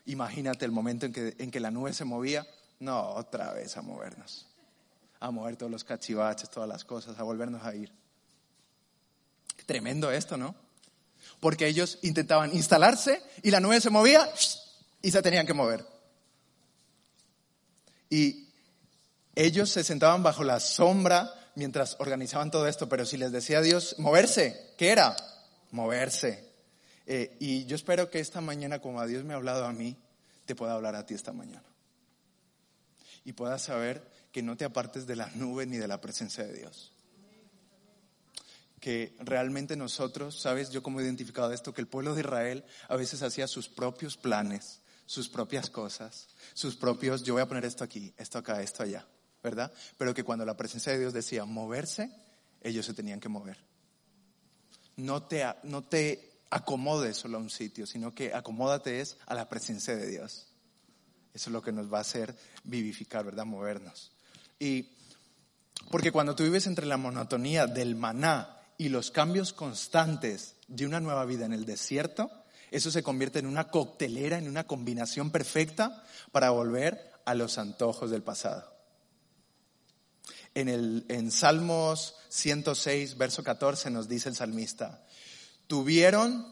Imagínate 0.06 0.64
el 0.64 0.72
momento 0.72 1.06
en 1.06 1.12
que, 1.12 1.36
en 1.38 1.50
que 1.50 1.60
la 1.60 1.70
nube 1.70 1.92
se 1.92 2.04
movía, 2.04 2.46
no, 2.80 3.10
otra 3.10 3.52
vez 3.52 3.76
a 3.76 3.82
movernos, 3.82 4.46
a 5.20 5.30
mover 5.30 5.56
todos 5.56 5.70
los 5.70 5.84
cachivaches, 5.84 6.50
todas 6.50 6.68
las 6.68 6.84
cosas, 6.84 7.18
a 7.18 7.22
volvernos 7.22 7.62
a 7.62 7.74
ir. 7.74 7.92
Tremendo 9.66 10.10
esto, 10.10 10.36
¿no? 10.36 10.54
Porque 11.38 11.66
ellos 11.66 11.98
intentaban 12.02 12.54
instalarse 12.54 13.22
y 13.42 13.50
la 13.50 13.60
nube 13.60 13.80
se 13.80 13.90
movía 13.90 14.28
y 15.02 15.10
se 15.10 15.22
tenían 15.22 15.46
que 15.46 15.54
mover. 15.54 15.84
Y 18.08 18.49
ellos 19.34 19.70
se 19.70 19.84
sentaban 19.84 20.22
bajo 20.22 20.44
la 20.44 20.60
sombra 20.60 21.32
mientras 21.54 21.96
organizaban 21.98 22.50
todo 22.50 22.66
esto, 22.66 22.88
pero 22.88 23.06
si 23.06 23.16
les 23.16 23.32
decía 23.32 23.58
a 23.58 23.62
Dios 23.62 23.96
moverse, 23.98 24.74
¿qué 24.76 24.90
era? 24.90 25.16
Moverse. 25.70 26.50
Eh, 27.06 27.36
y 27.40 27.64
yo 27.66 27.76
espero 27.76 28.10
que 28.10 28.20
esta 28.20 28.40
mañana, 28.40 28.80
como 28.80 29.00
a 29.00 29.06
Dios 29.06 29.24
me 29.24 29.34
ha 29.34 29.36
hablado 29.36 29.64
a 29.64 29.72
mí, 29.72 29.96
te 30.46 30.54
pueda 30.54 30.74
hablar 30.74 30.94
a 30.94 31.06
ti 31.06 31.14
esta 31.14 31.32
mañana. 31.32 31.64
Y 33.24 33.32
puedas 33.32 33.62
saber 33.62 34.02
que 34.32 34.42
no 34.42 34.56
te 34.56 34.64
apartes 34.64 35.06
de 35.06 35.16
la 35.16 35.28
nube 35.34 35.66
ni 35.66 35.76
de 35.76 35.88
la 35.88 36.00
presencia 36.00 36.44
de 36.44 36.54
Dios. 36.54 36.92
Que 38.80 39.14
realmente 39.18 39.76
nosotros, 39.76 40.40
sabes, 40.40 40.70
yo 40.70 40.82
como 40.82 41.00
he 41.00 41.04
identificado 41.04 41.52
esto, 41.52 41.74
que 41.74 41.82
el 41.82 41.88
pueblo 41.88 42.14
de 42.14 42.22
Israel 42.22 42.64
a 42.88 42.96
veces 42.96 43.22
hacía 43.22 43.46
sus 43.46 43.68
propios 43.68 44.16
planes, 44.16 44.80
sus 45.04 45.28
propias 45.28 45.68
cosas, 45.68 46.28
sus 46.54 46.76
propios, 46.76 47.22
yo 47.22 47.34
voy 47.34 47.42
a 47.42 47.48
poner 47.48 47.64
esto 47.64 47.84
aquí, 47.84 48.14
esto 48.16 48.38
acá, 48.38 48.62
esto 48.62 48.82
allá. 48.82 49.06
¿Verdad? 49.42 49.72
Pero 49.98 50.14
que 50.14 50.24
cuando 50.24 50.44
la 50.44 50.56
presencia 50.56 50.92
de 50.92 50.98
Dios 50.98 51.12
decía 51.12 51.44
moverse, 51.44 52.10
ellos 52.60 52.86
se 52.86 52.94
tenían 52.94 53.20
que 53.20 53.28
mover. 53.28 53.58
No 54.96 55.22
te, 55.22 55.44
no 55.62 55.82
te 55.82 56.30
acomodes 56.50 57.16
solo 57.16 57.38
a 57.38 57.40
un 57.40 57.50
sitio, 57.50 57.86
sino 57.86 58.14
que 58.14 58.34
acomódate 58.34 59.00
es 59.00 59.16
a 59.26 59.34
la 59.34 59.48
presencia 59.48 59.96
de 59.96 60.06
Dios. 60.06 60.48
Eso 61.32 61.50
es 61.50 61.52
lo 61.52 61.62
que 61.62 61.72
nos 61.72 61.92
va 61.92 61.98
a 61.98 62.02
hacer 62.02 62.36
vivificar, 62.64 63.24
¿verdad? 63.24 63.46
Movernos. 63.46 64.12
Y 64.58 64.88
porque 65.90 66.12
cuando 66.12 66.34
tú 66.34 66.42
vives 66.42 66.66
entre 66.66 66.86
la 66.86 66.96
monotonía 66.96 67.66
del 67.66 67.94
maná 67.94 68.58
y 68.76 68.88
los 68.88 69.10
cambios 69.10 69.52
constantes 69.52 70.56
de 70.68 70.86
una 70.86 71.00
nueva 71.00 71.24
vida 71.24 71.46
en 71.46 71.52
el 71.52 71.64
desierto, 71.64 72.30
eso 72.70 72.90
se 72.90 73.02
convierte 73.02 73.38
en 73.38 73.46
una 73.46 73.68
coctelera, 73.68 74.38
en 74.38 74.48
una 74.48 74.66
combinación 74.66 75.30
perfecta 75.30 76.04
para 76.32 76.50
volver 76.50 77.10
a 77.24 77.34
los 77.34 77.58
antojos 77.58 78.10
del 78.10 78.22
pasado. 78.22 78.79
En, 80.54 80.68
el, 80.68 81.04
en 81.08 81.30
Salmos 81.30 82.16
106, 82.28 83.16
verso 83.16 83.44
14 83.44 83.90
nos 83.90 84.08
dice 84.08 84.28
el 84.28 84.34
salmista, 84.34 85.04
tuvieron 85.66 86.46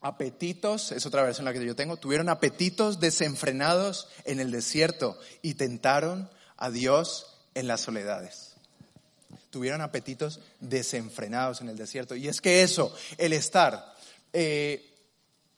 apetitos, 0.00 0.92
es 0.92 1.04
otra 1.06 1.22
versión 1.22 1.44
la 1.44 1.52
que 1.52 1.64
yo 1.64 1.76
tengo, 1.76 1.96
tuvieron 1.96 2.28
apetitos 2.28 3.00
desenfrenados 3.00 4.08
en 4.24 4.40
el 4.40 4.50
desierto 4.50 5.18
y 5.42 5.54
tentaron 5.54 6.30
a 6.56 6.70
Dios 6.70 7.38
en 7.54 7.68
las 7.68 7.82
soledades. 7.82 8.54
Tuvieron 9.50 9.80
apetitos 9.80 10.40
desenfrenados 10.60 11.60
en 11.60 11.68
el 11.68 11.76
desierto. 11.76 12.14
Y 12.14 12.28
es 12.28 12.40
que 12.40 12.62
eso, 12.62 12.94
el 13.18 13.32
estar 13.32 13.94
eh, 14.32 14.94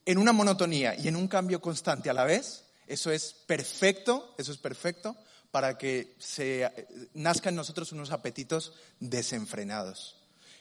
en 0.07 0.19
una 0.19 0.33
monotonía 0.33 0.95
y 0.95 1.09
en 1.09 1.17
un 1.17 1.29
cambio 1.29 1.61
constante 1.61 2.11
a 2.11 2.15
la 2.15 2.25
vez, 2.25 2.65
eso 2.87 3.13
es 3.13 3.35
perfecto, 3.47 4.35
eso 4.39 4.51
es 4.51 4.59
perfecto 4.59 5.17
para 5.53 5.79
que 5.79 6.17
se 6.19 6.69
nazcan 7.15 7.53
en 7.53 7.57
nosotros 7.57 7.93
unos 7.93 8.11
apetitos 8.11 8.73
desenfrenados. 8.99 10.17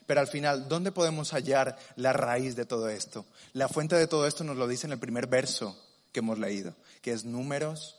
Pero 0.05 0.19
al 0.19 0.27
final, 0.27 0.67
¿dónde 0.67 0.91
podemos 0.91 1.31
hallar 1.31 1.79
la 1.95 2.11
raíz 2.13 2.55
de 2.55 2.65
todo 2.65 2.89
esto? 2.89 3.25
La 3.53 3.69
fuente 3.69 3.95
de 3.95 4.07
todo 4.07 4.27
esto 4.27 4.43
nos 4.43 4.57
lo 4.57 4.67
dice 4.67 4.85
en 4.85 4.93
el 4.93 4.99
primer 4.99 5.27
verso 5.27 5.81
que 6.11 6.19
hemos 6.19 6.37
leído, 6.37 6.75
que 7.01 7.13
es 7.13 7.23
Números, 7.23 7.97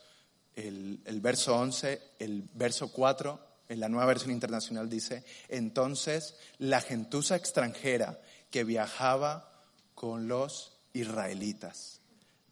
el, 0.55 1.01
el 1.05 1.19
verso 1.19 1.55
11, 1.57 1.99
el 2.19 2.47
verso 2.53 2.91
4, 2.91 3.39
en 3.69 3.79
la 3.79 3.89
nueva 3.89 4.05
versión 4.05 4.31
internacional 4.31 4.87
dice, 4.87 5.23
entonces 5.49 6.35
la 6.59 6.79
gentuza 6.79 7.35
extranjera 7.35 8.21
que 8.51 8.63
viajaba 8.63 9.51
con 9.95 10.27
los 10.27 10.73
israelitas, 10.93 12.01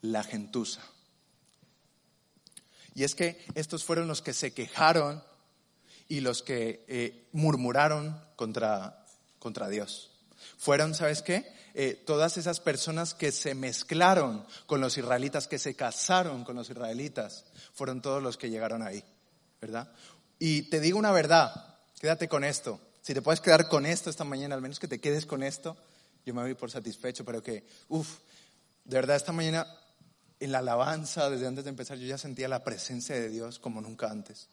la 0.02 0.24
gentuza. 0.24 0.82
Y 2.94 3.04
es 3.04 3.16
que 3.16 3.44
estos 3.56 3.84
fueron 3.84 4.08
los 4.08 4.22
que 4.22 4.34
se 4.34 4.54
quejaron 4.54 5.24
y 6.08 6.20
los 6.20 6.44
que 6.44 6.84
eh, 6.88 7.28
murmuraron 7.32 8.20
contra, 8.36 9.06
contra 9.40 9.70
Dios. 9.70 10.12
Fueron, 10.58 10.94
¿sabes 10.94 11.22
qué? 11.22 11.52
Eh, 11.74 12.04
todas 12.06 12.38
esas 12.38 12.60
personas 12.60 13.14
que 13.14 13.32
se 13.32 13.56
mezclaron 13.56 14.46
con 14.66 14.82
los 14.82 14.98
israelitas, 14.98 15.48
que 15.48 15.58
se 15.58 15.76
casaron 15.76 16.44
con 16.44 16.56
los 16.56 16.70
israelitas, 16.70 17.46
fueron 17.74 18.02
todos 18.02 18.22
los 18.22 18.38
que 18.38 18.50
llegaron 18.50 18.82
ahí, 18.82 19.04
¿verdad? 19.62 19.90
Y 20.38 20.64
te 20.64 20.82
digo 20.82 21.00
una 21.00 21.12
verdad, 21.12 21.78
quédate 22.00 22.28
con 22.28 22.44
esto. 22.44 22.80
Si 23.02 23.14
te 23.14 23.22
puedes 23.22 23.40
quedar 23.40 23.70
con 23.70 23.86
esto 23.86 24.10
esta 24.10 24.26
mañana, 24.26 24.56
al 24.56 24.62
menos 24.62 24.80
que 24.80 24.88
te 24.88 25.00
quedes 25.00 25.26
con 25.26 25.44
esto, 25.44 25.78
yo 26.26 26.34
me 26.34 26.42
voy 26.42 26.56
por 26.56 26.70
satisfecho, 26.70 27.24
pero 27.24 27.42
que, 27.42 27.64
uff, 27.88 28.18
de 28.84 28.98
verdad 28.98 29.16
esta 29.16 29.32
mañana 29.32 29.66
en 30.42 30.52
la 30.52 30.58
alabanza, 30.58 31.30
desde 31.30 31.46
antes 31.46 31.64
de 31.64 31.70
empezar, 31.70 32.00
yo 32.00 32.08
ya 32.08 32.18
sentía 32.18 32.48
la 32.48 32.64
presencia 32.64 33.14
de 33.14 33.30
Dios 33.30 33.60
como 33.60 33.80
nunca 33.80 34.10
antes. 34.10 34.50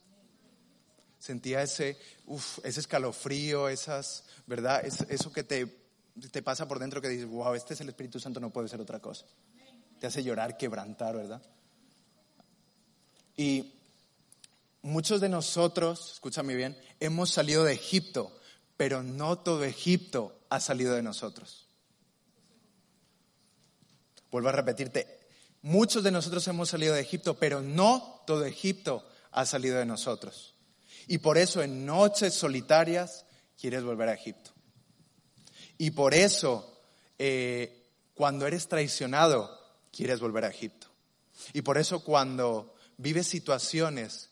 Sentía 1.18 1.62
ese, 1.62 1.98
uf, 2.26 2.58
ese 2.62 2.80
escalofrío, 2.80 3.70
esas, 3.70 4.24
¿verdad? 4.46 4.84
eso 4.84 5.32
que 5.32 5.44
te, 5.44 5.66
te 6.30 6.42
pasa 6.42 6.68
por 6.68 6.78
dentro 6.78 7.00
que 7.00 7.08
dices, 7.08 7.26
wow, 7.26 7.54
este 7.54 7.72
es 7.72 7.80
el 7.80 7.88
Espíritu 7.88 8.20
Santo, 8.20 8.38
no 8.38 8.50
puede 8.50 8.68
ser 8.68 8.82
otra 8.82 9.00
cosa. 9.00 9.24
Te 9.98 10.06
hace 10.06 10.22
llorar, 10.22 10.58
quebrantar, 10.58 11.16
¿verdad? 11.16 11.40
Y 13.34 13.72
muchos 14.82 15.22
de 15.22 15.30
nosotros, 15.30 16.12
escúchame 16.12 16.54
bien, 16.54 16.76
hemos 17.00 17.30
salido 17.30 17.64
de 17.64 17.72
Egipto, 17.72 18.38
pero 18.76 19.02
no 19.02 19.38
todo 19.38 19.64
Egipto 19.64 20.38
ha 20.50 20.60
salido 20.60 20.94
de 20.94 21.02
nosotros. 21.02 21.66
Vuelvo 24.30 24.50
a 24.50 24.52
repetirte, 24.52 25.17
Muchos 25.62 26.04
de 26.04 26.10
nosotros 26.10 26.46
hemos 26.48 26.68
salido 26.68 26.94
de 26.94 27.00
Egipto, 27.00 27.34
pero 27.34 27.60
no 27.62 28.22
todo 28.26 28.44
Egipto 28.44 29.06
ha 29.32 29.44
salido 29.44 29.78
de 29.78 29.86
nosotros. 29.86 30.54
Y 31.06 31.18
por 31.18 31.38
eso 31.38 31.62
en 31.62 31.86
noches 31.86 32.34
solitarias 32.34 33.24
quieres 33.58 33.82
volver 33.82 34.08
a 34.08 34.14
Egipto. 34.14 34.50
Y 35.78 35.90
por 35.90 36.14
eso 36.14 36.80
eh, 37.18 37.86
cuando 38.14 38.46
eres 38.46 38.68
traicionado 38.68 39.58
quieres 39.92 40.20
volver 40.20 40.44
a 40.44 40.48
Egipto. 40.48 40.86
Y 41.52 41.62
por 41.62 41.78
eso 41.78 42.04
cuando 42.04 42.74
vives 42.96 43.26
situaciones 43.26 44.30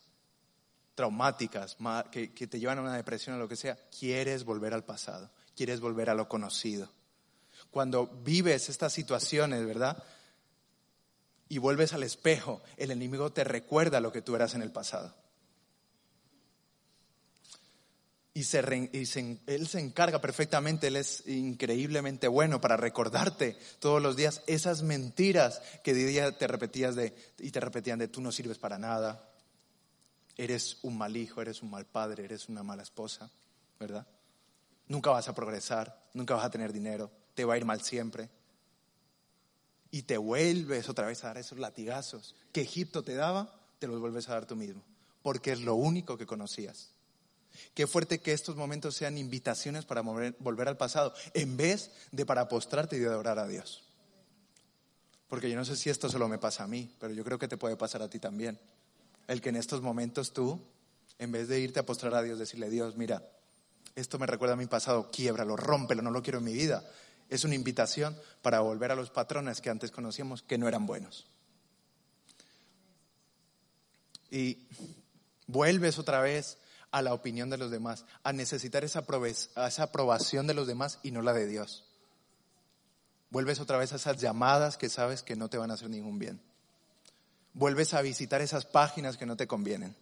traumáticas 0.95 1.77
que, 2.11 2.33
que 2.33 2.47
te 2.47 2.59
llevan 2.59 2.79
a 2.79 2.81
una 2.81 2.95
depresión 2.95 3.35
o 3.35 3.39
lo 3.39 3.47
que 3.47 3.55
sea, 3.55 3.77
quieres 3.97 4.43
volver 4.43 4.73
al 4.73 4.83
pasado, 4.83 5.29
quieres 5.55 5.79
volver 5.79 6.09
a 6.09 6.15
lo 6.15 6.27
conocido. 6.27 6.91
Cuando 7.69 8.07
vives 8.07 8.69
estas 8.69 8.93
situaciones, 8.93 9.65
¿verdad? 9.65 10.03
Y 11.49 11.57
vuelves 11.57 11.93
al 11.93 12.03
espejo, 12.03 12.61
el 12.77 12.91
enemigo 12.91 13.31
te 13.31 13.43
recuerda 13.43 14.01
lo 14.01 14.11
que 14.11 14.21
tú 14.21 14.35
eras 14.35 14.53
en 14.55 14.61
el 14.61 14.71
pasado. 14.71 15.13
Y, 18.33 18.43
se, 18.43 18.59
él 19.47 19.67
se 19.67 19.79
encarga 19.79 20.21
perfectamente, 20.21 20.87
él 20.87 20.97
es 20.97 21.27
increíblemente 21.27 22.27
bueno 22.27 22.61
para 22.61 22.77
recordarte 22.77 23.57
todos 23.79 23.99
los 23.99 24.15
días 24.15 24.43
esas 24.45 24.83
mentiras 24.83 25.59
que 25.83 25.95
día 25.95 26.37
te 26.37 26.45
repetías 26.45 26.95
y 27.39 27.49
te 27.49 27.59
repetían 27.59 27.97
de 27.97 28.07
tú 28.07 28.21
no 28.21 28.31
sirves 28.31 28.59
para 28.59 28.77
nada, 28.77 29.27
eres 30.35 30.77
un 30.83 30.99
mal 30.99 31.17
hijo, 31.17 31.41
eres 31.41 31.63
un 31.63 31.71
mal 31.71 31.87
padre, 31.87 32.25
eres 32.25 32.47
una 32.47 32.61
mala 32.61 32.83
esposa, 32.83 33.27
¿verdad? 33.79 34.05
Nunca 34.87 35.09
vas 35.09 35.27
a 35.27 35.33
progresar, 35.33 35.99
nunca 36.13 36.35
vas 36.35 36.45
a 36.45 36.51
tener 36.51 36.71
dinero, 36.71 37.09
te 37.33 37.43
va 37.43 37.55
a 37.55 37.57
ir 37.57 37.65
mal 37.65 37.81
siempre 37.81 38.29
y 39.91 40.03
te 40.03 40.17
vuelves 40.17 40.89
otra 40.89 41.07
vez 41.07 41.23
a 41.23 41.27
dar 41.27 41.37
esos 41.37 41.59
latigazos 41.59 42.35
que 42.51 42.61
Egipto 42.61 43.03
te 43.03 43.15
daba, 43.15 43.53
te 43.79 43.87
los 43.87 43.99
vuelves 43.99 44.29
a 44.29 44.33
dar 44.33 44.45
tú 44.45 44.55
mismo. 44.55 44.83
porque 45.21 45.51
es 45.51 45.59
lo 45.59 45.75
único 45.75 46.17
que 46.17 46.25
conocías. 46.25 46.91
Qué 47.73 47.85
fuerte 47.85 48.19
que 48.19 48.31
estos 48.31 48.55
momentos 48.55 48.95
sean 48.95 49.17
invitaciones 49.17 49.83
para 49.83 50.01
volver 50.01 50.67
al 50.69 50.77
pasado, 50.77 51.13
en 51.33 51.57
vez 51.57 51.91
de 52.11 52.25
para 52.25 52.47
postrarte 52.47 52.97
y 52.97 53.03
adorar 53.03 53.39
a 53.39 53.47
Dios. 53.47 53.83
Porque 55.27 55.49
yo 55.49 55.57
no 55.57 55.65
sé 55.65 55.75
si 55.75 55.89
esto 55.89 56.09
solo 56.09 56.29
me 56.29 56.37
pasa 56.37 56.63
a 56.63 56.67
mí, 56.67 56.95
pero 56.99 57.13
yo 57.13 57.25
creo 57.25 57.39
que 57.39 57.49
te 57.49 57.57
puede 57.57 57.75
pasar 57.75 58.01
a 58.01 58.09
ti 58.09 58.19
también. 58.19 58.57
El 59.27 59.41
que 59.41 59.49
en 59.49 59.57
estos 59.57 59.81
momentos 59.81 60.31
tú, 60.31 60.61
en 61.19 61.31
vez 61.31 61.49
de 61.49 61.59
irte 61.59 61.79
a 61.79 61.85
postrar 61.85 62.15
a 62.15 62.21
Dios, 62.21 62.39
decirle, 62.39 62.69
Dios, 62.69 62.95
mira, 62.95 63.29
esto 63.95 64.19
me 64.19 64.27
recuerda 64.27 64.53
a 64.53 64.57
mi 64.57 64.67
pasado, 64.67 65.11
quiebralo, 65.11 65.57
rómpelo, 65.57 66.01
no 66.01 66.11
lo 66.11 66.21
quiero 66.21 66.39
en 66.39 66.45
mi 66.45 66.53
vida. 66.53 66.89
Es 67.29 67.43
una 67.43 67.55
invitación 67.55 68.17
para 68.41 68.61
volver 68.61 68.91
a 68.91 68.95
los 68.95 69.09
patrones 69.09 69.61
que 69.61 69.69
antes 69.69 69.91
conocíamos 69.91 70.41
que 70.41 70.57
no 70.57 70.67
eran 70.67 70.85
buenos. 70.85 71.27
Y 74.29 74.67
vuelves 75.47 75.97
otra 75.99 76.21
vez 76.21 76.57
a 76.91 77.01
la 77.01 77.13
opinión 77.13 77.49
de 77.49 77.57
los 77.57 77.71
demás, 77.71 78.05
a 78.23 78.33
necesitar 78.33 78.83
esa, 78.83 79.03
aprobación 79.77 80.47
de 80.47 80.53
los 80.53 80.67
demás 80.67 80.99
y 81.03 81.11
no 81.11 81.21
la 81.21 81.33
de 81.33 81.47
Dios. 81.47 81.85
Vuelves 83.29 83.59
otra 83.59 83.77
vez 83.77 83.91
a 83.91 83.97
esas 83.97 84.17
llamadas 84.21 84.77
que 84.77 84.89
sabes 84.89 85.21
que 85.21 85.35
no 85.35 85.49
te 85.49 85.57
van 85.57 85.71
a 85.71 85.73
hacer 85.73 85.89
ningún 85.89 86.17
bien. 86.17 86.41
Vuelves 87.53 87.93
a 87.93 88.01
visitar 88.01 88.41
esas 88.41 88.65
páginas 88.65 89.17
que 89.17 89.25
no 89.25 89.35
te 89.35 89.47
convienen. 89.47 89.95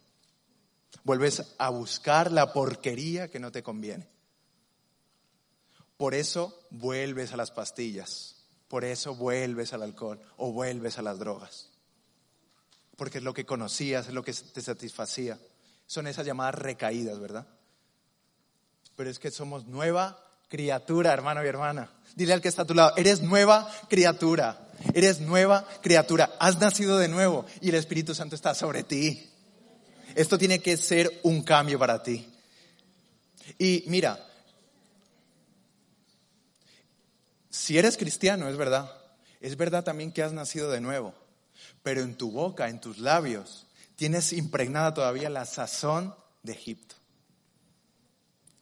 Vuelves 1.02 1.42
a 1.58 1.70
buscar 1.70 2.30
la 2.30 2.52
porquería 2.52 3.28
que 3.28 3.40
no 3.40 3.50
te 3.50 3.62
conviene. 3.62 4.06
Por 5.96 6.14
eso 6.14 6.66
vuelves 6.70 7.32
a 7.32 7.36
las 7.36 7.50
pastillas. 7.50 8.36
Por 8.68 8.84
eso 8.84 9.14
vuelves 9.14 9.72
al 9.72 9.82
alcohol 9.82 10.20
o 10.36 10.52
vuelves 10.52 10.98
a 10.98 11.02
las 11.02 11.18
drogas. 11.18 11.70
Porque 12.96 13.18
es 13.18 13.24
lo 13.24 13.34
que 13.34 13.46
conocías, 13.46 14.08
es 14.08 14.14
lo 14.14 14.24
que 14.24 14.32
te 14.32 14.60
satisfacía. 14.60 15.38
Son 15.86 16.06
esas 16.06 16.26
llamadas 16.26 16.56
recaídas, 16.56 17.20
¿verdad? 17.20 17.46
Pero 18.96 19.10
es 19.10 19.18
que 19.18 19.30
somos 19.30 19.66
nueva 19.66 20.18
criatura, 20.48 21.12
hermano 21.12 21.44
y 21.44 21.48
hermana. 21.48 21.90
Dile 22.14 22.32
al 22.32 22.40
que 22.40 22.48
está 22.48 22.62
a 22.62 22.66
tu 22.66 22.74
lado, 22.74 22.94
eres 22.96 23.20
nueva 23.20 23.70
criatura, 23.88 24.68
eres 24.94 25.20
nueva 25.20 25.66
criatura, 25.82 26.34
has 26.40 26.58
nacido 26.58 26.98
de 26.98 27.08
nuevo 27.08 27.44
y 27.60 27.68
el 27.68 27.74
Espíritu 27.74 28.14
Santo 28.14 28.34
está 28.34 28.54
sobre 28.54 28.82
ti. 28.82 29.30
Esto 30.14 30.38
tiene 30.38 30.60
que 30.60 30.76
ser 30.78 31.20
un 31.24 31.42
cambio 31.42 31.78
para 31.78 32.02
ti. 32.02 32.26
Y 33.58 33.84
mira, 33.86 34.25
si 37.56 37.78
eres 37.78 37.96
cristiano, 37.96 38.48
es 38.48 38.56
verdad, 38.58 38.92
es 39.40 39.56
verdad 39.56 39.82
también 39.82 40.12
que 40.12 40.22
has 40.22 40.34
nacido 40.34 40.70
de 40.70 40.82
nuevo, 40.82 41.14
pero 41.82 42.02
en 42.02 42.14
tu 42.14 42.30
boca, 42.30 42.68
en 42.68 42.82
tus 42.82 42.98
labios, 42.98 43.66
tienes 43.96 44.34
impregnada 44.34 44.92
todavía 44.92 45.30
la 45.30 45.46
sazón 45.46 46.14
de 46.42 46.52
Egipto. 46.52 46.96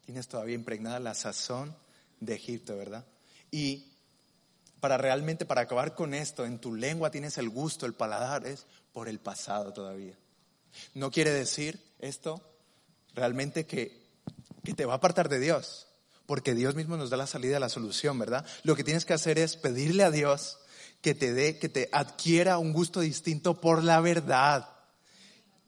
Tienes 0.06 0.28
todavía 0.28 0.54
impregnada 0.54 1.00
la 1.00 1.14
sazón 1.14 1.76
de 2.20 2.36
Egipto, 2.36 2.76
¿verdad? 2.76 3.04
Y 3.50 3.92
para 4.78 4.96
realmente, 4.96 5.44
para 5.44 5.62
acabar 5.62 5.96
con 5.96 6.14
esto, 6.14 6.46
en 6.46 6.60
tu 6.60 6.72
lengua 6.72 7.10
tienes 7.10 7.36
el 7.36 7.48
gusto, 7.48 7.86
el 7.86 7.94
paladar, 7.94 8.46
es 8.46 8.64
por 8.92 9.08
el 9.08 9.18
pasado 9.18 9.72
todavía. 9.72 10.16
No 10.94 11.10
quiere 11.10 11.32
decir 11.32 11.82
esto 11.98 12.40
realmente 13.12 13.66
que, 13.66 14.06
que 14.62 14.72
te 14.72 14.84
va 14.84 14.92
a 14.92 14.96
apartar 14.96 15.28
de 15.28 15.40
Dios, 15.40 15.88
porque 16.26 16.54
Dios 16.54 16.74
mismo 16.74 16.96
nos 16.96 17.10
da 17.10 17.16
la 17.16 17.26
salida, 17.26 17.60
la 17.60 17.68
solución, 17.68 18.18
¿verdad? 18.18 18.46
Lo 18.62 18.76
que 18.76 18.84
tienes 18.84 19.04
que 19.04 19.12
hacer 19.12 19.38
es 19.38 19.56
pedirle 19.56 20.04
a 20.04 20.10
Dios 20.10 20.58
que 21.00 21.14
te 21.14 21.34
dé, 21.34 21.58
que 21.58 21.68
te 21.68 21.88
adquiera 21.92 22.58
un 22.58 22.72
gusto 22.72 23.00
distinto 23.00 23.60
por 23.60 23.84
la 23.84 24.00
verdad. 24.00 24.68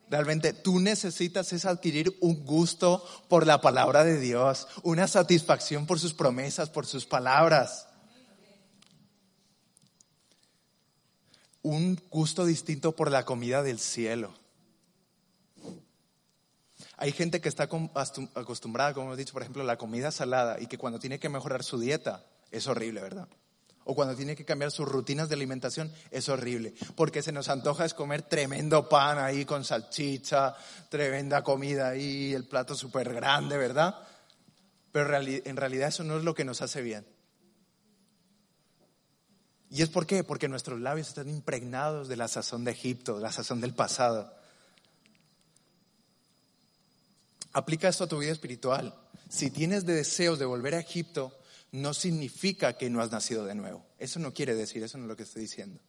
Realmente 0.08 0.52
tú 0.52 0.80
necesitas 0.80 1.52
es 1.52 1.64
adquirir 1.64 2.16
un 2.20 2.44
gusto 2.44 3.04
por 3.28 3.46
la 3.46 3.60
palabra 3.60 4.04
de 4.04 4.18
Dios, 4.18 4.68
una 4.82 5.08
satisfacción 5.08 5.86
por 5.86 5.98
sus 5.98 6.14
promesas, 6.14 6.70
por 6.70 6.86
sus 6.86 7.06
palabras. 7.06 7.88
Un 11.62 12.00
gusto 12.08 12.46
distinto 12.46 12.92
por 12.92 13.10
la 13.10 13.24
comida 13.24 13.62
del 13.62 13.80
cielo. 13.80 14.45
Hay 16.96 17.12
gente 17.12 17.40
que 17.40 17.48
está 17.48 17.68
acostumbrada, 18.34 18.94
como 18.94 19.06
hemos 19.06 19.18
dicho, 19.18 19.32
por 19.32 19.42
ejemplo, 19.42 19.62
a 19.62 19.66
la 19.66 19.76
comida 19.76 20.10
salada 20.10 20.58
y 20.60 20.66
que 20.66 20.78
cuando 20.78 20.98
tiene 20.98 21.18
que 21.18 21.28
mejorar 21.28 21.62
su 21.62 21.78
dieta 21.78 22.24
es 22.50 22.66
horrible, 22.66 23.02
¿verdad? 23.02 23.28
o 23.86 23.94
cuando 23.94 24.16
tiene 24.16 24.34
que 24.34 24.44
cambiar 24.44 24.72
sus 24.72 24.88
rutinas 24.88 25.28
de 25.28 25.36
alimentación, 25.36 25.92
es 26.10 26.28
horrible, 26.28 26.74
porque 26.96 27.22
se 27.22 27.30
nos 27.30 27.48
antoja 27.48 27.84
es 27.84 27.94
comer 27.94 28.22
tremendo 28.22 28.88
pan 28.88 29.18
ahí 29.18 29.44
con 29.44 29.64
salchicha, 29.64 30.56
tremenda 30.88 31.42
comida 31.42 31.90
ahí, 31.90 32.34
el 32.34 32.44
plato 32.44 32.74
súper 32.74 33.14
grande, 33.14 33.56
¿verdad? 33.56 33.94
Pero 34.90 35.16
en 35.16 35.56
realidad 35.56 35.88
eso 35.88 36.02
no 36.02 36.18
es 36.18 36.24
lo 36.24 36.34
que 36.34 36.44
nos 36.44 36.62
hace 36.62 36.82
bien. 36.82 37.06
¿Y 39.70 39.82
es 39.82 39.88
por 39.88 40.04
qué? 40.04 40.24
Porque 40.24 40.48
nuestros 40.48 40.80
labios 40.80 41.08
están 41.08 41.28
impregnados 41.28 42.08
de 42.08 42.16
la 42.16 42.26
sazón 42.26 42.64
de 42.64 42.72
Egipto, 42.72 43.16
de 43.16 43.22
la 43.22 43.30
sazón 43.30 43.60
del 43.60 43.74
pasado. 43.74 44.35
Aplica 47.56 47.88
esto 47.88 48.04
a 48.04 48.06
tu 48.06 48.18
vida 48.18 48.32
espiritual. 48.32 48.94
Si 49.30 49.50
tienes 49.50 49.86
deseos 49.86 50.38
de 50.38 50.44
volver 50.44 50.74
a 50.74 50.78
Egipto, 50.78 51.32
no 51.72 51.94
significa 51.94 52.76
que 52.76 52.90
no 52.90 53.00
has 53.00 53.10
nacido 53.10 53.46
de 53.46 53.54
nuevo. 53.54 53.82
Eso 53.98 54.20
no 54.20 54.34
quiere 54.34 54.54
decir, 54.54 54.82
eso 54.82 54.98
no 54.98 55.04
es 55.04 55.08
lo 55.08 55.16
que 55.16 55.22
estoy 55.22 55.40
diciendo. 55.40 55.80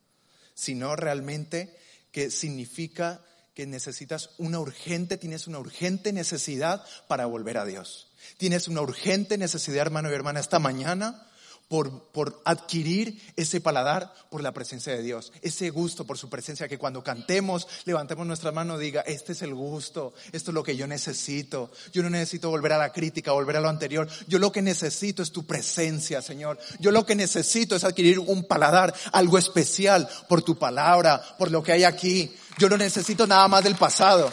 Sino 0.54 0.96
realmente 0.96 1.76
que 2.14 2.32
significa 2.32 3.22
que 3.54 3.66
necesitas 3.66 4.30
una 4.38 4.62
urgente, 4.62 5.18
tienes 5.18 5.46
una 5.46 5.60
urgente 5.60 6.14
necesidad 6.14 6.86
para 7.10 7.26
volver 7.26 7.58
a 7.58 7.66
Dios. 7.66 8.14
Tienes 8.38 8.70
una 8.70 8.80
urgente 8.80 9.38
necesidad, 9.38 9.82
hermano 9.82 10.10
y 10.10 10.14
hermana, 10.14 10.40
esta 10.40 10.60
mañana 10.60 11.27
por, 11.68 12.12
por, 12.12 12.42
adquirir 12.46 13.22
ese 13.36 13.60
paladar 13.60 14.14
por 14.30 14.42
la 14.42 14.54
presencia 14.54 14.94
de 14.94 15.02
Dios, 15.02 15.34
ese 15.42 15.70
gusto 15.70 16.06
por 16.06 16.18
su 16.18 16.30
presencia, 16.30 16.68
que 16.68 16.78
cuando 16.78 17.04
cantemos, 17.04 17.68
levantemos 17.86 18.26
nuestra 18.26 18.52
mano, 18.52 18.78
diga, 18.78 19.02
este 19.02 19.34
es 19.34 19.42
el 19.42 19.54
gusto, 19.54 20.14
esto 20.32 20.52
es 20.52 20.56
lo 20.56 20.64
que 20.64 20.78
yo 20.78 20.88
necesito. 20.88 21.72
Yo 21.92 22.04
no 22.04 22.10
necesito 22.10 22.50
volver 22.50 22.74
a 22.74 22.78
la 22.78 22.92
crítica, 22.92 23.32
volver 23.32 23.58
a 23.58 23.62
lo 23.62 23.70
anterior. 23.70 24.08
Yo 24.28 24.40
lo 24.40 24.52
que 24.52 24.62
necesito 24.62 25.22
es 25.22 25.32
tu 25.32 25.46
presencia, 25.46 26.22
Señor. 26.22 26.58
Yo 26.80 26.92
lo 26.92 27.06
que 27.06 27.16
necesito 27.16 27.76
es 27.76 27.84
adquirir 27.84 28.20
un 28.20 28.46
paladar, 28.46 28.94
algo 29.12 29.38
especial 29.38 30.08
por 30.30 30.42
tu 30.42 30.58
palabra, 30.58 31.22
por 31.38 31.52
lo 31.52 31.62
que 31.64 31.74
hay 31.74 31.84
aquí. 31.84 32.34
Yo 32.58 32.70
no 32.70 32.78
necesito 32.78 33.28
nada 33.28 33.48
más 33.48 33.64
del 33.64 33.76
pasado. 33.76 34.32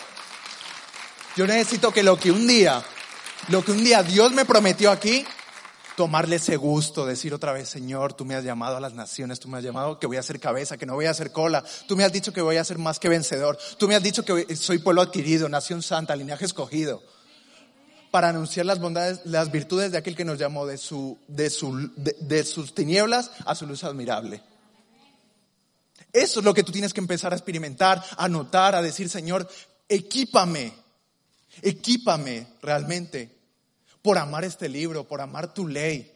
Yo 1.37 1.47
necesito 1.47 1.93
que 1.93 2.05
lo 2.05 2.17
que 2.17 2.31
un 2.31 2.47
día, 2.47 2.83
lo 3.49 3.65
que 3.65 3.73
un 3.73 3.83
día 3.83 4.03
Dios 4.05 4.33
me 4.33 4.45
prometió 4.45 4.91
aquí, 4.91 5.27
tomarle 5.97 6.37
ese 6.37 6.57
gusto, 6.57 7.07
decir 7.07 7.35
otra 7.35 7.53
vez, 7.53 7.69
Señor, 7.69 8.15
tú 8.15 8.25
me 8.25 8.35
has 8.35 8.45
llamado 8.45 8.77
a 8.77 8.81
las 8.81 8.95
naciones, 8.95 9.39
tú 9.39 9.49
me 9.49 9.59
has 9.59 9.65
llamado 9.65 9.99
que 9.99 10.07
voy 10.07 10.17
a 10.17 10.23
ser 10.23 10.41
cabeza, 10.41 10.77
que 10.77 10.87
no 10.87 10.95
voy 10.95 11.07
a 11.07 11.15
ser 11.15 11.31
cola, 11.31 11.65
tú 11.87 11.97
me 11.97 12.05
has 12.05 12.13
dicho 12.13 12.33
que 12.33 12.41
voy 12.41 12.57
a 12.57 12.65
ser 12.65 12.79
más 12.79 12.99
que 12.99 13.09
vencedor, 13.09 13.59
tú 13.79 13.87
me 13.87 13.95
has 13.95 14.03
dicho 14.03 14.25
que 14.25 14.57
soy 14.57 14.79
pueblo 14.79 15.03
adquirido, 15.03 15.49
nación 15.49 15.83
santa, 15.83 16.17
linaje 16.17 16.45
escogido, 16.45 17.03
para 18.11 18.29
anunciar 18.29 18.67
las 18.67 18.81
bondades, 18.81 19.21
las 19.25 19.51
virtudes 19.51 19.93
de 19.93 19.99
aquel 19.99 20.17
que 20.17 20.25
nos 20.25 20.39
llamó 20.39 20.67
de, 20.67 20.79
su, 20.79 21.19
de, 21.29 21.51
su, 21.51 21.91
de, 21.97 22.45
sus 22.45 22.75
tinieblas 22.75 23.31
a 23.45 23.55
su 23.55 23.67
luz 23.67 23.85
admirable. 23.85 24.43
Eso 26.13 26.39
es 26.39 26.45
lo 26.45 26.55
que 26.55 26.63
tú 26.63 26.71
tienes 26.71 26.93
que 26.93 27.01
empezar 27.01 27.33
a 27.33 27.37
experimentar, 27.37 28.05
a 28.17 28.29
notar, 28.29 28.77
a 28.77 28.83
decir, 28.83 29.09
Señor, 29.09 29.49
equípame, 29.89 30.73
equípame 31.63 32.47
realmente 32.63 33.35
por 34.05 34.19
amar 34.19 34.45
este 34.45 34.69
libro, 34.69 35.09
por 35.09 35.23
amar 35.23 35.55
tu 35.55 35.67
ley. 35.67 36.13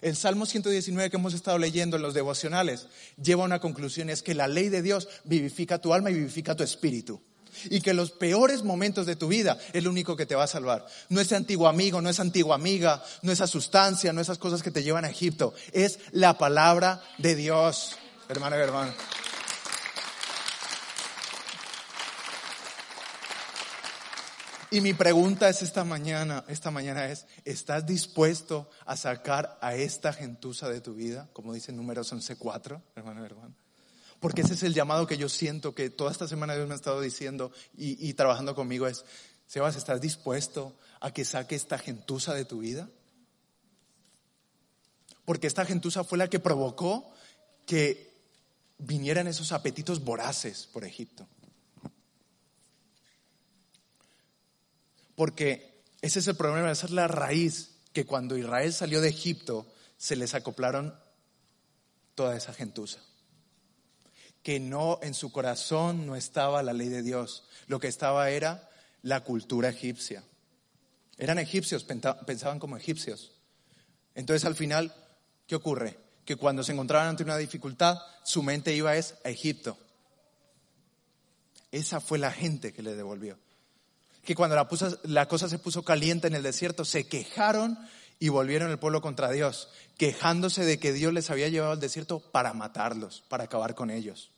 El 0.00 0.16
Salmo 0.16 0.46
119 0.46 1.10
que 1.10 1.18
hemos 1.18 1.34
estado 1.34 1.58
leyendo 1.58 1.96
en 1.96 2.02
los 2.02 2.14
devocionales 2.14 2.86
lleva 3.22 3.42
a 3.42 3.44
una 3.44 3.60
conclusión, 3.60 4.08
es 4.08 4.22
que 4.22 4.34
la 4.34 4.48
ley 4.48 4.70
de 4.70 4.80
Dios 4.80 5.08
vivifica 5.24 5.78
tu 5.78 5.92
alma 5.92 6.10
y 6.10 6.14
vivifica 6.14 6.56
tu 6.56 6.64
espíritu. 6.64 7.20
Y 7.68 7.82
que 7.82 7.92
los 7.92 8.12
peores 8.12 8.62
momentos 8.62 9.04
de 9.04 9.14
tu 9.14 9.28
vida 9.28 9.58
es 9.74 9.84
lo 9.84 9.90
único 9.90 10.16
que 10.16 10.24
te 10.24 10.34
va 10.34 10.44
a 10.44 10.46
salvar. 10.46 10.86
No 11.10 11.20
ese 11.20 11.36
antiguo 11.36 11.68
amigo, 11.68 12.00
no 12.00 12.08
esa 12.08 12.22
antigua 12.22 12.54
amiga, 12.54 13.04
no 13.20 13.30
esa 13.30 13.46
sustancia, 13.46 14.14
no 14.14 14.22
esas 14.22 14.38
cosas 14.38 14.62
que 14.62 14.70
te 14.70 14.82
llevan 14.82 15.04
a 15.04 15.10
Egipto. 15.10 15.52
Es 15.72 15.98
la 16.12 16.38
palabra 16.38 17.02
de 17.18 17.36
Dios, 17.36 17.98
hermano 18.30 18.56
y 18.56 18.60
hermano. 18.60 18.94
Y 24.72 24.80
mi 24.80 24.94
pregunta 24.94 25.50
es 25.50 25.60
esta 25.60 25.84
mañana, 25.84 26.46
esta 26.48 26.70
mañana 26.70 27.06
es, 27.10 27.26
¿estás 27.44 27.84
dispuesto 27.84 28.70
a 28.86 28.96
sacar 28.96 29.58
a 29.60 29.74
esta 29.74 30.14
gentuza 30.14 30.70
de 30.70 30.80
tu 30.80 30.94
vida? 30.94 31.28
Como 31.34 31.52
dice 31.52 31.72
números 31.72 32.10
11.4, 32.10 32.80
hermano, 32.96 33.22
hermano. 33.22 33.54
Porque 34.18 34.40
ese 34.40 34.54
es 34.54 34.62
el 34.62 34.72
llamado 34.72 35.06
que 35.06 35.18
yo 35.18 35.28
siento 35.28 35.74
que 35.74 35.90
toda 35.90 36.10
esta 36.10 36.26
semana 36.26 36.54
Dios 36.54 36.66
me 36.66 36.72
ha 36.72 36.76
estado 36.76 37.02
diciendo 37.02 37.52
y, 37.76 38.14
trabajando 38.14 38.54
conmigo 38.54 38.86
es, 38.86 39.04
Sebas, 39.46 39.76
¿estás 39.76 40.00
dispuesto 40.00 40.74
a 41.00 41.10
que 41.10 41.26
saque 41.26 41.54
esta 41.54 41.76
gentuza 41.76 42.32
de 42.32 42.46
tu 42.46 42.60
vida? 42.60 42.88
Porque 45.26 45.48
esta 45.48 45.66
gentuza 45.66 46.02
fue 46.02 46.16
la 46.16 46.28
que 46.28 46.40
provocó 46.40 47.12
que 47.66 48.10
vinieran 48.78 49.26
esos 49.26 49.52
apetitos 49.52 50.02
voraces 50.02 50.66
por 50.72 50.86
Egipto. 50.86 51.28
Porque 55.22 55.84
ese 56.00 56.18
es 56.18 56.26
el 56.26 56.34
problema, 56.34 56.72
esa 56.72 56.86
es 56.86 56.90
la 56.90 57.06
raíz, 57.06 57.76
que 57.92 58.04
cuando 58.04 58.36
Israel 58.36 58.72
salió 58.72 59.00
de 59.00 59.10
Egipto, 59.10 59.72
se 59.96 60.16
les 60.16 60.34
acoplaron 60.34 60.98
toda 62.16 62.36
esa 62.36 62.52
gentuza. 62.52 62.98
Que 64.42 64.58
no, 64.58 64.98
en 65.00 65.14
su 65.14 65.30
corazón 65.30 66.08
no 66.08 66.16
estaba 66.16 66.64
la 66.64 66.72
ley 66.72 66.88
de 66.88 67.04
Dios, 67.04 67.44
lo 67.68 67.78
que 67.78 67.86
estaba 67.86 68.30
era 68.30 68.68
la 69.02 69.22
cultura 69.22 69.68
egipcia. 69.68 70.24
Eran 71.18 71.38
egipcios, 71.38 71.84
pensaban 71.84 72.58
como 72.58 72.76
egipcios. 72.76 73.30
Entonces 74.16 74.44
al 74.44 74.56
final, 74.56 74.92
¿qué 75.46 75.54
ocurre? 75.54 76.00
Que 76.24 76.34
cuando 76.34 76.64
se 76.64 76.72
encontraban 76.72 77.10
ante 77.10 77.22
una 77.22 77.36
dificultad, 77.36 77.96
su 78.24 78.42
mente 78.42 78.74
iba 78.74 78.96
es 78.96 79.14
a 79.24 79.28
Egipto. 79.28 79.78
Esa 81.70 82.00
fue 82.00 82.18
la 82.18 82.32
gente 82.32 82.72
que 82.72 82.82
le 82.82 82.96
devolvió. 82.96 83.38
Que 84.24 84.34
cuando 84.34 84.56
la, 85.04 85.26
cosa 85.28 85.48
se 85.48 85.58
puso 85.58 85.84
caliente 85.84 86.28
en 86.28 86.34
el 86.34 86.42
desierto, 86.42 86.84
se 86.84 87.06
quejaron 87.08 87.78
y 88.18 88.28
volvieron 88.28 88.70
el 88.70 88.78
pueblo 88.78 89.00
contra 89.00 89.30
Dios, 89.30 89.68
quejándose 89.98 90.64
de 90.64 90.78
que 90.78 90.92
Dios 90.92 91.12
les 91.12 91.30
había 91.30 91.48
llevado 91.48 91.72
al 91.72 91.80
desierto 91.80 92.20
para 92.20 92.52
matarlos, 92.52 93.24
para 93.28 93.44
acabar 93.44 93.74
con 93.74 93.90
ellos. 93.90 94.30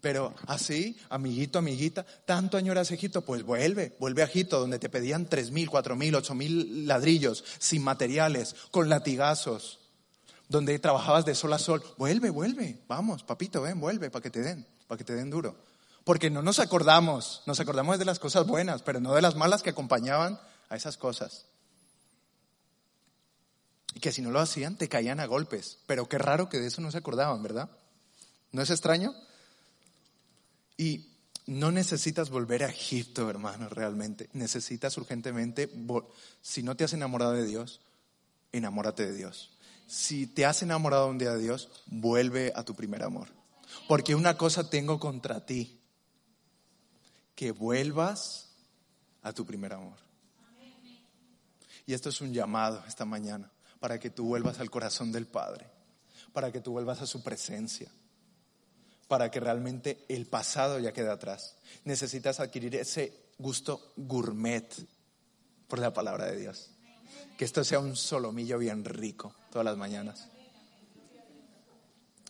Pero 0.00 0.32
así, 0.46 0.96
amiguito, 1.08 1.58
amiguita, 1.58 2.06
tanto 2.24 2.56
añoras 2.56 2.92
Egipto, 2.92 3.22
pues 3.22 3.42
vuelve, 3.42 3.96
vuelve 3.98 4.22
a 4.22 4.26
Egipto, 4.26 4.60
donde 4.60 4.78
te 4.78 4.88
pedían 4.88 5.26
tres 5.26 5.50
mil, 5.50 5.68
cuatro 5.68 5.96
mil, 5.96 6.14
ocho 6.14 6.32
mil 6.32 6.86
ladrillos, 6.86 7.42
sin 7.58 7.82
materiales, 7.82 8.54
con 8.70 8.88
latigazos, 8.88 9.80
donde 10.48 10.78
trabajabas 10.78 11.24
de 11.24 11.34
sol 11.34 11.54
a 11.54 11.58
sol. 11.58 11.82
Vuelve, 11.96 12.30
vuelve, 12.30 12.78
vamos, 12.86 13.24
papito, 13.24 13.62
ven, 13.62 13.80
vuelve, 13.80 14.10
para 14.10 14.22
que 14.22 14.30
te 14.30 14.42
den, 14.42 14.64
para 14.86 14.96
que 14.96 15.02
te 15.02 15.14
den 15.14 15.28
duro. 15.28 15.56
Porque 16.06 16.30
no 16.30 16.40
nos 16.40 16.60
acordamos, 16.60 17.42
nos 17.46 17.58
acordamos 17.58 17.98
de 17.98 18.04
las 18.04 18.20
cosas 18.20 18.46
buenas, 18.46 18.80
pero 18.82 19.00
no 19.00 19.12
de 19.12 19.22
las 19.22 19.34
malas 19.34 19.64
que 19.64 19.70
acompañaban 19.70 20.38
a 20.68 20.76
esas 20.76 20.96
cosas. 20.96 21.46
Y 23.92 23.98
que 23.98 24.12
si 24.12 24.22
no 24.22 24.30
lo 24.30 24.38
hacían, 24.38 24.76
te 24.78 24.88
caían 24.88 25.18
a 25.18 25.26
golpes. 25.26 25.78
Pero 25.88 26.08
qué 26.08 26.18
raro 26.18 26.48
que 26.48 26.60
de 26.60 26.68
eso 26.68 26.80
no 26.80 26.92
se 26.92 26.98
acordaban, 26.98 27.42
¿verdad? 27.42 27.68
¿No 28.52 28.62
es 28.62 28.70
extraño? 28.70 29.16
Y 30.76 31.08
no 31.46 31.72
necesitas 31.72 32.30
volver 32.30 32.62
a 32.62 32.68
Egipto, 32.68 33.28
hermano, 33.28 33.68
realmente. 33.68 34.30
Necesitas 34.32 34.96
urgentemente, 34.98 35.68
si 36.40 36.62
no 36.62 36.76
te 36.76 36.84
has 36.84 36.92
enamorado 36.92 37.32
de 37.32 37.46
Dios, 37.46 37.80
enamórate 38.52 39.06
de 39.06 39.16
Dios. 39.16 39.50
Si 39.88 40.28
te 40.28 40.46
has 40.46 40.62
enamorado 40.62 41.08
un 41.08 41.18
día 41.18 41.32
de 41.32 41.42
Dios, 41.42 41.68
vuelve 41.86 42.52
a 42.54 42.62
tu 42.62 42.76
primer 42.76 43.02
amor. 43.02 43.26
Porque 43.88 44.14
una 44.14 44.36
cosa 44.36 44.70
tengo 44.70 45.00
contra 45.00 45.44
ti, 45.44 45.80
que 47.36 47.52
vuelvas 47.52 48.48
a 49.22 49.32
tu 49.32 49.46
primer 49.46 49.72
amor. 49.74 49.98
Y 51.86 51.94
esto 51.94 52.08
es 52.08 52.20
un 52.20 52.32
llamado 52.32 52.82
esta 52.88 53.04
mañana 53.04 53.52
para 53.78 54.00
que 54.00 54.10
tú 54.10 54.24
vuelvas 54.24 54.58
al 54.58 54.70
corazón 54.70 55.12
del 55.12 55.26
Padre, 55.26 55.70
para 56.32 56.50
que 56.50 56.60
tú 56.60 56.72
vuelvas 56.72 57.00
a 57.00 57.06
su 57.06 57.22
presencia 57.22 57.88
para 59.08 59.30
que 59.30 59.40
realmente 59.40 60.04
el 60.08 60.26
pasado 60.26 60.78
ya 60.78 60.92
quede 60.92 61.10
atrás. 61.10 61.56
Necesitas 61.84 62.40
adquirir 62.40 62.74
ese 62.76 63.30
gusto 63.38 63.92
gourmet 63.96 64.66
por 65.68 65.78
la 65.78 65.92
palabra 65.92 66.26
de 66.26 66.38
Dios. 66.38 66.70
Que 67.38 67.44
esto 67.44 67.62
sea 67.64 67.78
un 67.78 67.96
solomillo 67.96 68.58
bien 68.58 68.84
rico 68.84 69.34
todas 69.50 69.64
las 69.64 69.76
mañanas. 69.76 70.28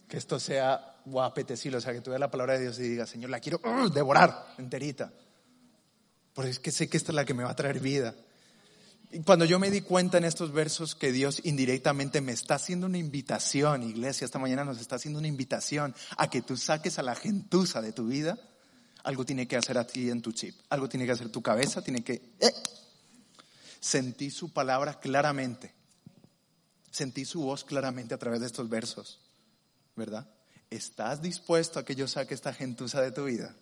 Que 0.08 0.16
esto 0.16 0.38
sea 0.38 0.95
guapetecido, 1.06 1.78
o 1.78 1.80
sea, 1.80 1.94
que 1.94 2.02
tú 2.02 2.10
veas 2.10 2.20
la 2.20 2.30
palabra 2.30 2.54
de 2.54 2.62
Dios 2.62 2.78
y 2.78 2.82
digas, 2.82 3.08
Señor, 3.08 3.30
la 3.30 3.40
quiero 3.40 3.60
¡uh! 3.64 3.88
devorar 3.88 4.54
enterita. 4.58 5.10
Porque 6.34 6.50
es 6.50 6.58
que 6.58 6.70
sé 6.70 6.88
que 6.88 6.98
esta 6.98 7.12
es 7.12 7.16
la 7.16 7.24
que 7.24 7.32
me 7.32 7.44
va 7.44 7.50
a 7.52 7.56
traer 7.56 7.80
vida 7.80 8.14
cuando 9.24 9.44
yo 9.44 9.58
me 9.58 9.70
di 9.70 9.82
cuenta 9.82 10.18
en 10.18 10.24
estos 10.24 10.52
versos 10.52 10.94
que 10.94 11.12
Dios 11.12 11.40
indirectamente 11.44 12.20
me 12.20 12.32
está 12.32 12.56
haciendo 12.56 12.86
una 12.86 12.98
invitación, 12.98 13.82
iglesia, 13.82 14.24
esta 14.24 14.38
mañana 14.38 14.64
nos 14.64 14.80
está 14.80 14.96
haciendo 14.96 15.18
una 15.18 15.28
invitación 15.28 15.94
a 16.16 16.28
que 16.28 16.42
tú 16.42 16.56
saques 16.56 16.98
a 16.98 17.02
la 17.02 17.14
gentuza 17.14 17.80
de 17.80 17.92
tu 17.92 18.06
vida, 18.06 18.38
algo 19.04 19.24
tiene 19.24 19.46
que 19.46 19.56
hacer 19.56 19.78
a 19.78 19.86
ti 19.86 20.10
en 20.10 20.22
tu 20.22 20.32
chip, 20.32 20.56
algo 20.68 20.88
tiene 20.88 21.06
que 21.06 21.12
hacer 21.12 21.28
tu 21.30 21.42
cabeza, 21.42 21.82
tiene 21.82 22.02
que... 22.02 22.34
Eh, 22.40 22.52
sentí 23.78 24.30
su 24.30 24.52
palabra 24.52 24.98
claramente, 24.98 25.72
sentí 26.90 27.24
su 27.24 27.42
voz 27.42 27.64
claramente 27.64 28.14
a 28.14 28.18
través 28.18 28.40
de 28.40 28.46
estos 28.46 28.68
versos, 28.68 29.20
¿verdad? 29.94 30.28
¿Estás 30.76 31.22
dispuesto 31.22 31.78
a 31.78 31.84
que 31.84 31.94
yo 31.94 32.06
saque 32.06 32.34
esta 32.34 32.52
gentuza 32.52 33.00
de 33.00 33.12
tu 33.12 33.24
vida? 33.24 33.54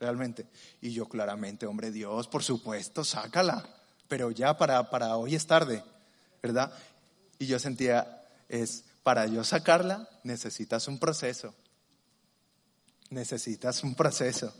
Realmente. 0.00 0.46
Y 0.80 0.92
yo 0.92 1.06
claramente, 1.08 1.66
hombre 1.66 1.90
Dios, 1.90 2.28
por 2.28 2.42
supuesto, 2.42 3.04
sácala 3.04 3.68
pero 4.08 4.30
ya 4.30 4.56
para, 4.56 4.90
para 4.90 5.16
hoy 5.16 5.34
es 5.34 5.46
tarde, 5.46 5.82
¿verdad? 6.42 6.72
Y 7.38 7.46
yo 7.46 7.58
sentía, 7.58 8.22
es, 8.48 8.84
para 9.02 9.26
yo 9.26 9.44
sacarla 9.44 10.08
necesitas 10.22 10.88
un 10.88 10.98
proceso, 10.98 11.54
necesitas 13.10 13.82
un 13.82 13.94
proceso. 13.94 14.54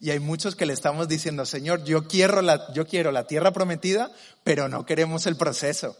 Y 0.00 0.10
hay 0.10 0.20
muchos 0.20 0.54
que 0.54 0.66
le 0.66 0.72
estamos 0.72 1.08
diciendo, 1.08 1.44
Señor, 1.44 1.84
yo 1.84 2.06
quiero 2.06 2.40
la, 2.40 2.72
yo 2.72 2.86
quiero 2.86 3.10
la 3.10 3.26
tierra 3.26 3.52
prometida, 3.52 4.12
pero 4.44 4.68
no 4.68 4.86
queremos 4.86 5.26
el 5.26 5.36
proceso. 5.36 5.96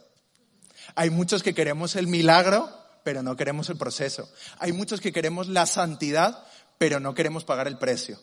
Hay 0.95 1.11
muchos 1.11 1.43
que 1.43 1.55
queremos 1.55 1.97
el 1.97 2.07
milagro, 2.07 2.71
pero 3.09 3.23
no 3.23 3.37
queremos 3.37 3.71
el 3.71 3.79
proceso. 3.79 4.31
Hay 4.59 4.73
muchos 4.73 5.01
que 5.01 5.15
queremos 5.15 5.49
la 5.49 5.65
santidad, 5.65 6.47
pero 6.77 7.01
no 7.01 7.15
queremos 7.15 7.43
pagar 7.43 7.67
el 7.67 7.79
precio. 7.79 8.21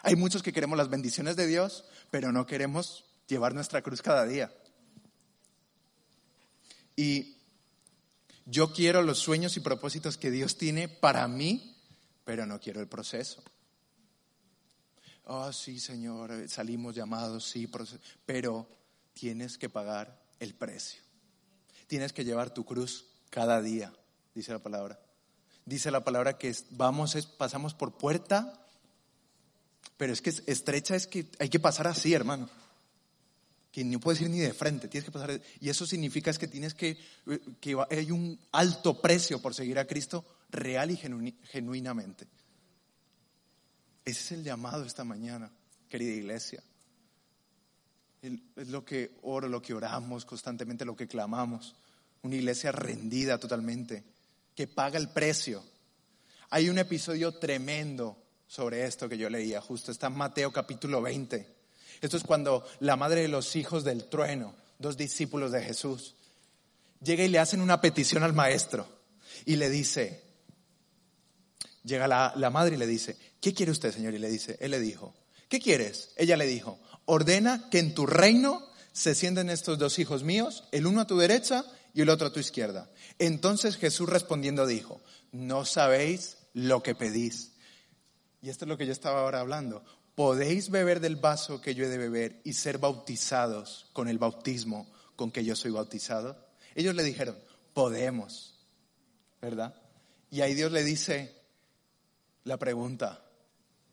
Hay 0.00 0.16
muchos 0.16 0.42
que 0.42 0.54
queremos 0.54 0.78
las 0.78 0.88
bendiciones 0.88 1.36
de 1.36 1.46
Dios, 1.46 1.84
pero 2.10 2.32
no 2.32 2.46
queremos 2.46 3.04
llevar 3.28 3.52
nuestra 3.52 3.82
cruz 3.82 4.00
cada 4.00 4.24
día. 4.24 4.54
Y 6.96 7.36
yo 8.46 8.72
quiero 8.72 9.02
los 9.02 9.18
sueños 9.18 9.58
y 9.58 9.60
propósitos 9.60 10.16
que 10.16 10.30
Dios 10.30 10.56
tiene 10.56 10.88
para 10.88 11.28
mí, 11.28 11.76
pero 12.24 12.46
no 12.46 12.58
quiero 12.58 12.80
el 12.80 12.88
proceso. 12.88 13.42
Oh, 15.24 15.52
sí, 15.52 15.78
Señor, 15.78 16.48
salimos 16.48 16.94
llamados, 16.94 17.44
sí, 17.44 17.70
pero 18.24 18.66
tienes 19.12 19.58
que 19.58 19.68
pagar 19.68 20.22
el 20.38 20.54
precio. 20.54 21.02
Tienes 21.86 22.14
que 22.14 22.24
llevar 22.24 22.54
tu 22.54 22.64
cruz 22.64 23.09
cada 23.30 23.62
día, 23.62 23.92
dice 24.34 24.52
la 24.52 24.58
palabra. 24.58 25.00
Dice 25.64 25.90
la 25.90 26.04
palabra 26.04 26.36
que 26.36 26.54
vamos, 26.70 27.16
pasamos 27.38 27.74
por 27.74 27.96
puerta, 27.96 28.66
pero 29.96 30.12
es 30.12 30.20
que 30.20 30.30
estrecha 30.46 30.96
es 30.96 31.06
que 31.06 31.26
hay 31.38 31.48
que 31.48 31.60
pasar 31.60 31.86
así, 31.86 32.12
hermano 32.12 32.48
que 33.72 33.84
no 33.84 34.00
puedes 34.00 34.20
ir 34.20 34.30
ni 34.30 34.38
de 34.38 34.52
frente, 34.52 34.88
tienes 34.88 35.04
que 35.04 35.12
pasar. 35.12 35.40
Y 35.60 35.68
eso 35.68 35.86
significa 35.86 36.30
es 36.30 36.38
que 36.38 36.48
tienes 36.48 36.74
que, 36.74 36.98
que 37.60 37.76
hay 37.90 38.10
un 38.10 38.38
alto 38.52 39.00
precio 39.00 39.40
por 39.40 39.54
seguir 39.54 39.78
a 39.78 39.86
Cristo 39.86 40.24
real 40.50 40.90
y 40.90 40.96
genuinamente. 40.96 42.26
Ese 44.04 44.20
es 44.20 44.32
el 44.32 44.44
llamado 44.44 44.84
esta 44.84 45.04
mañana, 45.04 45.50
querida 45.88 46.12
iglesia. 46.12 46.62
Es 48.22 48.68
lo 48.68 48.84
que 48.84 49.12
oro, 49.22 49.48
lo 49.48 49.62
que 49.62 49.72
oramos 49.72 50.24
constantemente, 50.24 50.84
lo 50.84 50.96
que 50.96 51.06
clamamos. 51.06 51.76
Una 52.22 52.36
iglesia 52.36 52.72
rendida 52.72 53.38
totalmente, 53.38 54.04
que 54.54 54.66
paga 54.66 54.98
el 54.98 55.08
precio. 55.08 55.62
Hay 56.50 56.68
un 56.68 56.78
episodio 56.78 57.32
tremendo 57.32 58.16
sobre 58.46 58.84
esto 58.84 59.08
que 59.08 59.18
yo 59.18 59.30
leía, 59.30 59.60
justo 59.60 59.92
está 59.92 60.08
en 60.08 60.16
Mateo 60.16 60.52
capítulo 60.52 61.00
20 61.00 61.60
esto 62.00 62.16
es 62.16 62.24
cuando 62.24 62.66
la 62.80 62.96
madre 62.96 63.22
de 63.22 63.28
los 63.28 63.56
hijos 63.56 63.84
del 63.84 64.04
trueno, 64.04 64.54
dos 64.78 64.96
discípulos 64.96 65.52
de 65.52 65.62
Jesús, 65.62 66.14
llega 67.02 67.24
y 67.24 67.28
le 67.28 67.38
hacen 67.38 67.60
una 67.60 67.80
petición 67.80 68.22
al 68.22 68.32
maestro 68.32 68.86
y 69.44 69.56
le 69.56 69.68
dice, 69.68 70.22
llega 71.84 72.08
la, 72.08 72.32
la 72.36 72.50
madre 72.50 72.76
y 72.76 72.78
le 72.78 72.86
dice, 72.86 73.16
¿qué 73.40 73.52
quiere 73.52 73.72
usted, 73.72 73.92
señor? 73.92 74.14
Y 74.14 74.18
le 74.18 74.30
dice, 74.30 74.56
él 74.60 74.70
le 74.70 74.80
dijo, 74.80 75.14
¿qué 75.48 75.60
quieres? 75.60 76.10
Ella 76.16 76.36
le 76.36 76.46
dijo, 76.46 76.78
ordena 77.04 77.68
que 77.70 77.78
en 77.78 77.94
tu 77.94 78.06
reino 78.06 78.66
se 78.92 79.14
sienten 79.14 79.50
estos 79.50 79.78
dos 79.78 79.98
hijos 79.98 80.22
míos, 80.22 80.64
el 80.72 80.86
uno 80.86 81.02
a 81.02 81.06
tu 81.06 81.18
derecha 81.18 81.64
y 81.94 82.02
el 82.02 82.08
otro 82.08 82.28
a 82.28 82.32
tu 82.32 82.40
izquierda. 82.40 82.90
Entonces 83.18 83.76
Jesús 83.76 84.08
respondiendo 84.08 84.66
dijo, 84.66 85.00
no 85.32 85.64
sabéis 85.64 86.38
lo 86.54 86.82
que 86.82 86.94
pedís. 86.94 87.52
Y 88.42 88.48
esto 88.48 88.64
es 88.64 88.68
lo 88.68 88.78
que 88.78 88.86
yo 88.86 88.92
estaba 88.92 89.20
ahora 89.20 89.40
hablando. 89.40 89.84
¿podéis 90.20 90.68
beber 90.68 91.00
del 91.00 91.16
vaso 91.16 91.62
que 91.62 91.74
yo 91.74 91.86
he 91.86 91.88
de 91.88 91.96
beber 91.96 92.42
y 92.44 92.52
ser 92.52 92.76
bautizados 92.76 93.86
con 93.94 94.06
el 94.06 94.18
bautismo 94.18 94.86
con 95.16 95.30
que 95.30 95.46
yo 95.46 95.56
soy 95.56 95.70
bautizado? 95.70 96.36
Ellos 96.74 96.94
le 96.94 97.02
dijeron, 97.02 97.38
podemos, 97.72 98.60
¿verdad? 99.40 99.74
Y 100.30 100.42
ahí 100.42 100.52
Dios 100.52 100.72
le 100.72 100.84
dice 100.84 101.34
la 102.44 102.58
pregunta, 102.58 103.24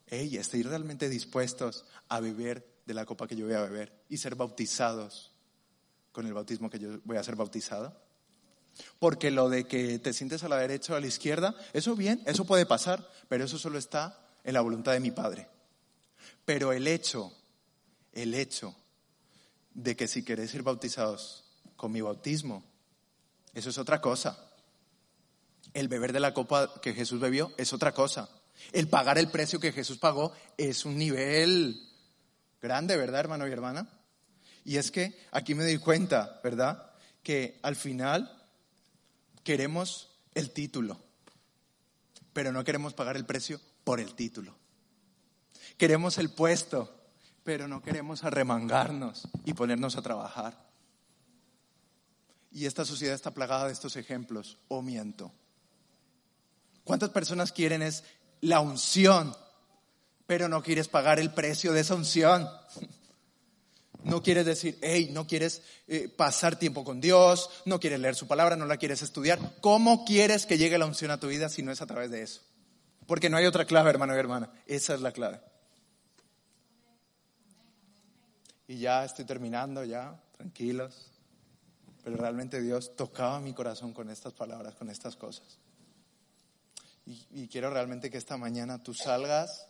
hey, 0.07 0.35
¿estáis 0.35 0.65
realmente 0.65 1.07
dispuestos 1.07 1.85
a 2.09 2.19
beber 2.19 2.81
de 2.85 2.93
la 2.93 3.05
copa 3.05 3.25
que 3.25 3.37
yo 3.37 3.45
voy 3.45 3.55
a 3.55 3.61
beber 3.61 4.03
y 4.09 4.17
ser 4.17 4.35
bautizados 4.35 5.31
con 6.17 6.25
el 6.25 6.33
bautismo 6.33 6.67
que 6.67 6.79
yo 6.79 6.99
voy 7.03 7.17
a 7.17 7.23
ser 7.23 7.35
bautizado? 7.35 7.95
Porque 8.97 9.29
lo 9.29 9.49
de 9.49 9.67
que 9.67 9.99
te 9.99 10.13
sientes 10.13 10.43
a 10.43 10.49
la 10.49 10.57
derecha 10.57 10.93
o 10.93 10.95
a 10.95 10.99
la 10.99 11.05
izquierda, 11.05 11.53
eso 11.73 11.95
bien, 11.95 12.23
eso 12.25 12.43
puede 12.43 12.65
pasar, 12.65 13.07
pero 13.29 13.45
eso 13.45 13.59
solo 13.59 13.77
está 13.77 14.19
en 14.43 14.55
la 14.55 14.61
voluntad 14.61 14.93
de 14.93 14.99
mi 14.99 15.11
Padre. 15.11 15.47
Pero 16.43 16.73
el 16.73 16.87
hecho 16.87 17.31
el 18.13 18.33
hecho 18.33 18.75
de 19.75 19.95
que 19.95 20.07
si 20.07 20.23
queréis 20.23 20.49
ser 20.49 20.63
bautizados 20.63 21.45
con 21.75 21.91
mi 21.91 22.01
bautismo, 22.01 22.63
eso 23.53 23.69
es 23.69 23.77
otra 23.77 24.01
cosa. 24.01 24.43
El 25.75 25.87
beber 25.87 26.13
de 26.13 26.19
la 26.19 26.33
copa 26.33 26.81
que 26.81 26.95
Jesús 26.95 27.19
bebió 27.19 27.51
es 27.57 27.73
otra 27.73 27.93
cosa. 27.93 28.27
El 28.71 28.87
pagar 28.87 29.19
el 29.19 29.29
precio 29.29 29.59
que 29.59 29.71
Jesús 29.71 29.99
pagó 29.99 30.31
es 30.57 30.83
un 30.83 30.97
nivel 30.97 31.79
grande, 32.59 32.97
¿verdad, 32.97 33.19
hermano 33.19 33.47
y 33.47 33.51
hermana? 33.51 33.96
Y 34.67 34.75
es 34.75 34.91
que 34.91 35.17
aquí 35.31 35.55
me 35.55 35.63
doy 35.63 35.77
cuenta, 35.77 36.41
¿verdad? 36.43 36.91
Que 37.23 37.57
al 37.63 37.77
final 37.77 38.29
queremos 39.45 40.09
el 40.35 40.51
título, 40.51 40.99
pero 42.33 42.51
no 42.51 42.65
queremos 42.65 42.93
pagar 42.93 43.15
el 43.15 43.25
precio 43.25 43.61
por 43.85 44.01
el 44.01 44.13
título. 44.13 44.53
Queremos 45.77 46.17
el 46.17 46.31
puesto, 46.31 46.93
pero 47.45 47.69
no 47.69 47.81
queremos 47.81 48.25
arremangarnos 48.25 49.29
y 49.45 49.53
ponernos 49.53 49.95
a 49.95 50.01
trabajar. 50.01 50.67
Y 52.51 52.65
esta 52.65 52.83
sociedad 52.83 53.15
está 53.15 53.33
plagada 53.33 53.67
de 53.67 53.73
estos 53.73 53.95
ejemplos, 53.95 54.57
o 54.67 54.81
miento. 54.81 55.31
¿Cuántas 56.83 57.11
personas 57.11 57.53
quieren 57.53 57.81
es 57.81 58.03
la 58.41 58.59
unción, 58.59 59.33
pero 60.25 60.49
no 60.49 60.61
quieres 60.61 60.89
pagar 60.89 61.21
el 61.21 61.33
precio 61.33 61.71
de 61.71 61.79
esa 61.79 61.95
unción? 61.95 62.49
No 64.07 64.23
quieres 64.23 64.45
decir, 64.45 64.77
hey, 64.81 65.09
no 65.11 65.27
quieres 65.27 65.61
eh, 65.87 66.07
pasar 66.07 66.57
tiempo 66.57 66.85
con 66.85 67.01
Dios, 67.01 67.49
no 67.65 67.77
quieres 67.77 67.99
leer 67.99 68.15
su 68.15 68.25
palabra, 68.25 68.55
no 68.55 68.65
la 68.65 68.77
quieres 68.77 69.01
estudiar. 69.01 69.37
¿Cómo 69.59 70.05
quieres 70.05 70.45
que 70.45 70.57
llegue 70.57 70.77
la 70.77 70.85
unción 70.85 71.11
a 71.11 71.19
tu 71.19 71.27
vida 71.27 71.49
si 71.49 71.61
no 71.61 71.73
es 71.73 71.81
a 71.81 71.87
través 71.87 72.09
de 72.09 72.21
eso? 72.21 72.41
Porque 73.05 73.29
no 73.29 73.35
hay 73.35 73.45
otra 73.45 73.65
clave, 73.65 73.89
hermano 73.89 74.15
y 74.15 74.19
hermana. 74.19 74.49
Esa 74.65 74.93
es 74.93 75.01
la 75.01 75.11
clave. 75.11 75.41
Y 78.67 78.79
ya 78.79 79.03
estoy 79.03 79.25
terminando, 79.25 79.83
ya, 79.83 80.17
tranquilos. 80.37 81.11
Pero 82.03 82.15
realmente 82.15 82.61
Dios 82.61 82.95
tocaba 82.95 83.41
mi 83.41 83.53
corazón 83.53 83.91
con 83.91 84.09
estas 84.09 84.31
palabras, 84.31 84.75
con 84.75 84.89
estas 84.89 85.17
cosas. 85.17 85.59
Y, 87.05 87.27
y 87.31 87.47
quiero 87.49 87.69
realmente 87.69 88.09
que 88.09 88.17
esta 88.17 88.37
mañana 88.37 88.81
tú 88.81 88.93
salgas 88.93 89.67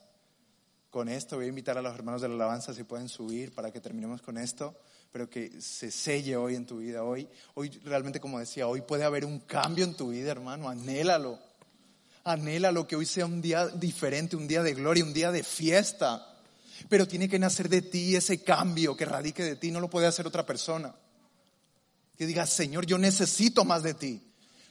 con 0.90 1.08
esto. 1.08 1.36
Voy 1.36 1.46
a 1.46 1.48
invitar 1.48 1.76
a 1.78 1.82
los 1.82 1.94
hermanos 1.94 2.22
de 2.22 2.28
la 2.28 2.34
alabanza 2.34 2.74
si 2.74 2.84
pueden 2.84 3.08
subir 3.08 3.54
para 3.54 3.70
que 3.70 3.80
terminemos 3.80 4.22
con 4.22 4.38
esto, 4.38 4.76
pero 5.12 5.28
que 5.28 5.60
se 5.60 5.90
selle 5.90 6.36
hoy 6.36 6.54
en 6.54 6.66
tu 6.66 6.78
vida. 6.78 7.02
Hoy, 7.02 7.28
hoy 7.54 7.70
realmente, 7.84 8.20
como 8.20 8.38
decía, 8.38 8.66
hoy 8.66 8.82
puede 8.82 9.04
haber 9.04 9.24
un 9.24 9.40
cambio 9.40 9.84
en 9.84 9.94
tu 9.94 10.10
vida, 10.10 10.30
hermano. 10.30 10.68
Anhélalo. 10.68 11.38
Anhélalo 12.24 12.86
que 12.86 12.96
hoy 12.96 13.06
sea 13.06 13.26
un 13.26 13.40
día 13.40 13.68
diferente, 13.68 14.36
un 14.36 14.48
día 14.48 14.62
de 14.62 14.74
gloria, 14.74 15.04
un 15.04 15.14
día 15.14 15.30
de 15.32 15.42
fiesta. 15.42 16.36
Pero 16.88 17.08
tiene 17.08 17.28
que 17.28 17.38
nacer 17.38 17.68
de 17.68 17.82
ti 17.82 18.14
ese 18.14 18.42
cambio 18.42 18.96
que 18.96 19.04
radique 19.04 19.42
de 19.42 19.56
ti, 19.56 19.70
no 19.70 19.80
lo 19.80 19.90
puede 19.90 20.06
hacer 20.06 20.26
otra 20.26 20.46
persona. 20.46 20.94
Que 22.16 22.26
digas, 22.26 22.50
Señor, 22.50 22.86
yo 22.86 22.98
necesito 22.98 23.64
más 23.64 23.82
de 23.82 23.94
ti. 23.94 24.22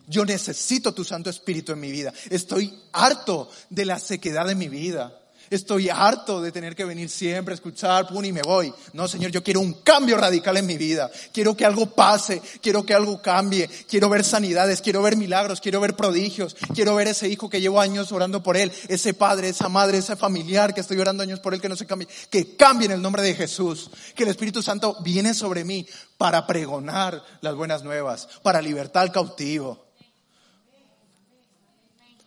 Yo 0.07 0.24
necesito 0.24 0.93
tu 0.93 1.03
Santo 1.03 1.30
Espíritu 1.30 1.74
en 1.74 1.82
mi 1.82 1.91
vida. 1.91 2.13
Estoy 2.30 2.74
harto 2.93 3.49
de 3.70 3.86
la 3.86 3.99
sequedad 3.99 4.47
de 4.47 4.55
mi 4.55 4.70
vida. 4.70 5.22
Estoy 5.50 5.89
harto 5.89 6.41
de 6.41 6.52
tener 6.52 6.76
que 6.76 6.84
venir 6.84 7.10
siempre 7.10 7.54
a 7.54 7.56
escuchar, 7.56 8.08
pum, 8.08 8.24
y 8.26 8.34
me 8.34 8.41
voy. 8.41 8.74
No, 8.91 9.08
Señor, 9.08 9.32
yo 9.32 9.41
quiero 9.41 9.62
un 9.62 9.74
cambio 9.76 10.18
radical 10.18 10.58
en 10.58 10.66
mi 10.66 10.78
vida. 10.78 11.10
Quiero 11.32 11.56
que 11.56 11.66
algo 11.66 11.86
pase, 11.86 12.41
quiero 12.62 12.86
que 12.86 12.93
algo 12.93 13.22
cambie. 13.22 13.70
Quiero 13.88 14.10
ver 14.10 14.26
sanidades, 14.26 14.82
quiero 14.82 15.02
ver 15.02 15.16
milagros, 15.16 15.62
quiero 15.62 15.80
ver 15.80 15.95
prodigios. 15.95 16.56
Quiero 16.76 16.95
ver 16.95 17.08
ese 17.08 17.30
hijo 17.30 17.50
que 17.50 17.62
llevo 17.62 17.80
años 17.80 18.12
orando 18.12 18.43
por 18.43 18.58
él, 18.58 18.72
ese 18.89 19.14
padre, 19.14 19.50
esa 19.50 19.70
madre, 19.70 20.00
ese 20.00 20.18
familiar 20.18 20.74
que 20.74 20.82
estoy 20.82 21.00
orando 21.00 21.24
años 21.24 21.39
por 21.39 21.54
él 21.54 21.62
que 21.62 21.70
no 21.70 21.78
se 21.78 21.86
cambie. 21.86 22.10
Que 22.30 22.58
cambie 22.58 22.88
en 22.88 22.93
el 22.93 23.02
nombre 23.02 23.22
de 23.22 23.34
Jesús. 23.34 23.89
Que 24.16 24.24
el 24.24 24.30
Espíritu 24.30 24.62
Santo 24.62 24.98
viene 25.02 25.34
sobre 25.34 25.64
mí 25.64 25.88
para 26.18 26.45
pregonar 26.45 27.24
las 27.39 27.56
buenas 27.56 27.84
nuevas, 27.84 28.28
para 28.43 28.62
libertar 28.62 29.04
al 29.04 29.12
cautivo, 29.14 29.86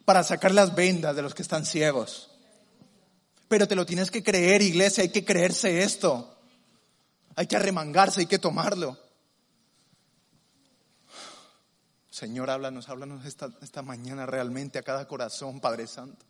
para 0.07 0.25
sacar 0.25 0.53
las 0.53 0.75
vendas 0.75 1.15
de 1.15 1.23
los 1.23 1.35
que 1.35 1.43
están 1.43 1.67
ciegos 1.67 2.30
pero 3.51 3.67
te 3.67 3.75
lo 3.75 3.85
tienes 3.85 4.13
que 4.13 4.23
creer, 4.23 4.63
iglesia, 4.63 5.03
hay 5.03 5.09
que 5.09 5.25
creerse 5.25 5.83
esto. 5.83 6.39
Hay 7.35 7.49
que 7.49 7.57
arremangarse, 7.57 8.21
hay 8.21 8.27
que 8.27 8.39
tomarlo. 8.39 8.97
Señor, 12.11 12.49
háblanos, 12.49 12.89
háblanos 12.89 13.27
esta, 13.27 13.51
esta 13.61 13.83
mañana 13.83 14.25
realmente 14.25 14.79
a 14.79 14.83
cada 14.83 15.09
corazón, 15.09 15.59
Padre 15.59 15.89
Santo. 15.89 16.25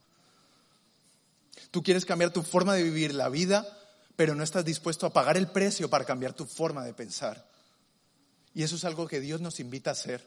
Tú 1.71 1.83
quieres 1.83 2.07
cambiar 2.07 2.31
tu 2.31 2.43
forma 2.43 2.73
de 2.73 2.85
vivir 2.85 3.13
la 3.13 3.29
vida, 3.29 3.67
pero 4.17 4.35
no 4.35 4.43
estás 4.43 4.65
dispuesto 4.65 5.05
a 5.05 5.13
pagar 5.13 5.37
el 5.37 5.49
precio 5.49 5.91
para 5.91 6.07
cambiar 6.07 6.33
tu 6.33 6.47
forma 6.47 6.87
de 6.87 6.95
pensar. 6.95 7.47
Y 8.55 8.63
eso 8.63 8.77
es 8.77 8.85
algo 8.87 9.07
que 9.07 9.21
Dios 9.21 9.43
nos 9.43 9.61
invita 9.61 9.91
a 9.91 9.93
hacer. 9.93 10.27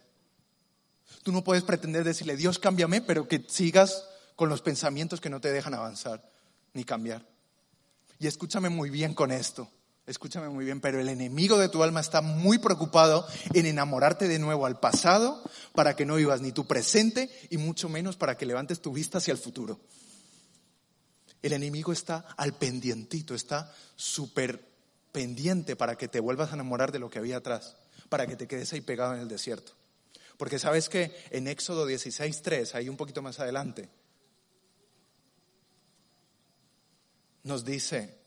Tú 1.23 1.31
no 1.31 1.43
puedes 1.43 1.63
pretender 1.63 2.03
decirle, 2.03 2.37
Dios, 2.37 2.59
cámbiame, 2.59 3.01
pero 3.01 3.27
que 3.27 3.43
sigas 3.49 4.05
con 4.35 4.47
los 4.47 4.61
pensamientos 4.61 5.21
que 5.21 5.31
no 5.31 5.41
te 5.41 5.51
dejan 5.51 5.73
avanzar 5.73 6.32
ni 6.73 6.83
cambiar. 6.83 7.27
Y 8.19 8.27
escúchame 8.27 8.69
muy 8.69 8.89
bien 8.89 9.13
con 9.13 9.31
esto, 9.31 9.69
escúchame 10.05 10.49
muy 10.49 10.65
bien, 10.65 10.81
pero 10.81 10.99
el 10.99 11.09
enemigo 11.09 11.57
de 11.57 11.69
tu 11.69 11.83
alma 11.83 11.99
está 11.99 12.21
muy 12.21 12.57
preocupado 12.57 13.27
en 13.53 13.65
enamorarte 13.65 14.27
de 14.27 14.39
nuevo 14.39 14.65
al 14.65 14.79
pasado 14.79 15.41
para 15.73 15.95
que 15.95 16.05
no 16.05 16.15
vivas 16.15 16.41
ni 16.41 16.51
tu 16.51 16.65
presente 16.65 17.29
y 17.49 17.57
mucho 17.57 17.89
menos 17.89 18.17
para 18.17 18.37
que 18.37 18.45
levantes 18.45 18.81
tu 18.81 18.93
vista 18.93 19.17
hacia 19.17 19.31
el 19.31 19.37
futuro. 19.37 19.79
El 21.41 21.53
enemigo 21.53 21.91
está 21.91 22.25
al 22.37 22.53
pendientito, 22.53 23.35
está 23.35 23.73
súper 23.95 24.73
pendiente 25.11 25.75
para 25.75 25.97
que 25.97 26.07
te 26.07 26.21
vuelvas 26.21 26.51
a 26.51 26.55
enamorar 26.55 26.91
de 26.91 26.99
lo 26.99 27.09
que 27.09 27.19
había 27.19 27.37
atrás, 27.37 27.75
para 28.09 28.25
que 28.25 28.37
te 28.37 28.47
quedes 28.47 28.71
ahí 28.71 28.81
pegado 28.81 29.13
en 29.13 29.21
el 29.21 29.27
desierto. 29.27 29.73
Porque 30.37 30.59
sabes 30.59 30.89
que 30.89 31.13
en 31.29 31.47
Éxodo 31.47 31.87
16.3, 31.87 32.75
ahí 32.75 32.89
un 32.89 32.97
poquito 32.97 33.21
más 33.21 33.39
adelante, 33.39 33.89
nos 37.43 37.65
dice, 37.65 38.17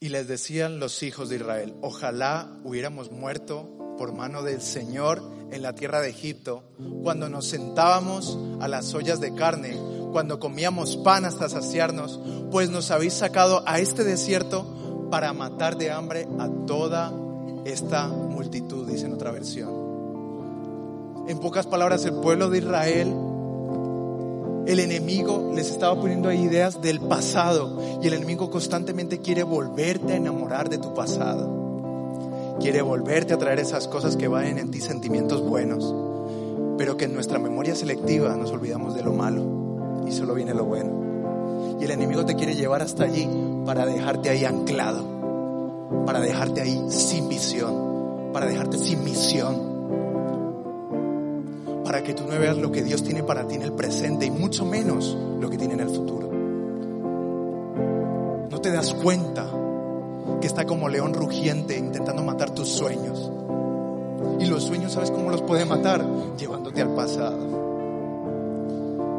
y 0.00 0.08
les 0.10 0.28
decían 0.28 0.78
los 0.80 1.02
hijos 1.02 1.28
de 1.28 1.36
Israel, 1.36 1.74
ojalá 1.82 2.48
hubiéramos 2.64 3.10
muerto 3.10 3.96
por 3.96 4.12
mano 4.12 4.42
del 4.42 4.60
Señor 4.60 5.22
en 5.50 5.62
la 5.62 5.74
tierra 5.74 6.00
de 6.00 6.10
Egipto, 6.10 6.62
cuando 7.02 7.28
nos 7.28 7.46
sentábamos 7.46 8.38
a 8.60 8.68
las 8.68 8.94
ollas 8.94 9.20
de 9.20 9.34
carne, 9.34 9.76
cuando 10.12 10.38
comíamos 10.38 10.96
pan 10.98 11.24
hasta 11.24 11.48
saciarnos, 11.48 12.20
pues 12.50 12.70
nos 12.70 12.90
habéis 12.90 13.14
sacado 13.14 13.62
a 13.66 13.80
este 13.80 14.04
desierto 14.04 15.08
para 15.10 15.32
matar 15.32 15.76
de 15.76 15.90
hambre 15.90 16.28
a 16.38 16.48
toda 16.66 17.12
esta 17.64 18.06
multitud, 18.08 18.88
dice 18.88 19.06
en 19.06 19.14
otra 19.14 19.30
versión. 19.30 19.88
En 21.28 21.38
pocas 21.40 21.66
palabras, 21.66 22.04
el 22.04 22.14
pueblo 22.14 22.50
de 22.50 22.58
Israel 22.58 23.14
el 24.68 24.80
enemigo 24.80 25.50
les 25.54 25.70
estaba 25.70 25.98
poniendo 25.98 26.28
ahí 26.28 26.42
ideas 26.42 26.82
del 26.82 27.00
pasado 27.00 27.80
y 28.02 28.06
el 28.06 28.12
enemigo 28.12 28.50
constantemente 28.50 29.20
quiere 29.20 29.42
volverte 29.42 30.12
a 30.12 30.16
enamorar 30.16 30.68
de 30.68 30.76
tu 30.76 30.92
pasado. 30.92 32.56
Quiere 32.60 32.82
volverte 32.82 33.32
a 33.32 33.38
traer 33.38 33.60
esas 33.60 33.88
cosas 33.88 34.16
que 34.16 34.28
van 34.28 34.58
en 34.58 34.70
ti 34.70 34.82
sentimientos 34.82 35.40
buenos, 35.40 35.94
pero 36.76 36.98
que 36.98 37.06
en 37.06 37.14
nuestra 37.14 37.38
memoria 37.38 37.74
selectiva 37.74 38.36
nos 38.36 38.50
olvidamos 38.50 38.94
de 38.94 39.02
lo 39.02 39.14
malo 39.14 40.04
y 40.06 40.12
solo 40.12 40.34
viene 40.34 40.52
lo 40.52 40.66
bueno. 40.66 41.78
Y 41.80 41.84
el 41.84 41.90
enemigo 41.90 42.26
te 42.26 42.36
quiere 42.36 42.54
llevar 42.54 42.82
hasta 42.82 43.04
allí 43.04 43.26
para 43.64 43.86
dejarte 43.86 44.28
ahí 44.28 44.44
anclado, 44.44 46.04
para 46.04 46.20
dejarte 46.20 46.60
ahí 46.60 46.78
sin 46.90 47.30
visión, 47.30 48.32
para 48.34 48.44
dejarte 48.44 48.76
sin 48.76 49.02
misión 49.02 49.77
para 51.88 52.02
que 52.02 52.12
tú 52.12 52.24
no 52.28 52.38
veas 52.38 52.58
lo 52.58 52.70
que 52.70 52.82
Dios 52.82 53.02
tiene 53.02 53.22
para 53.22 53.48
ti 53.48 53.54
en 53.54 53.62
el 53.62 53.72
presente 53.72 54.26
y 54.26 54.30
mucho 54.30 54.66
menos 54.66 55.16
lo 55.40 55.48
que 55.48 55.56
tiene 55.56 55.72
en 55.72 55.80
el 55.80 55.88
futuro. 55.88 56.30
No 58.50 58.60
te 58.60 58.70
das 58.70 58.92
cuenta 58.92 59.46
que 60.38 60.46
está 60.46 60.66
como 60.66 60.90
león 60.90 61.14
rugiente 61.14 61.78
intentando 61.78 62.22
matar 62.22 62.50
tus 62.50 62.68
sueños. 62.68 63.32
Y 64.38 64.44
los 64.44 64.64
sueños, 64.64 64.92
¿sabes 64.92 65.10
cómo 65.10 65.30
los 65.30 65.40
puede 65.40 65.64
matar? 65.64 66.04
Llevándote 66.36 66.82
al 66.82 66.94
pasado. 66.94 67.38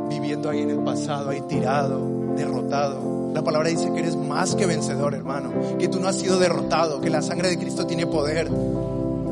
Viviendo 0.07 0.47
ahí 0.51 0.61
en 0.61 0.69
el 0.69 0.83
pasado, 0.83 1.31
ahí 1.31 1.41
tirado, 1.41 2.07
derrotado. 2.35 3.31
La 3.33 3.43
palabra 3.43 3.69
dice 3.69 3.91
que 3.91 3.97
eres 3.97 4.15
más 4.15 4.53
que 4.53 4.67
vencedor, 4.67 5.15
hermano. 5.15 5.53
Que 5.79 5.87
tú 5.87 5.99
no 5.99 6.07
has 6.07 6.17
sido 6.17 6.37
derrotado, 6.37 7.01
que 7.01 7.09
la 7.09 7.23
sangre 7.23 7.49
de 7.49 7.57
Cristo 7.57 7.87
tiene 7.87 8.05
poder 8.05 8.47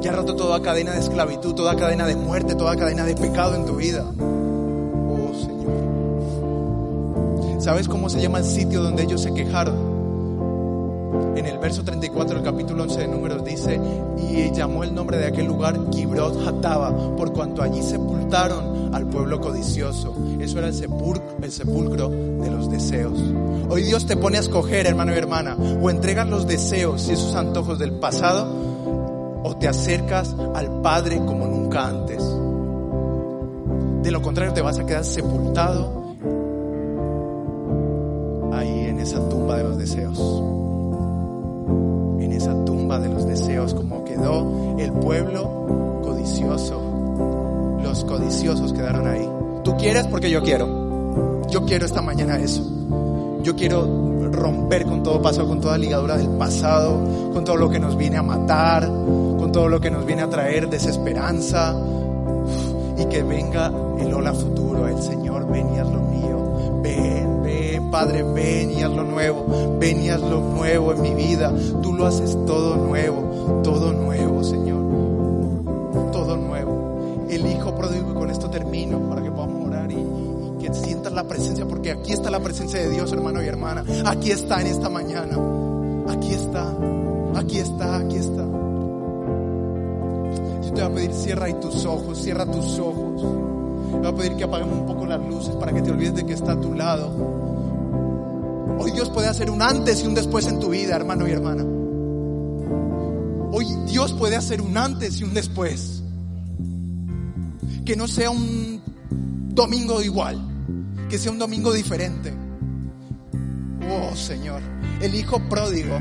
ha 0.10 0.12
roto 0.12 0.36
toda 0.36 0.62
cadena 0.62 0.94
de 0.94 1.00
esclavitud, 1.00 1.54
toda 1.54 1.76
cadena 1.76 2.06
de 2.06 2.16
muerte, 2.16 2.56
toda 2.56 2.76
cadena 2.76 3.04
de 3.04 3.16
pecado 3.16 3.56
en 3.56 3.66
tu 3.66 3.76
vida. 3.76 4.06
Oh 4.20 5.34
Señor. 5.34 5.78
¿Sabes 7.62 7.88
cómo 7.88 8.10
se 8.10 8.22
llama 8.22 8.40
el 8.40 8.46
sitio 8.46 8.82
donde 8.82 9.04
ellos 9.04 9.22
se 9.22 9.34
quejaron? 9.34 9.98
En 11.36 11.46
el 11.46 11.58
verso 11.60 11.84
34 11.84 12.36
del 12.36 12.44
capítulo 12.44 12.84
11 12.84 13.00
de 13.00 13.08
Números 13.08 13.44
dice, 13.46 13.80
y 14.18 14.52
llamó 14.52 14.84
el 14.84 14.96
nombre 14.96 15.18
de 15.18 15.28
aquel 15.28 15.46
lugar 15.46 15.78
Kibrot 15.92 16.48
Hataba, 16.48 16.92
por 17.16 17.32
cuanto 17.34 17.62
allí 17.62 17.82
sepultaron 17.82 18.94
al 18.94 19.06
pueblo 19.08 19.40
codicioso. 19.40 20.16
Eso 20.40 20.58
era 20.58 20.68
el 20.68 20.74
sepulcro, 20.74 21.38
el 21.42 21.52
sepulcro 21.52 22.10
de 22.10 22.50
los 22.50 22.72
deseos. 22.72 23.20
Hoy 23.70 23.84
Dios 23.84 24.06
te 24.06 24.18
pone 24.18 24.38
a 24.38 24.42
escoger, 24.42 24.88
hermano 24.88 25.14
y 25.14 25.18
hermana, 25.18 25.56
o 25.82 25.90
entregas 25.90 26.28
los 26.28 26.48
deseos 26.48 27.08
y 27.08 27.14
esos 27.14 27.36
antojos 27.36 27.78
del 27.78 27.92
pasado, 27.94 28.77
o 29.48 29.56
te 29.56 29.68
acercas 29.68 30.36
al 30.56 30.82
Padre 30.82 31.18
como 31.26 31.48
nunca 31.48 31.88
antes. 31.88 32.24
De 34.04 34.12
lo 34.12 34.22
contrario, 34.22 34.54
te 34.54 34.62
vas 34.62 34.78
a 34.78 34.86
quedar 34.86 35.06
sepultado 35.06 36.16
ahí 38.54 38.88
en 38.90 39.00
esa 39.00 39.28
tumba 39.30 39.58
de 39.58 39.64
los 39.64 39.78
deseos. 39.78 40.44
En 42.20 42.32
esa 42.34 42.66
tumba 42.66 43.00
de 43.00 43.10
los 43.10 43.26
deseos, 43.26 43.74
como 43.74 44.04
quedó 44.04 44.76
el 44.78 44.92
pueblo 44.92 46.02
codicioso. 46.04 46.82
Los 47.82 48.04
codiciosos 48.04 48.74
quedaron 48.74 49.08
ahí. 49.08 49.30
Tú 49.64 49.78
quieres 49.78 50.08
porque 50.08 50.30
yo 50.30 50.42
quiero. 50.44 51.48
Yo 51.50 51.66
quiero 51.66 51.86
esta 51.86 52.02
mañana 52.02 52.38
eso. 52.38 52.64
Yo 53.44 53.56
quiero 53.56 54.08
romper 54.32 54.86
con 54.86 55.04
todo 55.04 55.22
pasado, 55.22 55.48
con 55.48 55.62
toda 55.62 55.78
ligadura 55.78 56.18
del 56.18 56.30
pasado, 56.32 57.32
con 57.34 57.44
todo 57.44 57.56
lo 57.56 57.70
que 57.70 57.80
nos 57.80 57.96
viene 57.98 58.18
a 58.18 58.24
matar, 58.24 58.90
todo 59.52 59.68
lo 59.68 59.80
que 59.80 59.90
nos 59.90 60.06
viene 60.06 60.22
a 60.22 60.30
traer 60.30 60.70
desesperanza 60.70 61.76
y 62.98 63.06
que 63.06 63.24
venga 63.24 63.72
el 64.00 64.14
hola 64.14 64.34
futuro, 64.34 64.88
el 64.88 65.02
Señor, 65.02 65.48
ven 65.52 65.74
y 65.74 65.80
haz 65.80 65.88
lo 65.88 66.00
mío, 66.00 66.82
ven, 66.82 67.44
ven, 67.44 67.92
Padre, 67.92 68.24
ven 68.24 68.72
y 68.72 68.84
haz 68.84 68.92
lo 68.92 69.04
nuevo, 69.04 69.78
ven 69.80 70.02
y 70.02 70.10
haz 70.10 70.22
lo 70.22 70.40
nuevo 70.40 70.94
en 70.94 71.02
mi 71.02 71.14
vida, 71.14 71.54
tú 71.82 71.94
lo 71.94 72.06
haces 72.06 72.38
todo 72.46 72.78
nuevo, 72.78 73.62
todo 73.64 73.94
nuevo, 73.94 74.44
Señor, 74.44 74.84
todo 76.12 76.38
nuevo. 76.38 77.28
El 77.30 77.46
Hijo 77.46 77.76
pródigo, 77.76 78.12
y 78.12 78.14
con 78.14 78.30
esto 78.30 78.50
termino, 78.50 79.00
para 79.10 79.22
que 79.22 79.32
podamos 79.32 79.68
orar 79.68 79.92
y 79.92 79.98
que 80.60 80.74
sientas 80.74 81.14
la 81.14 81.24
presencia, 81.26 81.66
porque 81.66 81.92
aquí 81.92 82.14
está 82.14 82.32
la 82.32 82.40
presencia 82.40 82.80
de 82.80 82.90
Dios, 82.90 83.12
hermano 83.12 83.44
y 83.44 83.48
hermana, 83.48 83.84
aquí 84.06 84.32
está 84.32 84.62
en 84.62 84.68
esta 84.68 84.90
mañana, 84.90 85.38
aquí 86.10 86.34
está, 86.34 86.74
aquí 87.36 87.60
está, 87.60 87.98
aquí 87.98 88.18
está. 88.18 88.57
Te 90.78 90.84
voy 90.84 90.92
a 90.92 90.94
pedir, 90.94 91.12
cierra 91.12 91.60
tus 91.60 91.86
ojos, 91.86 92.22
cierra 92.22 92.46
tus 92.46 92.78
ojos. 92.78 93.20
Te 93.20 93.98
voy 93.98 94.08
a 94.08 94.16
pedir 94.16 94.36
que 94.36 94.44
apaguemos 94.44 94.78
un 94.78 94.86
poco 94.86 95.08
las 95.08 95.20
luces 95.28 95.56
para 95.56 95.74
que 95.74 95.82
te 95.82 95.90
olvides 95.90 96.14
de 96.14 96.24
que 96.24 96.34
está 96.34 96.52
a 96.52 96.62
tu 96.62 96.76
lado. 96.76 97.10
Hoy 98.78 98.92
Dios 98.92 99.10
puede 99.10 99.28
hacer 99.28 99.50
un 99.50 99.64
antes 99.64 100.04
y 100.04 100.06
un 100.06 100.14
después 100.14 100.46
en 100.46 100.60
tu 100.60 100.70
vida, 100.70 100.96
hermano 100.96 101.28
y 101.28 101.32
hermana. 101.32 101.64
Hoy 103.52 103.66
Dios 103.88 104.14
puede 104.14 104.36
hacer 104.36 104.62
un 104.62 104.78
antes 104.78 105.20
y 105.20 105.24
un 105.24 105.34
después. 105.34 106.04
Que 107.84 107.96
no 107.96 108.08
sea 108.08 108.30
un 108.30 108.80
domingo 109.56 110.04
igual, 110.04 110.40
que 111.10 111.18
sea 111.18 111.32
un 111.32 111.40
domingo 111.40 111.74
diferente. 111.74 112.36
Oh 113.90 114.16
Señor, 114.16 114.62
el 115.02 115.16
Hijo 115.16 115.40
pródigo 115.50 115.98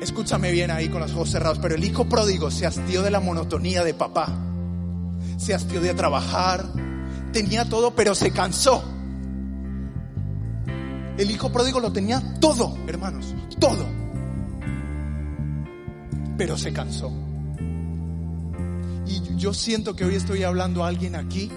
Escúchame 0.00 0.50
bien 0.50 0.70
ahí 0.70 0.88
con 0.88 1.00
los 1.00 1.12
ojos 1.12 1.30
cerrados, 1.30 1.58
pero 1.58 1.74
el 1.74 1.84
hijo 1.84 2.06
pródigo 2.06 2.50
se 2.50 2.66
hastió 2.66 3.02
de 3.02 3.10
la 3.10 3.20
monotonía 3.20 3.82
de 3.82 3.94
papá. 3.94 4.28
Se 5.38 5.54
hastió 5.54 5.80
de 5.80 5.94
trabajar. 5.94 6.64
Tenía 7.32 7.68
todo, 7.68 7.94
pero 7.94 8.14
se 8.14 8.30
cansó. 8.30 8.82
El 11.18 11.30
hijo 11.30 11.50
pródigo 11.50 11.80
lo 11.80 11.92
tenía 11.92 12.22
todo, 12.40 12.76
hermanos, 12.86 13.34
todo. 13.58 13.86
Pero 16.36 16.58
se 16.58 16.72
cansó. 16.72 17.10
Y 19.06 19.36
yo 19.36 19.54
siento 19.54 19.96
que 19.96 20.04
hoy 20.04 20.16
estoy 20.16 20.42
hablando 20.42 20.84
a 20.84 20.88
alguien 20.88 21.16
aquí 21.16 21.50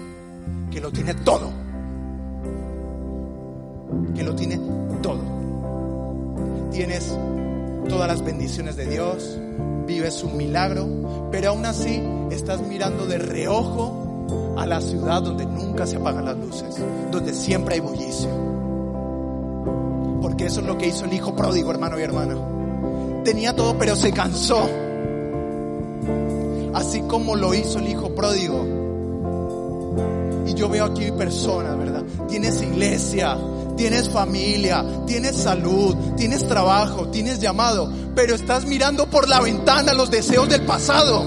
que 0.70 0.80
lo 0.80 0.90
tiene 0.90 1.12
todo. 1.14 1.52
Que 4.14 4.22
lo 4.22 4.34
tiene 4.34 4.58
todo. 5.02 5.20
Tienes 6.70 7.12
todas 7.90 8.06
las 8.06 8.24
bendiciones 8.24 8.76
de 8.76 8.86
Dios, 8.86 9.36
vives 9.84 10.22
un 10.22 10.36
milagro, 10.36 10.88
pero 11.32 11.50
aún 11.50 11.66
así 11.66 12.00
estás 12.30 12.62
mirando 12.62 13.04
de 13.06 13.18
reojo 13.18 14.54
a 14.56 14.64
la 14.64 14.80
ciudad 14.80 15.22
donde 15.22 15.44
nunca 15.44 15.86
se 15.86 15.96
apagan 15.96 16.24
las 16.24 16.36
luces, 16.36 16.76
donde 17.10 17.34
siempre 17.34 17.74
hay 17.74 17.80
bullicio. 17.80 18.30
Porque 20.22 20.46
eso 20.46 20.60
es 20.60 20.66
lo 20.66 20.78
que 20.78 20.86
hizo 20.86 21.04
el 21.04 21.12
hijo 21.12 21.34
pródigo, 21.34 21.72
hermano 21.72 21.98
y 21.98 22.02
hermana. 22.02 22.36
Tenía 23.24 23.56
todo, 23.56 23.76
pero 23.76 23.96
se 23.96 24.12
cansó. 24.12 24.68
Así 26.72 27.00
como 27.02 27.34
lo 27.34 27.52
hizo 27.54 27.80
el 27.80 27.88
hijo 27.88 28.14
pródigo. 28.14 28.64
Y 30.46 30.54
yo 30.54 30.68
veo 30.68 30.84
aquí 30.84 31.10
personas, 31.10 31.76
¿verdad? 31.76 32.04
Tienes 32.28 32.62
iglesia, 32.62 33.36
tienes 33.80 34.10
familia, 34.10 34.84
tienes 35.06 35.36
salud, 35.36 35.96
tienes 36.14 36.46
trabajo, 36.46 37.08
tienes 37.08 37.40
llamado, 37.40 37.90
pero 38.14 38.34
estás 38.34 38.66
mirando 38.66 39.08
por 39.08 39.26
la 39.26 39.40
ventana 39.40 39.94
los 39.94 40.10
deseos 40.10 40.50
del 40.50 40.66
pasado. 40.66 41.24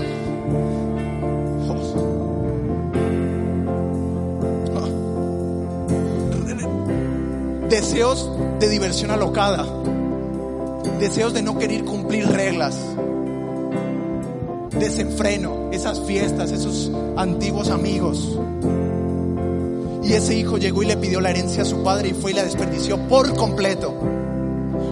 Deseos 7.69 8.29
de 8.59 8.69
diversión 8.69 9.09
alocada, 9.09 9.65
deseos 10.99 11.33
de 11.33 11.41
no 11.41 11.57
querer 11.57 11.83
cumplir 11.83 12.27
reglas, 12.27 12.77
desenfreno, 14.79 15.71
esas 15.71 15.99
fiestas, 16.01 16.51
esos 16.51 16.91
antiguos 17.17 17.71
amigos. 17.71 18.37
Y 20.03 20.13
ese 20.13 20.35
hijo 20.35 20.57
llegó 20.57 20.83
y 20.83 20.87
le 20.87 20.97
pidió 20.97 21.21
la 21.21 21.29
herencia 21.29 21.63
a 21.63 21.65
su 21.65 21.81
padre 21.81 22.09
y 22.09 22.13
fue 22.13 22.31
y 22.31 22.33
la 22.33 22.43
desperdició 22.43 22.97
por 23.07 23.33
completo. 23.35 23.93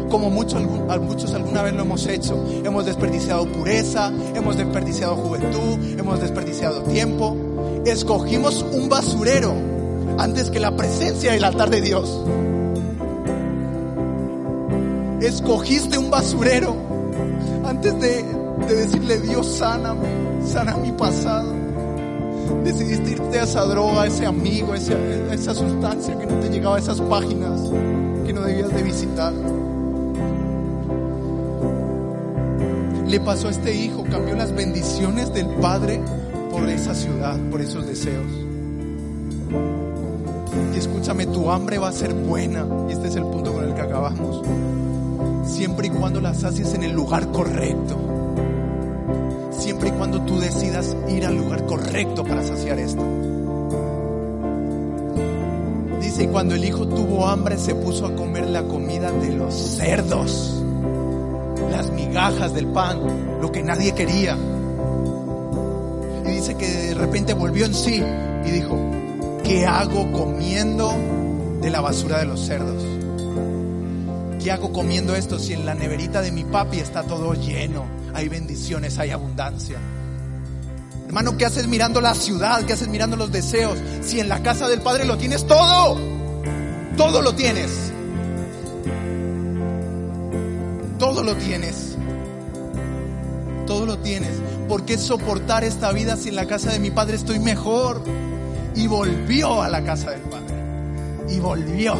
Como 0.10 0.30
muchos, 0.30 0.62
muchos 1.02 1.34
alguna 1.34 1.62
vez 1.64 1.74
lo 1.74 1.82
hemos 1.82 2.08
hecho. 2.08 2.42
Hemos 2.64 2.86
desperdiciado 2.86 3.46
pureza, 3.46 4.12
hemos 4.36 4.58
desperdiciado 4.58 5.16
juventud, 5.18 6.00
hemos 6.00 6.22
desperdiciado 6.22 6.82
tiempo. 6.84 7.36
Escogimos 7.86 8.66
un 8.72 8.88
basurero 8.88 9.54
antes 10.18 10.50
que 10.50 10.60
la 10.60 10.76
presencia 10.76 11.34
del 11.34 11.44
altar 11.44 11.70
de 11.70 11.82
Dios. 11.82 12.24
Escogiste 15.22 15.98
un 15.98 16.10
basurero 16.10 16.76
antes 17.66 18.00
de, 18.00 18.24
de 18.68 18.76
decirle 18.76 19.20
Dios, 19.20 19.46
sáname, 19.58 20.08
sana 20.46 20.78
mi 20.78 20.92
pasado 20.94 21.61
decidiste 22.64 23.12
irte 23.12 23.40
a 23.40 23.44
esa 23.44 23.66
droga, 23.66 24.04
a 24.04 24.08
ese 24.08 24.26
amigo, 24.26 24.74
a 24.74 24.78
esa, 24.78 25.56
sustancia 25.56 26.18
que 26.18 26.26
no 26.26 26.40
te 26.40 26.50
llegaba 26.50 26.76
a 26.76 26.80
esas 26.80 27.02
páginas 27.02 27.62
que 28.26 28.34
no 28.34 28.42
debías 28.42 28.74
de 28.74 28.84
visitar. 28.84 29.34
Le 33.08 33.20
pasó 33.20 33.48
a 33.50 33.52
este 33.52 33.76
hijo, 33.76 34.04
cambió 34.10 34.36
las 34.36 34.54
bendiciones 34.54 35.34
del 35.34 35.48
Padre 35.48 36.02
por 36.50 36.68
esa 36.70 36.96
ciudad, 36.96 37.38
por 37.50 37.62
esos 37.62 37.86
deseos. 37.86 38.28
Y 40.74 40.78
escúchame, 40.78 41.26
tu 41.26 41.52
hambre 41.52 41.78
va 41.78 41.90
a 41.90 41.94
ser 41.94 42.14
buena, 42.14 42.66
y 42.90 42.94
este 42.94 43.10
es 43.10 43.16
el 43.16 43.24
punto 43.24 43.54
con 43.54 43.66
el 43.66 43.74
que 43.74 43.82
acabamos, 43.82 44.42
siempre 45.46 45.88
y 45.88 45.90
cuando 45.90 46.22
las 46.22 46.44
haces 46.44 46.74
en 46.74 46.84
el 46.84 46.94
lugar 46.94 47.32
correcto 47.32 48.11
siempre 49.72 49.88
y 49.88 49.92
cuando 49.94 50.22
tú 50.24 50.38
decidas 50.38 50.98
ir 51.08 51.26
al 51.26 51.38
lugar 51.38 51.66
correcto 51.66 52.26
para 52.26 52.44
saciar 52.44 52.78
esto. 52.78 53.02
Dice, 56.02 56.24
y 56.24 56.28
cuando 56.28 56.56
el 56.56 56.66
hijo 56.66 56.86
tuvo 56.90 57.26
hambre 57.26 57.58
se 57.58 57.74
puso 57.74 58.06
a 58.06 58.14
comer 58.14 58.50
la 58.50 58.64
comida 58.64 59.14
de 59.14 59.32
los 59.32 59.54
cerdos, 59.54 60.62
las 61.72 61.90
migajas 61.92 62.54
del 62.54 62.68
pan, 62.68 63.00
lo 63.40 63.50
que 63.50 63.64
nadie 63.64 63.94
quería. 63.94 64.38
Y 66.26 66.32
dice 66.32 66.56
que 66.56 66.68
de 66.68 66.94
repente 66.94 67.34
volvió 67.34 67.66
en 67.66 67.74
sí 67.74 68.04
y 68.46 68.52
dijo, 68.52 68.78
¿qué 69.46 69.66
hago 69.66 70.12
comiendo 70.12 70.92
de 71.62 71.70
la 71.70 71.80
basura 71.80 72.20
de 72.20 72.26
los 72.26 72.42
cerdos? 72.42 72.84
¿Qué 74.44 74.52
hago 74.52 74.74
comiendo 74.74 75.16
esto 75.16 75.40
si 75.40 75.54
en 75.54 75.66
la 75.66 75.76
neverita 75.76 76.22
de 76.22 76.34
mi 76.34 76.44
papi 76.44 76.80
está 76.80 77.04
todo 77.04 77.36
lleno? 77.36 78.01
Hay 78.14 78.30
bendiciones, 78.30 78.98
hay 79.00 79.12
abundancia. 79.12 79.78
Hermano, 81.08 81.38
¿qué 81.38 81.46
haces 81.46 81.68
mirando 81.68 82.00
la 82.00 82.14
ciudad? 82.14 82.64
¿Qué 82.64 82.74
haces 82.74 82.88
mirando 82.88 83.18
los 83.18 83.32
deseos? 83.32 83.78
Si 84.02 84.20
en 84.20 84.30
la 84.30 84.42
casa 84.42 84.70
del 84.70 84.82
Padre 84.82 85.04
lo 85.04 85.18
tienes 85.18 85.46
todo, 85.46 86.00
todo 86.96 87.22
lo 87.22 87.36
tienes. 87.36 87.92
Todo 90.98 91.24
lo 91.24 91.36
tienes. 91.36 91.98
Todo 93.68 93.86
lo 93.86 93.98
tienes. 93.98 94.32
¿Por 94.70 94.86
qué 94.86 94.98
soportar 94.98 95.64
esta 95.64 95.92
vida 95.92 96.16
si 96.16 96.30
en 96.30 96.36
la 96.36 96.46
casa 96.46 96.72
de 96.72 96.80
mi 96.80 96.92
Padre 96.92 97.18
estoy 97.18 97.40
mejor? 97.40 98.02
Y 98.76 98.88
volvió 98.88 99.62
a 99.62 99.68
la 99.68 99.84
casa 99.84 100.12
del 100.12 100.22
Padre. 100.22 100.56
Y 101.28 101.40
volvió. 101.40 101.96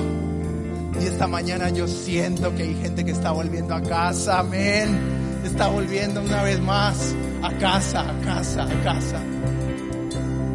Y 1.02 1.06
esta 1.06 1.28
mañana 1.28 1.70
yo 1.70 1.88
siento 1.88 2.56
que 2.56 2.64
hay 2.64 2.76
gente 2.76 3.04
que 3.04 3.12
está 3.12 3.32
volviendo 3.32 3.76
a 3.76 3.82
casa, 3.82 4.40
amén. 4.40 5.21
Está 5.44 5.68
volviendo 5.68 6.22
una 6.22 6.44
vez 6.44 6.60
más 6.60 7.16
a 7.42 7.52
casa, 7.58 8.02
a 8.02 8.22
casa, 8.22 8.64
a 8.64 8.84
casa. 8.84 9.22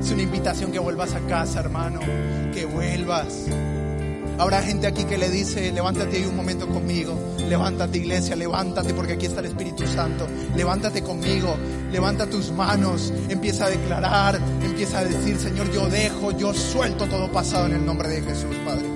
Es 0.00 0.10
una 0.10 0.22
invitación 0.22 0.70
que 0.70 0.78
vuelvas 0.78 1.14
a 1.14 1.20
casa, 1.20 1.60
hermano, 1.60 2.00
que 2.54 2.64
vuelvas. 2.64 3.46
Habrá 4.38 4.62
gente 4.62 4.86
aquí 4.86 5.04
que 5.04 5.18
le 5.18 5.30
dice, 5.30 5.72
levántate 5.72 6.18
ahí 6.18 6.24
un 6.24 6.36
momento 6.36 6.68
conmigo, 6.68 7.18
levántate 7.48 7.98
iglesia, 7.98 8.36
levántate 8.36 8.92
porque 8.94 9.14
aquí 9.14 9.26
está 9.26 9.40
el 9.40 9.46
Espíritu 9.46 9.86
Santo, 9.86 10.28
levántate 10.54 11.02
conmigo, 11.02 11.56
levanta 11.90 12.26
tus 12.26 12.52
manos, 12.52 13.12
empieza 13.28 13.64
a 13.64 13.70
declarar, 13.70 14.38
empieza 14.62 14.98
a 14.98 15.04
decir, 15.04 15.38
Señor, 15.38 15.72
yo 15.72 15.88
dejo, 15.88 16.32
yo 16.32 16.52
suelto 16.52 17.06
todo 17.06 17.32
pasado 17.32 17.66
en 17.66 17.72
el 17.72 17.86
nombre 17.86 18.08
de 18.08 18.22
Jesús, 18.22 18.54
Padre. 18.64 18.86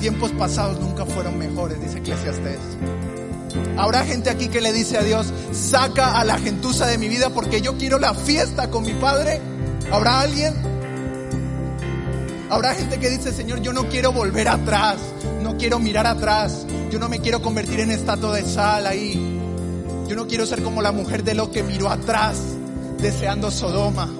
Tiempos 0.00 0.32
pasados 0.32 0.80
nunca 0.80 1.06
fueron 1.06 1.38
mejores, 1.38 1.80
dice 1.80 1.98
Eclesiastés. 1.98 2.58
Habrá 3.78 4.04
gente 4.04 4.28
aquí 4.28 4.48
que 4.48 4.60
le 4.60 4.72
dice 4.72 4.98
a 4.98 5.02
Dios, 5.02 5.32
saca 5.52 6.18
a 6.18 6.24
la 6.24 6.36
gentuza 6.38 6.86
de 6.86 6.98
mi 6.98 7.08
vida 7.08 7.30
porque 7.30 7.60
yo 7.60 7.78
quiero 7.78 8.00
la 8.00 8.12
fiesta 8.12 8.70
con 8.70 8.82
mi 8.82 8.92
Padre. 8.94 9.40
¿Habrá 9.92 10.20
alguien? 10.20 10.52
Habrá 12.50 12.74
gente 12.74 12.98
que 12.98 13.08
dice, 13.08 13.32
Señor, 13.32 13.62
yo 13.62 13.72
no 13.72 13.88
quiero 13.88 14.10
volver 14.12 14.48
atrás, 14.48 14.96
no 15.42 15.56
quiero 15.56 15.78
mirar 15.78 16.06
atrás, 16.06 16.66
yo 16.90 16.98
no 16.98 17.08
me 17.08 17.20
quiero 17.20 17.40
convertir 17.40 17.78
en 17.78 17.92
estatua 17.92 18.34
de 18.34 18.44
sal 18.44 18.84
ahí. 18.84 19.14
Yo 20.08 20.16
no 20.16 20.26
quiero 20.26 20.44
ser 20.44 20.62
como 20.62 20.82
la 20.82 20.90
mujer 20.90 21.22
de 21.22 21.34
lo 21.34 21.52
que 21.52 21.62
miró 21.62 21.88
atrás, 21.88 22.38
deseando 23.00 23.52
Sodoma. 23.52 24.10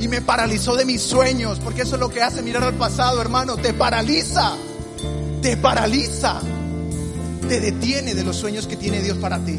Y 0.00 0.08
me 0.08 0.22
paralizó 0.22 0.76
de 0.76 0.86
mis 0.86 1.02
sueños, 1.02 1.60
porque 1.62 1.82
eso 1.82 1.96
es 1.96 2.00
lo 2.00 2.08
que 2.08 2.22
hace 2.22 2.40
mirar 2.40 2.62
al 2.62 2.74
pasado, 2.74 3.20
hermano, 3.20 3.56
te 3.56 3.74
paraliza, 3.74 4.52
te 5.42 5.56
paraliza, 5.58 6.40
te 7.48 7.60
detiene 7.60 8.14
de 8.14 8.24
los 8.24 8.36
sueños 8.36 8.66
que 8.66 8.76
tiene 8.76 9.00
Dios 9.00 9.18
para 9.18 9.38
ti. 9.38 9.58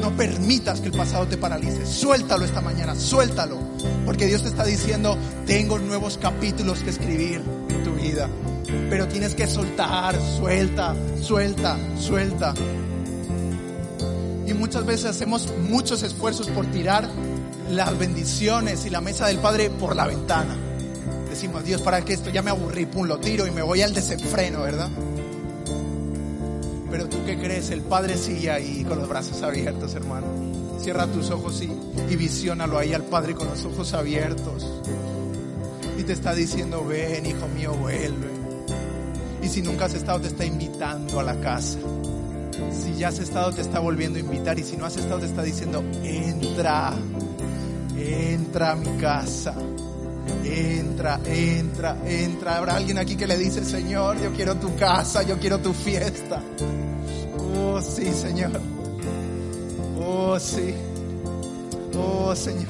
No 0.00 0.16
permitas 0.16 0.80
que 0.80 0.86
el 0.86 0.92
pasado 0.92 1.26
te 1.26 1.36
paralice. 1.36 1.84
Suéltalo 1.84 2.44
esta 2.44 2.60
mañana, 2.60 2.94
suéltalo. 2.94 3.58
Porque 4.06 4.26
Dios 4.26 4.42
te 4.42 4.48
está 4.48 4.64
diciendo, 4.64 5.16
tengo 5.46 5.78
nuevos 5.78 6.18
capítulos 6.18 6.80
que 6.80 6.90
escribir 6.90 7.42
en 7.68 7.84
tu 7.84 7.92
vida. 7.92 8.28
Pero 8.88 9.08
tienes 9.08 9.34
que 9.34 9.46
soltar, 9.46 10.16
suelta, 10.38 10.94
suelta, 11.20 11.76
suelta. 11.98 12.54
Y 14.46 14.54
muchas 14.54 14.86
veces 14.86 15.06
hacemos 15.06 15.52
muchos 15.68 16.02
esfuerzos 16.02 16.48
por 16.48 16.66
tirar 16.66 17.08
las 17.70 17.96
bendiciones 17.98 18.86
y 18.86 18.90
la 18.90 19.00
mesa 19.00 19.26
del 19.26 19.38
Padre 19.38 19.70
por 19.70 19.94
la 19.94 20.06
ventana. 20.06 20.56
Decimos, 21.28 21.64
Dios, 21.64 21.82
para 21.82 22.04
que 22.04 22.14
esto 22.14 22.30
ya 22.30 22.42
me 22.42 22.50
aburrí, 22.50 22.86
pum, 22.86 23.06
lo 23.06 23.18
tiro 23.18 23.46
y 23.46 23.50
me 23.50 23.62
voy 23.62 23.82
al 23.82 23.94
desenfreno, 23.94 24.62
¿verdad? 24.62 24.88
Pero 26.90 27.08
tú 27.08 27.18
qué 27.24 27.38
crees, 27.38 27.70
el 27.70 27.82
Padre 27.82 28.16
sigue 28.16 28.50
ahí 28.50 28.84
con 28.84 28.98
los 28.98 29.08
brazos 29.08 29.42
abiertos, 29.42 29.94
hermano. 29.94 30.26
Cierra 30.80 31.06
tus 31.06 31.30
ojos 31.30 31.62
y, 31.62 31.70
y 32.12 32.16
visiónalo 32.16 32.78
ahí 32.78 32.92
al 32.92 33.04
Padre 33.04 33.34
con 33.34 33.48
los 33.48 33.64
ojos 33.64 33.94
abiertos. 33.94 34.66
Y 35.98 36.02
te 36.02 36.12
está 36.12 36.34
diciendo, 36.34 36.84
ven, 36.84 37.26
hijo 37.26 37.46
mío, 37.48 37.74
vuelve. 37.74 38.28
Y 39.42 39.48
si 39.48 39.62
nunca 39.62 39.84
has 39.86 39.94
estado, 39.94 40.20
te 40.20 40.28
está 40.28 40.44
invitando 40.44 41.20
a 41.20 41.22
la 41.22 41.38
casa. 41.40 41.78
Si 42.72 42.94
ya 42.94 43.08
has 43.08 43.18
estado, 43.18 43.52
te 43.52 43.62
está 43.62 43.78
volviendo 43.78 44.18
a 44.18 44.20
invitar. 44.20 44.58
Y 44.58 44.64
si 44.64 44.76
no 44.76 44.84
has 44.84 44.96
estado, 44.96 45.20
te 45.20 45.26
está 45.26 45.42
diciendo, 45.42 45.82
entra, 46.02 46.92
entra 47.96 48.72
a 48.72 48.76
mi 48.76 48.98
casa. 48.98 49.54
Entra, 50.50 51.20
entra, 51.26 51.96
entra. 52.04 52.56
Habrá 52.56 52.74
alguien 52.74 52.98
aquí 52.98 53.14
que 53.14 53.26
le 53.26 53.36
dice, 53.36 53.64
Señor, 53.64 54.20
yo 54.20 54.32
quiero 54.32 54.56
tu 54.56 54.74
casa, 54.74 55.22
yo 55.22 55.38
quiero 55.38 55.60
tu 55.60 55.72
fiesta. 55.72 56.42
Oh, 57.56 57.80
sí, 57.80 58.12
Señor. 58.12 58.60
Oh, 60.04 60.38
sí. 60.40 60.74
Oh, 61.96 62.34
Señor. 62.34 62.66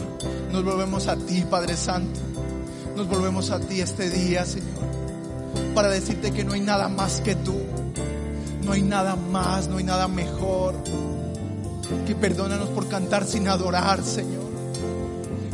Nos 0.52 0.62
volvemos 0.62 1.08
a 1.08 1.16
ti, 1.16 1.42
Padre 1.48 1.74
Santo. 1.74 2.20
Nos 2.94 3.08
volvemos 3.08 3.50
a 3.50 3.58
ti 3.60 3.80
este 3.80 4.10
día, 4.10 4.44
Señor. 4.44 4.84
Para 5.74 5.88
decirte 5.88 6.32
que 6.32 6.44
no 6.44 6.52
hay 6.52 6.60
nada 6.60 6.88
más 6.88 7.22
que 7.22 7.34
tú. 7.34 7.56
No 8.62 8.72
hay 8.72 8.82
nada 8.82 9.16
más, 9.16 9.68
no 9.68 9.78
hay 9.78 9.84
nada 9.84 10.06
mejor. 10.06 10.74
Que 12.06 12.14
perdónanos 12.14 12.68
por 12.68 12.88
cantar 12.88 13.26
sin 13.26 13.48
adorar, 13.48 14.04
Señor 14.04 14.39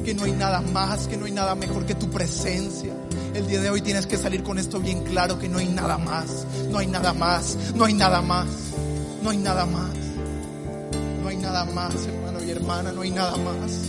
que 0.07 0.14
no 0.14 0.22
hay 0.22 0.30
nada 0.30 0.61
más, 0.61 1.09
que 1.09 1.16
no 1.16 1.26
hay 1.26 1.32
nada 1.32 1.57
mejor 1.57 1.84
que 1.84 1.96
tu 1.96 2.09
presencia. 2.09 2.94
El 3.34 3.48
día 3.48 3.61
de 3.61 3.70
hoy 3.70 3.82
tienes 3.82 4.07
que 4.07 4.16
salir 4.16 4.44
con 4.44 4.57
esto 4.57 4.78
bien 4.78 5.02
claro, 5.02 5.36
que 5.36 5.48
no 5.48 5.59
hay 5.59 5.66
nada 5.66 5.98
más, 5.98 6.46
no 6.70 6.78
hay 6.78 6.86
nada 6.86 7.12
más, 7.12 7.59
no 7.74 7.86
hay 7.86 7.92
nada 7.92 8.22
más, 8.22 8.46
no 9.20 9.30
hay 9.30 9.36
nada 9.36 9.66
más, 9.66 9.90
no 11.20 11.28
hay 11.28 11.36
nada 11.38 11.64
más, 11.64 11.92
hermano 12.07 12.44
y 12.44 12.50
hermana, 12.52 12.92
no 12.92 13.00
hay 13.00 13.11
nada 13.11 13.36
más. 13.36 13.80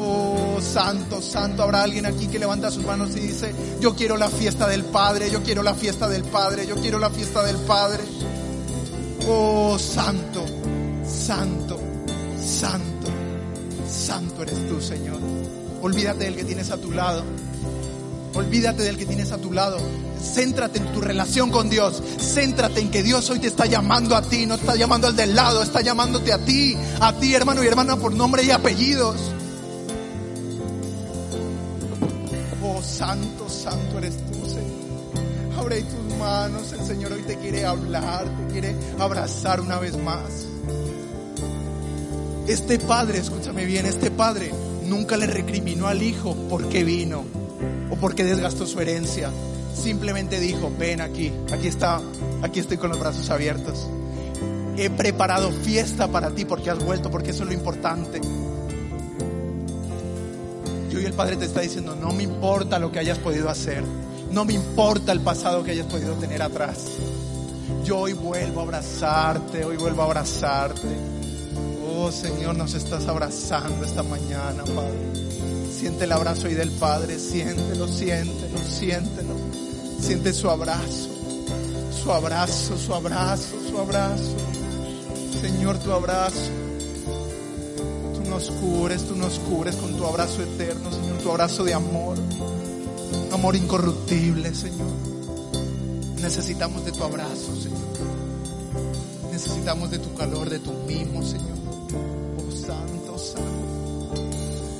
Oh, 0.00 0.58
santo, 0.60 1.22
santo, 1.22 1.62
habrá 1.62 1.84
alguien 1.84 2.06
aquí 2.06 2.26
que 2.26 2.40
levanta 2.40 2.68
sus 2.72 2.84
manos 2.84 3.10
y 3.14 3.20
dice, 3.20 3.54
yo 3.80 3.94
quiero 3.94 4.16
la 4.16 4.30
fiesta 4.30 4.66
del 4.66 4.82
Padre, 4.82 5.30
yo 5.30 5.44
quiero 5.44 5.62
la 5.62 5.74
fiesta 5.74 6.08
del 6.08 6.24
Padre, 6.24 6.66
yo 6.66 6.74
quiero 6.74 6.98
la 6.98 7.10
fiesta 7.10 7.44
del 7.44 7.58
Padre. 7.58 8.02
Oh, 9.28 9.78
santo, 9.78 10.44
santo, 11.06 11.78
santo, 12.44 12.91
santo 14.12 14.42
eres 14.42 14.68
tú, 14.68 14.78
Señor. 14.78 15.20
Olvídate 15.80 16.24
del 16.24 16.36
que 16.36 16.44
tienes 16.44 16.70
a 16.70 16.76
tu 16.76 16.90
lado. 16.90 17.24
Olvídate 18.34 18.82
del 18.82 18.98
que 18.98 19.06
tienes 19.06 19.32
a 19.32 19.38
tu 19.38 19.52
lado. 19.52 19.78
Céntrate 20.20 20.78
en 20.80 20.92
tu 20.92 21.00
relación 21.00 21.50
con 21.50 21.70
Dios. 21.70 22.02
Céntrate 22.20 22.80
en 22.80 22.90
que 22.90 23.02
Dios 23.02 23.30
hoy 23.30 23.38
te 23.38 23.46
está 23.46 23.64
llamando 23.64 24.14
a 24.14 24.20
ti, 24.20 24.44
no 24.44 24.56
está 24.56 24.76
llamando 24.76 25.06
al 25.06 25.16
del 25.16 25.34
lado, 25.34 25.62
está 25.62 25.80
llamándote 25.80 26.30
a 26.30 26.44
ti, 26.44 26.76
a 27.00 27.14
ti 27.14 27.34
hermano 27.34 27.64
y 27.64 27.66
hermana 27.66 27.96
por 27.96 28.12
nombre 28.12 28.44
y 28.44 28.50
apellidos. 28.50 29.16
Oh 32.62 32.82
santo, 32.82 33.48
santo 33.48 33.96
eres 33.96 34.14
tú, 34.30 34.46
Señor. 34.46 35.58
Abre 35.58 35.82
tus 35.82 36.18
manos, 36.18 36.70
el 36.72 36.86
Señor 36.86 37.12
hoy 37.12 37.22
te 37.22 37.38
quiere 37.38 37.64
hablar, 37.64 38.24
te 38.24 38.52
quiere 38.52 38.76
abrazar 38.98 39.58
una 39.62 39.78
vez 39.78 39.96
más. 39.96 40.51
Este 42.46 42.78
padre, 42.80 43.18
escúchame 43.18 43.64
bien, 43.64 43.86
este 43.86 44.10
padre 44.10 44.52
nunca 44.84 45.16
le 45.16 45.26
recriminó 45.26 45.86
al 45.86 46.02
hijo 46.02 46.34
por 46.48 46.68
qué 46.68 46.82
vino 46.82 47.24
o 47.88 47.96
por 47.96 48.16
qué 48.16 48.24
desgastó 48.24 48.66
su 48.66 48.80
herencia. 48.80 49.30
Simplemente 49.74 50.40
dijo, 50.40 50.70
ven 50.76 51.00
aquí, 51.00 51.32
aquí 51.52 51.68
está, 51.68 52.00
aquí 52.42 52.58
estoy 52.58 52.78
con 52.78 52.90
los 52.90 52.98
brazos 52.98 53.30
abiertos. 53.30 53.86
He 54.76 54.90
preparado 54.90 55.52
fiesta 55.52 56.08
para 56.08 56.30
ti 56.30 56.44
porque 56.44 56.70
has 56.70 56.84
vuelto, 56.84 57.10
porque 57.10 57.30
eso 57.30 57.44
es 57.44 57.48
lo 57.48 57.54
importante. 57.54 58.20
Y 60.90 60.96
hoy 60.96 61.04
el 61.04 61.12
Padre 61.12 61.36
te 61.36 61.44
está 61.44 61.60
diciendo, 61.60 61.94
no 61.94 62.12
me 62.12 62.24
importa 62.24 62.78
lo 62.78 62.90
que 62.90 62.98
hayas 62.98 63.18
podido 63.18 63.48
hacer, 63.48 63.84
no 64.30 64.44
me 64.44 64.54
importa 64.54 65.12
el 65.12 65.20
pasado 65.20 65.62
que 65.62 65.70
hayas 65.70 65.86
podido 65.86 66.14
tener 66.14 66.42
atrás. 66.42 66.86
Yo 67.84 68.00
hoy 68.00 68.14
vuelvo 68.14 68.60
a 68.60 68.64
abrazarte, 68.64 69.64
hoy 69.64 69.76
vuelvo 69.76 70.02
a 70.02 70.06
abrazarte. 70.06 71.11
Oh 72.04 72.10
Señor, 72.10 72.56
nos 72.56 72.74
estás 72.74 73.06
abrazando 73.06 73.84
esta 73.84 74.02
mañana, 74.02 74.64
Padre. 74.64 74.98
Siente 75.72 76.02
el 76.02 76.10
abrazo 76.10 76.48
ahí 76.48 76.54
del 76.54 76.72
Padre, 76.72 77.16
siéntelo, 77.16 77.86
siéntelo, 77.86 78.58
siéntelo. 78.58 79.34
Siente 80.00 80.32
su 80.32 80.50
abrazo, 80.50 81.10
su 82.02 82.10
abrazo, 82.10 82.76
su 82.76 82.92
abrazo, 82.92 83.54
su 83.70 83.78
abrazo. 83.78 84.34
Señor, 85.40 85.78
tu 85.78 85.92
abrazo. 85.92 86.50
Tú 88.16 88.28
nos 88.28 88.50
cubres, 88.50 89.04
tú 89.04 89.14
nos 89.14 89.38
cubres 89.38 89.76
con 89.76 89.96
tu 89.96 90.04
abrazo 90.04 90.42
eterno, 90.42 90.90
Señor, 90.90 91.18
tu 91.18 91.30
abrazo 91.30 91.62
de 91.62 91.74
amor. 91.74 92.18
Amor 93.32 93.54
incorruptible, 93.54 94.52
Señor. 94.56 94.90
Necesitamos 96.20 96.84
de 96.84 96.90
tu 96.90 97.04
abrazo, 97.04 97.54
Señor. 97.62 97.78
Necesitamos 99.30 99.88
de 99.92 100.00
tu 100.00 100.12
calor, 100.14 100.50
de 100.50 100.58
tu 100.58 100.72
mimo, 100.88 101.22
Señor. 101.22 101.61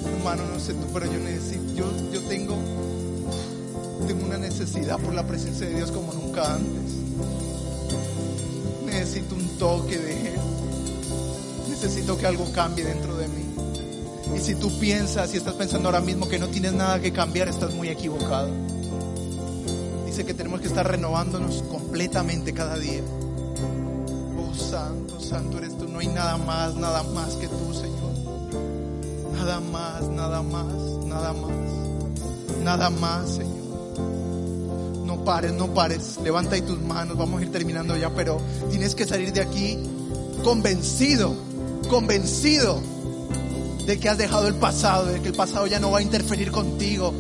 Hermano, 0.05 0.45
no 0.53 0.61
sé 0.61 0.75
tú, 0.75 0.87
pero 0.93 1.07
yo 1.07 1.19
necesito, 1.19 1.75
yo, 1.75 1.85
yo 2.13 2.21
tengo, 2.29 2.57
tengo 4.07 4.25
una 4.25 4.39
necesidad 4.39 4.99
por 4.99 5.15
la 5.15 5.27
presencia 5.27 5.67
de 5.67 5.77
Dios 5.77 5.91
como 5.91 6.13
nunca 6.13 6.55
antes. 6.55 6.93
Necesito 8.85 9.35
un 9.35 9.49
toque 9.59 9.99
de 9.99 10.29
Él. 10.29 10.41
Necesito 11.69 12.17
que 12.17 12.27
algo 12.27 12.51
cambie 12.53 12.85
dentro 12.85 13.17
de 13.17 13.29
mí. 13.29 13.43
Y 14.37 14.41
si 14.41 14.55
tú 14.55 14.71
piensas 14.79 15.35
y 15.35 15.37
estás 15.37 15.55
pensando 15.55 15.89
ahora 15.89 16.01
mismo 16.01 16.29
que 16.29 16.39
no 16.39 16.49
tienes 16.49 16.73
nada 16.73 17.01
que 17.01 17.13
cambiar, 17.13 17.49
estás 17.49 17.75
muy 17.75 17.89
equivocado. 17.89 18.49
Dice 20.07 20.25
que 20.25 20.35
tenemos 20.35 20.61
que 20.61 20.69
estar 20.69 20.87
renovándonos 20.87 21.63
completamente 21.65 22.53
cada 22.53 22.79
día. 22.79 23.03
Oh, 24.39 24.55
santo, 24.55 25.21
santo 25.21 25.59
eres 25.59 25.77
tú. 25.77 25.89
No 25.89 25.99
hay 25.99 26.09
nada 26.09 26.37
más, 26.39 26.77
nada 26.77 27.03
más 27.03 27.35
que 27.37 27.49
tú, 27.49 27.75
Señor. 27.75 28.12
Nada 29.43 29.59
más, 29.59 30.03
nada 30.03 30.41
más, 30.41 30.67
nada 31.05 31.33
más. 31.33 31.51
Nada 32.63 32.91
más, 32.91 33.29
Señor. 33.29 33.97
No 35.05 35.25
pares, 35.25 35.53
no 35.53 35.75
pares. 35.75 36.21
Levanta 36.23 36.55
ahí 36.55 36.63
tus 36.63 36.81
manos. 36.81 37.17
Vamos 37.17 37.41
a 37.41 37.43
ir 37.43 37.51
terminando 37.51 37.97
ya, 37.97 38.11
pero 38.11 38.41
tienes 38.71 38.95
que 38.95 39.05
salir 39.05 39.33
de 39.33 39.41
aquí 39.41 39.81
convencido, 40.45 41.35
convencido 41.91 42.81
de 43.85 43.99
que 43.99 44.09
has 44.09 44.17
dejado 44.17 44.47
el 44.47 44.55
pasado, 44.55 45.07
de 45.07 45.21
que 45.21 45.29
el 45.29 45.35
pasado 45.35 45.67
ya 45.67 45.81
no 45.81 45.91
va 45.91 45.99
a 45.99 46.03
interferir 46.03 46.53
contigo, 46.53 47.13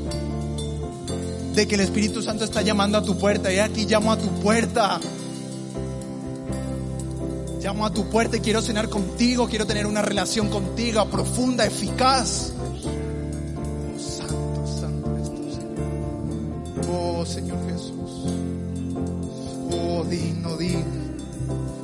de 1.56 1.66
que 1.66 1.74
el 1.74 1.80
Espíritu 1.80 2.22
Santo 2.22 2.44
está 2.44 2.62
llamando 2.62 2.98
a 2.98 3.02
tu 3.02 3.18
puerta 3.18 3.52
y 3.52 3.58
aquí 3.58 3.84
llamo 3.84 4.12
a 4.12 4.16
tu 4.16 4.28
puerta. 4.40 5.00
Llamo 7.62 7.86
a 7.86 7.92
tu 7.92 8.10
puerta 8.10 8.36
y 8.36 8.40
quiero 8.40 8.60
cenar 8.60 8.88
contigo, 8.88 9.46
quiero 9.48 9.64
tener 9.64 9.86
una 9.86 10.02
relación 10.02 10.48
contigo 10.48 11.08
profunda, 11.08 11.64
eficaz. 11.64 12.52
Oh, 12.84 14.00
santo, 14.00 14.66
santo 14.66 15.14
eres 15.14 15.30
tú, 15.30 15.48
Señor. 15.54 16.88
Oh, 16.92 17.24
Señor 17.24 17.58
Jesús. 17.70 18.10
Oh, 19.70 20.02
digno, 20.10 20.56
digno. 20.56 21.02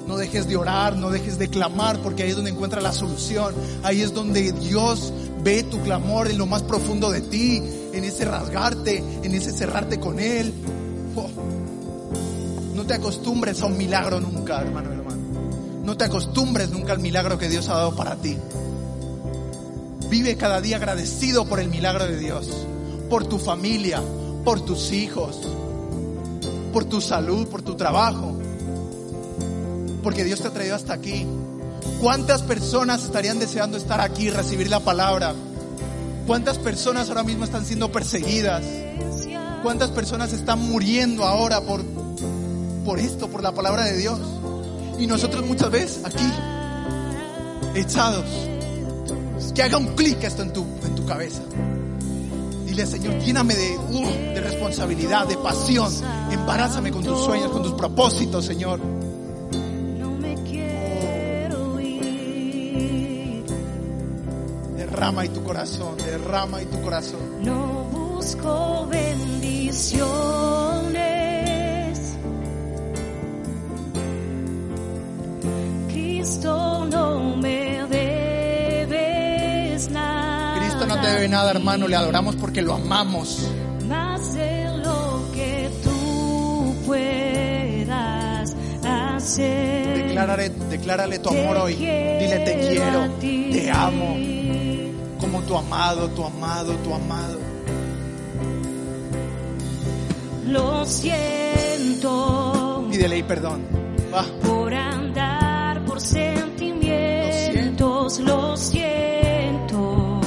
No 0.09 0.16
dejes 0.16 0.49
de 0.49 0.57
orar, 0.57 0.97
no 0.97 1.11
dejes 1.11 1.39
de 1.39 1.47
clamar, 1.47 2.03
porque 2.03 2.24
ahí 2.24 2.31
es 2.31 2.37
donde 2.37 2.51
encuentra 2.51 2.81
la 2.81 2.93
solución. 2.93 3.55
Ahí 3.85 4.03
es 4.03 4.12
donde 4.12 4.51
Dios 4.51 5.12
ve 5.45 5.62
tu 5.62 5.81
clamor 5.83 6.29
en 6.29 6.39
lo 6.39 6.47
más 6.47 6.64
profundo 6.64 7.09
de 7.12 7.20
ti, 7.20 7.62
en 7.93 8.03
ese 8.03 8.24
rasgarte, 8.24 9.05
en 9.22 9.33
ese 9.33 9.53
cerrarte 9.53 10.01
con 10.01 10.18
Él. 10.18 10.53
Oh. 11.14 11.29
No 12.74 12.85
te 12.85 12.95
acostumbres 12.95 13.62
a 13.62 13.66
un 13.66 13.79
milagro 13.79 14.18
nunca, 14.18 14.61
hermano. 14.61 14.97
No 15.89 15.97
te 15.97 16.05
acostumbres 16.05 16.68
nunca 16.68 16.93
al 16.93 16.99
milagro 16.99 17.39
que 17.39 17.49
Dios 17.49 17.70
ha 17.70 17.76
dado 17.76 17.97
para 17.97 18.14
ti. 18.16 18.36
Vive 20.11 20.36
cada 20.36 20.61
día 20.61 20.76
agradecido 20.76 21.47
por 21.47 21.61
el 21.61 21.70
milagro 21.70 22.07
de 22.07 22.18
Dios, 22.18 22.47
por 23.09 23.26
tu 23.26 23.39
familia, 23.39 24.03
por 24.45 24.61
tus 24.61 24.93
hijos, 24.93 25.39
por 26.74 26.84
tu 26.84 27.01
salud, 27.01 27.49
por 27.49 27.62
tu 27.62 27.74
trabajo. 27.74 28.36
Porque 30.03 30.24
Dios 30.24 30.43
te 30.43 30.49
ha 30.49 30.51
traído 30.51 30.74
hasta 30.74 30.93
aquí. 30.93 31.26
¿Cuántas 32.03 32.43
personas 32.43 33.05
estarían 33.05 33.39
deseando 33.39 33.78
estar 33.78 34.03
aquí 34.03 34.24
y 34.26 34.30
recibir 34.30 34.68
la 34.68 34.80
palabra? 34.80 35.32
¿Cuántas 36.26 36.59
personas 36.59 37.09
ahora 37.09 37.22
mismo 37.22 37.45
están 37.45 37.64
siendo 37.64 37.91
perseguidas? 37.91 38.62
¿Cuántas 39.62 39.89
personas 39.89 40.34
están 40.34 40.59
muriendo 40.68 41.24
ahora 41.24 41.62
por, 41.62 41.82
por 42.84 42.99
esto, 42.99 43.28
por 43.28 43.43
la 43.43 43.53
palabra 43.53 43.84
de 43.84 43.97
Dios? 43.97 44.20
Y 44.99 45.07
nosotros 45.07 45.46
muchas 45.46 45.70
veces 45.70 46.05
aquí, 46.05 46.28
echados, 47.74 48.24
que 49.55 49.62
haga 49.62 49.76
un 49.78 49.94
clic 49.94 50.22
esto 50.24 50.42
en 50.42 50.53
tu, 50.53 50.64
en 50.84 50.94
tu 50.94 51.07
cabeza. 51.07 51.40
Dile, 52.66 52.84
Señor, 52.86 53.18
lléname 53.20 53.55
de, 53.55 53.76
uh, 53.78 54.34
de 54.34 54.40
responsabilidad, 54.40 55.26
de 55.26 55.36
pasión. 55.36 55.92
Embarázame 56.30 56.90
con 56.90 57.03
tus 57.05 57.20
sueños, 57.24 57.51
con 57.53 57.62
tus 57.62 57.72
propósitos, 57.74 58.44
Señor. 58.44 58.80
No 59.99 60.11
me 60.12 60.34
quiero 60.44 61.78
ir, 61.80 63.44
Derrama 64.76 65.24
y 65.24 65.28
tu 65.28 65.42
corazón, 65.44 65.96
derrama 65.99 66.61
y 66.62 66.66
tu 66.66 66.82
corazón. 66.82 67.20
no 67.42 67.84
busco 67.84 68.86
bendiciones. 68.90 70.58
Cristo 76.29 76.87
no 76.91 77.37
me 77.37 77.87
debes 77.89 79.91
nada. 79.91 80.61
Cristo 80.61 80.87
no 80.87 81.01
te 81.01 81.07
debe 81.07 81.26
nada, 81.26 81.53
hermano. 81.53 81.89
Le 81.89 81.97
adoramos 81.97 82.37
porque 82.37 82.61
lo 82.61 82.74
amamos. 82.74 83.51
Más 83.89 84.35
de 84.35 84.68
lo 84.85 85.22
que 85.33 85.70
tú 85.83 86.74
puedas 86.85 88.55
hacer. 88.85 90.05
Declárale, 90.05 90.51
declárale 90.68 91.18
tu 91.18 91.31
amor 91.31 91.57
hoy. 91.57 91.76
Dile, 91.76 92.43
te 92.45 92.61
quiero, 92.61 93.09
te 93.18 93.70
amo. 93.70 94.14
Como 95.18 95.41
tu 95.45 95.57
amado, 95.57 96.11
tu 96.11 96.26
amado, 96.26 96.74
tu 96.74 96.93
amado. 96.93 97.39
Lo 100.47 100.85
siento. 100.85 102.87
Pídele 102.91 103.14
ahí 103.14 103.22
perdón. 103.22 103.62
Va. 104.12 104.26
Lo 108.21 108.57
siento, 108.57 110.21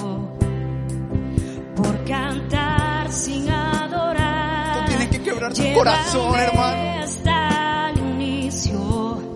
por 1.76 2.06
cantar 2.06 3.12
sin 3.12 3.50
adorar. 3.50 4.86
Tiene 4.86 5.10
que 5.10 5.22
quebrar 5.22 5.52
tu 5.52 5.74
corazón, 5.74 6.40
hermano. 6.40 7.04
Hasta 7.04 7.90
el 7.90 7.98
inicio, 7.98 9.34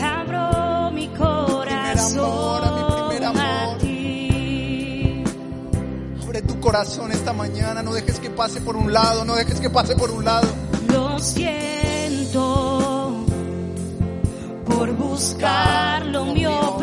abro 0.00 0.92
mi 0.92 1.08
corazón 1.08 2.58
corazón 6.68 7.10
esta 7.12 7.32
mañana. 7.32 7.82
No 7.82 7.94
dejes 7.94 8.20
que 8.20 8.28
pase 8.28 8.60
por 8.60 8.76
un 8.76 8.92
lado. 8.92 9.24
No 9.24 9.34
dejes 9.34 9.58
que 9.58 9.70
pase 9.70 9.96
por 9.96 10.10
un 10.10 10.22
lado. 10.22 10.46
Lo 10.92 11.18
siento 11.18 13.24
por 14.66 14.92
buscar 14.92 16.04
lo 16.04 16.26
mío 16.26 16.77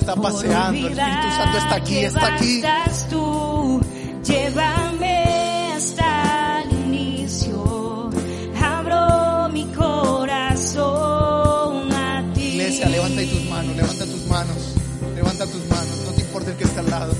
está 0.00 0.16
paseando. 0.16 0.86
El 0.88 0.98
Espíritu 0.98 1.30
Santo 1.36 1.58
está 1.58 1.74
aquí, 1.76 1.98
está 1.98 2.34
aquí. 2.34 2.62
tú. 3.08 3.80
Llévame 4.24 5.72
hasta 5.76 6.62
el 6.62 6.72
inicio. 6.86 8.10
Abro 8.60 9.48
mi 9.50 9.64
corazón 9.66 10.82
a 11.92 12.32
ti. 12.34 12.42
Iglesia, 12.42 12.88
levanta 12.88 13.22
tus 13.22 13.44
manos, 13.48 13.76
levanta 13.76 14.04
tus 14.06 14.26
manos. 14.26 14.74
Levanta 15.14 15.46
tus 15.46 15.68
manos. 15.68 16.02
No 16.06 16.12
te 16.12 16.20
importa 16.22 16.50
el 16.50 16.56
que 16.56 16.64
está 16.64 16.80
al 16.80 16.90
lado. 16.90 17.14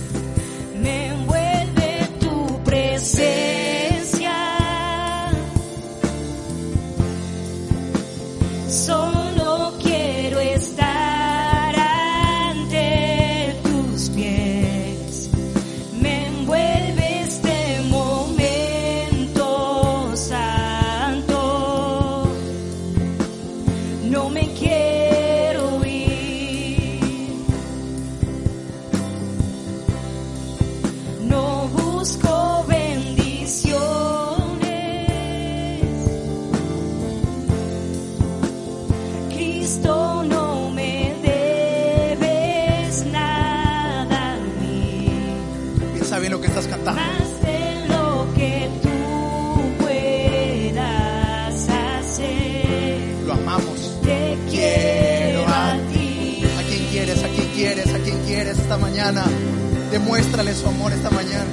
Demuéstrale 60.10 60.52
su 60.54 60.66
amor 60.66 60.92
esta 60.92 61.08
mañana. 61.10 61.46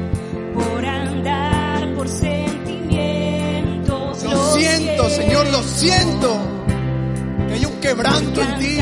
por 0.53 0.85
andar 0.85 1.95
por 1.95 2.09
sentimientos. 2.09 4.21
Lo 4.21 4.53
siento, 4.53 5.09
Señor, 5.09 5.47
lo 5.47 5.63
siento. 5.63 6.37
Que 7.47 7.53
hay 7.53 7.65
un 7.65 7.79
quebranto 7.79 8.41
en 8.41 8.59
ti. 8.59 8.74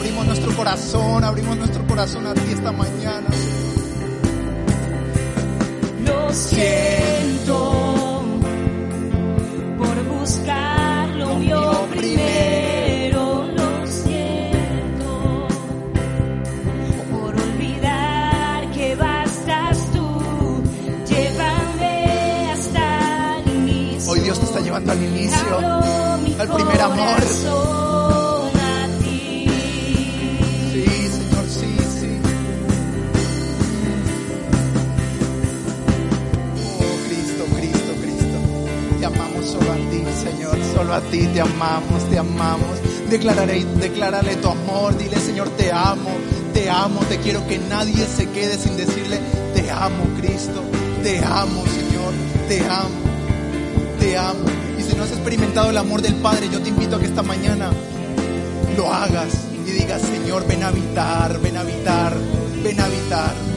Abrimos 0.00 0.26
nuestro 0.26 0.56
corazón, 0.56 1.24
abrimos 1.24 1.56
nuestro 1.58 1.86
corazón 1.86 2.26
a 2.26 2.32
ti 2.32 2.40
esta 2.50 2.72
mañana. 2.72 3.28
Lo 6.06 6.32
siento 6.32 8.22
por 9.76 10.04
buscar 10.18 11.08
lo 11.10 11.34
mío 11.34 11.86
primero. 11.90 13.44
Lo 13.54 13.86
siento 13.86 15.48
por 17.10 17.34
olvidar 17.34 18.70
que 18.70 18.96
bastas 18.96 19.78
tú. 19.92 20.62
Llévame 21.08 22.52
hasta 22.52 23.38
el 23.40 23.48
inicio. 23.54 24.12
Hoy 24.12 24.20
Dios 24.20 24.40
te 24.40 24.46
está 24.46 24.60
llevando 24.60 24.92
al 24.92 25.02
inicio. 25.02 25.58
Al 26.38 26.48
primer 26.54 26.80
amor. 26.80 27.89
Solo 40.80 40.94
a 40.94 41.00
ti 41.02 41.26
te 41.26 41.42
amamos, 41.42 42.08
te 42.08 42.18
amamos. 42.18 42.78
Declararé, 43.10 43.64
declararle 43.80 44.36
tu 44.36 44.48
amor, 44.48 44.96
dile, 44.96 45.18
Señor, 45.18 45.50
te 45.50 45.70
amo, 45.70 46.10
te 46.54 46.70
amo, 46.70 47.00
te 47.00 47.18
quiero 47.18 47.46
que 47.46 47.58
nadie 47.58 48.06
se 48.06 48.30
quede 48.30 48.56
sin 48.56 48.78
decirle, 48.78 49.18
te 49.52 49.70
amo, 49.70 50.04
Cristo, 50.18 50.62
te 51.02 51.18
amo, 51.18 51.62
Señor, 51.66 52.12
te 52.48 52.60
amo, 52.60 53.00
te 54.00 54.16
amo. 54.16 54.44
Y 54.78 54.82
si 54.82 54.96
no 54.96 55.02
has 55.02 55.10
experimentado 55.10 55.68
el 55.68 55.76
amor 55.76 56.00
del 56.00 56.14
Padre, 56.14 56.48
yo 56.50 56.62
te 56.62 56.70
invito 56.70 56.96
a 56.96 56.98
que 56.98 57.06
esta 57.06 57.22
mañana 57.22 57.70
lo 58.74 58.90
hagas 58.90 59.34
y 59.66 59.72
digas, 59.72 60.00
Señor, 60.00 60.46
ven 60.46 60.62
a 60.62 60.68
habitar, 60.68 61.38
ven 61.40 61.58
a 61.58 61.60
habitar, 61.60 62.14
ven 62.62 62.80
a 62.80 62.84
habitar. 62.86 63.49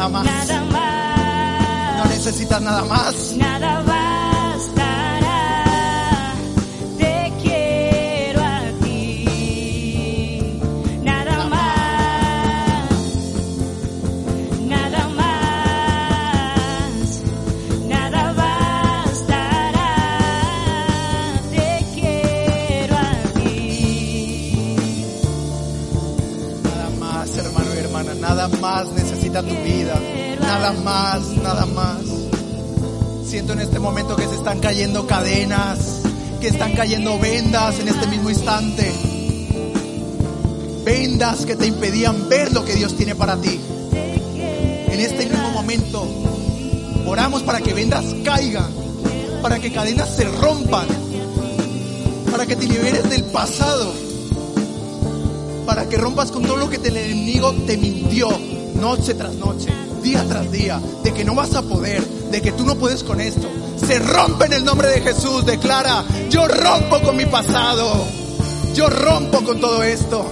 Nada 0.00 0.08
más, 0.08 0.24
nada 0.24 0.64
más. 0.64 1.98
no 1.98 2.04
necesitas 2.06 2.62
nada 2.62 2.84
más. 2.84 3.32
Nada 3.36 3.82
bastará, 3.82 5.42
te 6.96 7.32
quiero 7.42 8.40
a 8.42 8.62
ti. 8.82 10.42
Nada 11.02 11.44
más, 11.48 12.88
nada 14.66 15.08
más, 15.08 17.00
nada 17.86 18.32
bastará, 18.32 19.92
te 21.50 21.84
quiero 21.94 22.96
a 22.96 23.12
ti. 23.34 24.76
Nada 26.64 26.88
más, 26.98 27.36
hermano 27.36 27.74
y 27.74 27.78
hermana, 27.78 28.14
nada 28.14 28.48
más 28.62 28.94
tu 29.38 29.54
vida. 29.62 29.94
Nada 30.40 30.72
más, 30.72 31.22
nada 31.42 31.64
más. 31.66 32.00
Siento 33.24 33.52
en 33.52 33.60
este 33.60 33.78
momento 33.78 34.16
que 34.16 34.26
se 34.26 34.34
están 34.34 34.58
cayendo 34.58 35.06
cadenas, 35.06 36.00
que 36.40 36.48
están 36.48 36.72
cayendo 36.72 37.18
vendas 37.18 37.78
en 37.78 37.88
este 37.88 38.08
mismo 38.08 38.28
instante. 38.28 38.92
Vendas 40.84 41.46
que 41.46 41.54
te 41.54 41.66
impedían 41.66 42.28
ver 42.28 42.52
lo 42.52 42.64
que 42.64 42.74
Dios 42.74 42.96
tiene 42.96 43.14
para 43.14 43.36
ti. 43.36 43.60
En 43.92 44.98
este 44.98 45.26
mismo 45.26 45.50
momento 45.50 46.04
oramos 47.06 47.42
para 47.42 47.60
que 47.60 47.72
vendas 47.72 48.04
caigan, 48.24 48.70
para 49.42 49.60
que 49.60 49.72
cadenas 49.72 50.16
se 50.16 50.24
rompan, 50.24 50.88
para 52.32 52.46
que 52.46 52.56
te 52.56 52.66
liberes 52.66 53.08
del 53.08 53.24
pasado 53.24 53.92
para 55.66 55.88
que 55.88 55.96
rompas 55.96 56.32
con 56.32 56.42
todo 56.42 56.56
lo 56.56 56.68
que 56.68 56.76
el 56.76 56.96
enemigo 56.96 57.52
te 57.64 57.76
mintió 57.76 58.28
noche 58.80 59.14
tras 59.14 59.34
noche, 59.34 59.68
día 60.02 60.24
tras 60.26 60.50
día, 60.50 60.80
de 61.04 61.12
que 61.12 61.24
no 61.24 61.34
vas 61.34 61.54
a 61.54 61.62
poder, 61.62 62.02
de 62.04 62.40
que 62.40 62.52
tú 62.52 62.64
no 62.64 62.76
puedes 62.76 63.04
con 63.04 63.20
esto. 63.20 63.48
Se 63.76 63.98
rompe 63.98 64.46
en 64.46 64.54
el 64.54 64.64
nombre 64.64 64.88
de 64.88 65.00
Jesús, 65.00 65.44
declara, 65.44 66.04
yo 66.30 66.48
rompo 66.48 67.00
con 67.02 67.16
mi 67.16 67.26
pasado, 67.26 68.06
yo 68.74 68.88
rompo 68.88 69.42
con 69.44 69.60
todo 69.60 69.82
esto, 69.82 70.24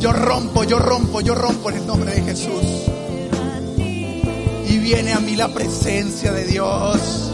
yo 0.00 0.12
rompo, 0.12 0.64
yo 0.64 0.78
rompo, 0.78 1.20
yo 1.20 1.34
rompo 1.34 1.70
en 1.70 1.76
el 1.76 1.86
nombre 1.86 2.12
de 2.14 2.22
Jesús. 2.22 2.90
Y 4.68 4.78
viene 4.78 5.12
a 5.12 5.20
mí 5.20 5.36
la 5.36 5.48
presencia 5.48 6.32
de 6.32 6.44
Dios. 6.44 7.32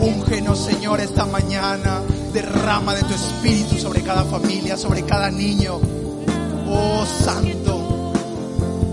Úngenos, 0.00 0.58
Señor, 0.58 1.00
esta 1.00 1.26
mañana. 1.26 2.02
Derrama 2.32 2.94
de 2.94 3.02
tu 3.02 3.14
espíritu 3.14 3.78
sobre 3.78 4.02
cada 4.02 4.24
familia, 4.24 4.76
sobre 4.76 5.04
cada 5.04 5.30
niño. 5.30 5.78
Oh 6.66 7.04
Santo, 7.06 7.63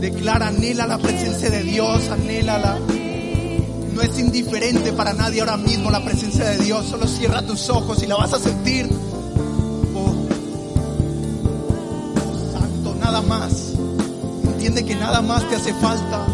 declara, 0.01 0.47
anhela 0.47 0.87
la 0.87 0.97
presencia 0.97 1.49
de 1.49 1.63
Dios, 1.63 2.09
anhélala. 2.09 2.79
No 3.93 4.01
es 4.01 4.17
indiferente 4.17 4.91
para 4.93 5.13
nadie 5.13 5.41
ahora 5.41 5.57
mismo 5.57 5.91
la 5.91 6.03
presencia 6.03 6.43
de 6.45 6.57
Dios. 6.57 6.87
Solo 6.87 7.07
cierra 7.07 7.43
tus 7.43 7.69
ojos 7.69 8.01
y 8.01 8.07
la 8.07 8.15
vas 8.15 8.33
a 8.33 8.39
sentir. 8.39 8.89
Oh, 9.93 10.27
oh, 12.15 12.51
Santo, 12.51 12.95
nada 12.95 13.21
más. 13.21 13.73
Entiende 14.43 14.83
que 14.83 14.95
nada 14.95 15.21
más 15.21 15.47
te 15.47 15.55
hace 15.55 15.73
falta. 15.75 16.25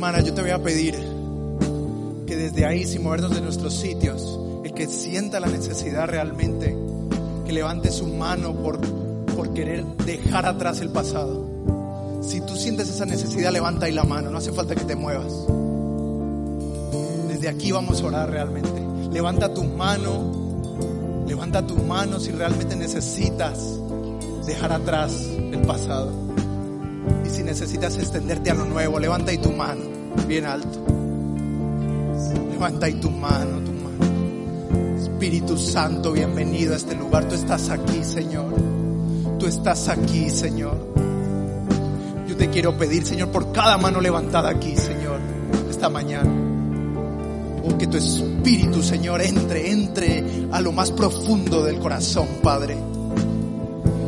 Hermana, 0.00 0.24
yo 0.24 0.32
te 0.32 0.40
voy 0.40 0.50
a 0.50 0.62
pedir 0.62 0.94
que 2.26 2.34
desde 2.34 2.64
ahí, 2.64 2.86
sin 2.86 3.02
movernos 3.02 3.34
de 3.34 3.42
nuestros 3.42 3.74
sitios, 3.74 4.40
el 4.64 4.72
que 4.72 4.86
sienta 4.86 5.40
la 5.40 5.46
necesidad 5.48 6.06
realmente, 6.06 6.74
que 7.44 7.52
levante 7.52 7.90
su 7.90 8.06
mano 8.06 8.54
por, 8.54 8.80
por 9.36 9.52
querer 9.52 9.84
dejar 10.06 10.46
atrás 10.46 10.80
el 10.80 10.88
pasado. 10.88 11.46
Si 12.22 12.40
tú 12.40 12.56
sientes 12.56 12.88
esa 12.88 13.04
necesidad, 13.04 13.52
levanta 13.52 13.84
ahí 13.84 13.92
la 13.92 14.04
mano, 14.04 14.30
no 14.30 14.38
hace 14.38 14.52
falta 14.52 14.74
que 14.74 14.84
te 14.84 14.96
muevas. 14.96 15.30
Desde 17.28 17.50
aquí 17.50 17.70
vamos 17.70 18.02
a 18.02 18.06
orar 18.06 18.30
realmente. 18.30 18.80
Levanta 19.12 19.52
tu 19.52 19.64
mano 19.64 20.40
Levanta 21.26 21.64
tu 21.64 21.76
mano 21.76 22.18
si 22.18 22.32
realmente 22.32 22.74
necesitas 22.74 23.78
dejar 24.46 24.72
atrás 24.72 25.28
el 25.52 25.60
pasado. 25.60 26.29
Y 27.24 27.30
si 27.30 27.42
necesitas 27.42 27.96
extenderte 27.96 28.50
a 28.50 28.54
lo 28.54 28.64
nuevo, 28.64 28.98
levanta 28.98 29.30
ahí 29.30 29.38
tu 29.38 29.52
mano, 29.52 29.82
bien 30.26 30.44
alto. 30.44 30.84
Levanta 32.50 32.86
ahí 32.86 32.94
tu 32.94 33.10
mano, 33.10 33.60
tu 33.60 33.72
mano. 33.72 34.96
Espíritu 34.98 35.56
Santo, 35.56 36.12
bienvenido 36.12 36.74
a 36.74 36.76
este 36.76 36.94
lugar. 36.94 37.26
Tú 37.28 37.34
estás 37.34 37.70
aquí, 37.70 38.04
Señor. 38.04 38.54
Tú 39.38 39.46
estás 39.46 39.88
aquí, 39.88 40.28
Señor. 40.28 40.76
Yo 42.28 42.36
te 42.36 42.50
quiero 42.50 42.76
pedir, 42.76 43.06
Señor, 43.06 43.28
por 43.30 43.52
cada 43.52 43.78
mano 43.78 44.00
levantada 44.00 44.50
aquí, 44.50 44.76
Señor, 44.76 45.18
esta 45.70 45.88
mañana. 45.88 46.30
Oh, 47.62 47.76
que 47.76 47.86
tu 47.86 47.96
espíritu, 47.96 48.82
Señor, 48.82 49.22
entre, 49.22 49.70
entre 49.70 50.24
a 50.52 50.60
lo 50.60 50.72
más 50.72 50.92
profundo 50.92 51.62
del 51.62 51.78
corazón, 51.78 52.26
Padre. 52.42 52.76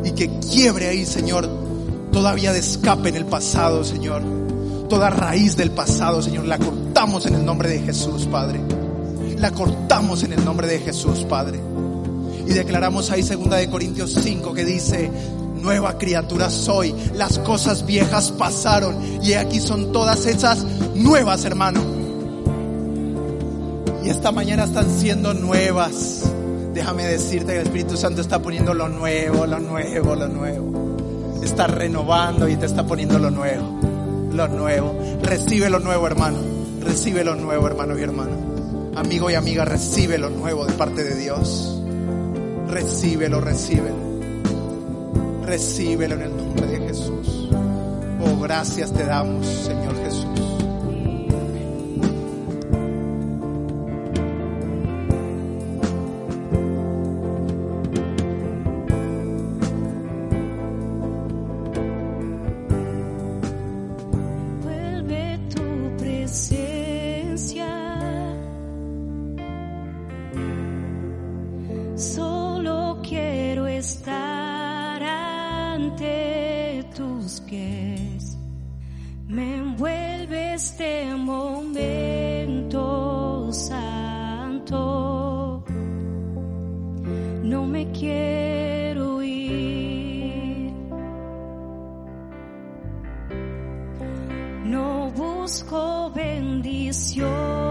Y 0.04 0.12
que 0.12 0.38
quiebre 0.38 0.88
ahí, 0.88 1.04
Señor, 1.04 1.48
toda 2.12 2.34
vía 2.34 2.52
de 2.52 2.60
escape 2.60 3.08
en 3.08 3.16
el 3.16 3.24
pasado, 3.24 3.82
Señor. 3.82 4.22
Toda 4.88 5.10
raíz 5.10 5.56
del 5.56 5.70
pasado, 5.70 6.22
Señor, 6.22 6.44
la 6.46 6.58
cortamos 6.58 7.26
en 7.26 7.34
el 7.34 7.44
nombre 7.44 7.70
de 7.70 7.80
Jesús, 7.80 8.26
Padre. 8.26 8.60
La 9.38 9.50
cortamos 9.50 10.22
en 10.22 10.34
el 10.34 10.44
nombre 10.44 10.68
de 10.68 10.78
Jesús, 10.78 11.24
Padre. 11.24 11.58
Y 12.46 12.52
declaramos 12.52 13.10
ahí 13.10 13.22
segunda 13.22 13.56
de 13.56 13.70
Corintios 13.70 14.12
5 14.12 14.52
que 14.52 14.64
dice, 14.64 15.10
nueva 15.60 15.96
criatura 15.96 16.50
soy, 16.50 16.94
las 17.14 17.38
cosas 17.38 17.86
viejas 17.86 18.30
pasaron 18.32 18.96
y 19.22 19.32
aquí 19.32 19.60
son 19.60 19.92
todas 19.92 20.26
esas 20.26 20.64
nuevas, 20.94 21.44
hermano. 21.44 21.80
Y 24.04 24.10
esta 24.10 24.32
mañana 24.32 24.64
están 24.64 24.90
siendo 24.90 25.32
nuevas. 25.32 26.24
Déjame 26.74 27.06
decirte 27.06 27.52
que 27.52 27.60
el 27.60 27.66
Espíritu 27.66 27.96
Santo 27.96 28.20
está 28.20 28.42
poniendo 28.42 28.74
lo 28.74 28.88
nuevo, 28.88 29.46
lo 29.46 29.58
nuevo, 29.60 30.14
lo 30.14 30.28
nuevo. 30.28 30.81
Está 31.42 31.66
renovando 31.66 32.48
y 32.48 32.56
te 32.56 32.66
está 32.66 32.86
poniendo 32.86 33.18
lo 33.18 33.30
nuevo, 33.30 33.80
lo 34.32 34.48
nuevo. 34.48 34.98
Recibe 35.22 35.68
lo 35.68 35.80
nuevo, 35.80 36.06
hermano. 36.06 36.38
Recibe 36.80 37.24
lo 37.24 37.34
nuevo, 37.34 37.66
hermano 37.66 37.98
y 37.98 38.02
hermana. 38.02 38.36
Amigo 38.96 39.30
y 39.30 39.34
amiga, 39.34 39.64
recibe 39.64 40.18
lo 40.18 40.30
nuevo 40.30 40.66
de 40.66 40.72
parte 40.74 41.02
de 41.02 41.16
Dios. 41.16 41.82
Recíbelo, 42.68 43.40
recíbelo. 43.40 44.12
Recíbelo 45.44 46.14
en 46.14 46.22
el 46.22 46.36
nombre 46.36 46.66
de 46.66 46.78
Jesús. 46.88 47.48
Oh, 48.20 48.40
gracias 48.40 48.92
te 48.92 49.04
damos, 49.04 49.46
Señor 49.46 49.96
Jesús. 50.04 50.51
Quiero 87.92 89.22
ir. 89.22 90.72
No 94.64 95.10
busco 95.10 96.10
bendiciones. 96.14 97.61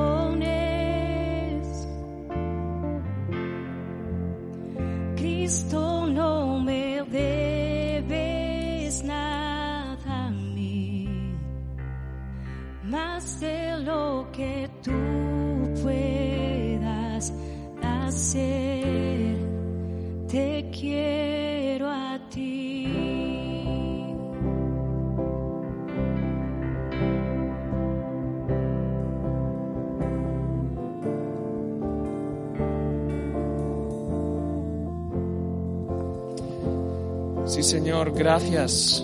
Señor, 37.72 38.12
gracias. 38.12 39.02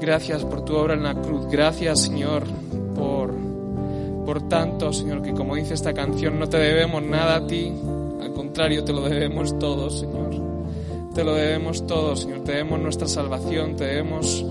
Gracias 0.00 0.42
por 0.42 0.64
tu 0.64 0.74
obra 0.74 0.94
en 0.94 1.02
la 1.02 1.14
cruz. 1.14 1.46
Gracias, 1.50 2.04
Señor, 2.04 2.44
por, 2.94 3.34
por 4.24 4.48
tanto, 4.48 4.90
Señor, 4.90 5.20
que 5.20 5.34
como 5.34 5.54
dice 5.54 5.74
esta 5.74 5.92
canción, 5.92 6.38
no 6.38 6.48
te 6.48 6.56
debemos 6.56 7.02
nada 7.02 7.36
a 7.36 7.46
ti. 7.46 7.70
Al 8.22 8.32
contrario, 8.32 8.84
te 8.84 8.94
lo 8.94 9.02
debemos 9.02 9.58
todo, 9.58 9.90
Señor. 9.90 10.30
Te 11.14 11.24
lo 11.24 11.34
debemos 11.34 11.86
todo, 11.86 12.16
Señor. 12.16 12.42
Te 12.42 12.52
debemos 12.52 12.80
nuestra 12.80 13.06
salvación, 13.06 13.76
te 13.76 13.84
debemos 13.84 14.42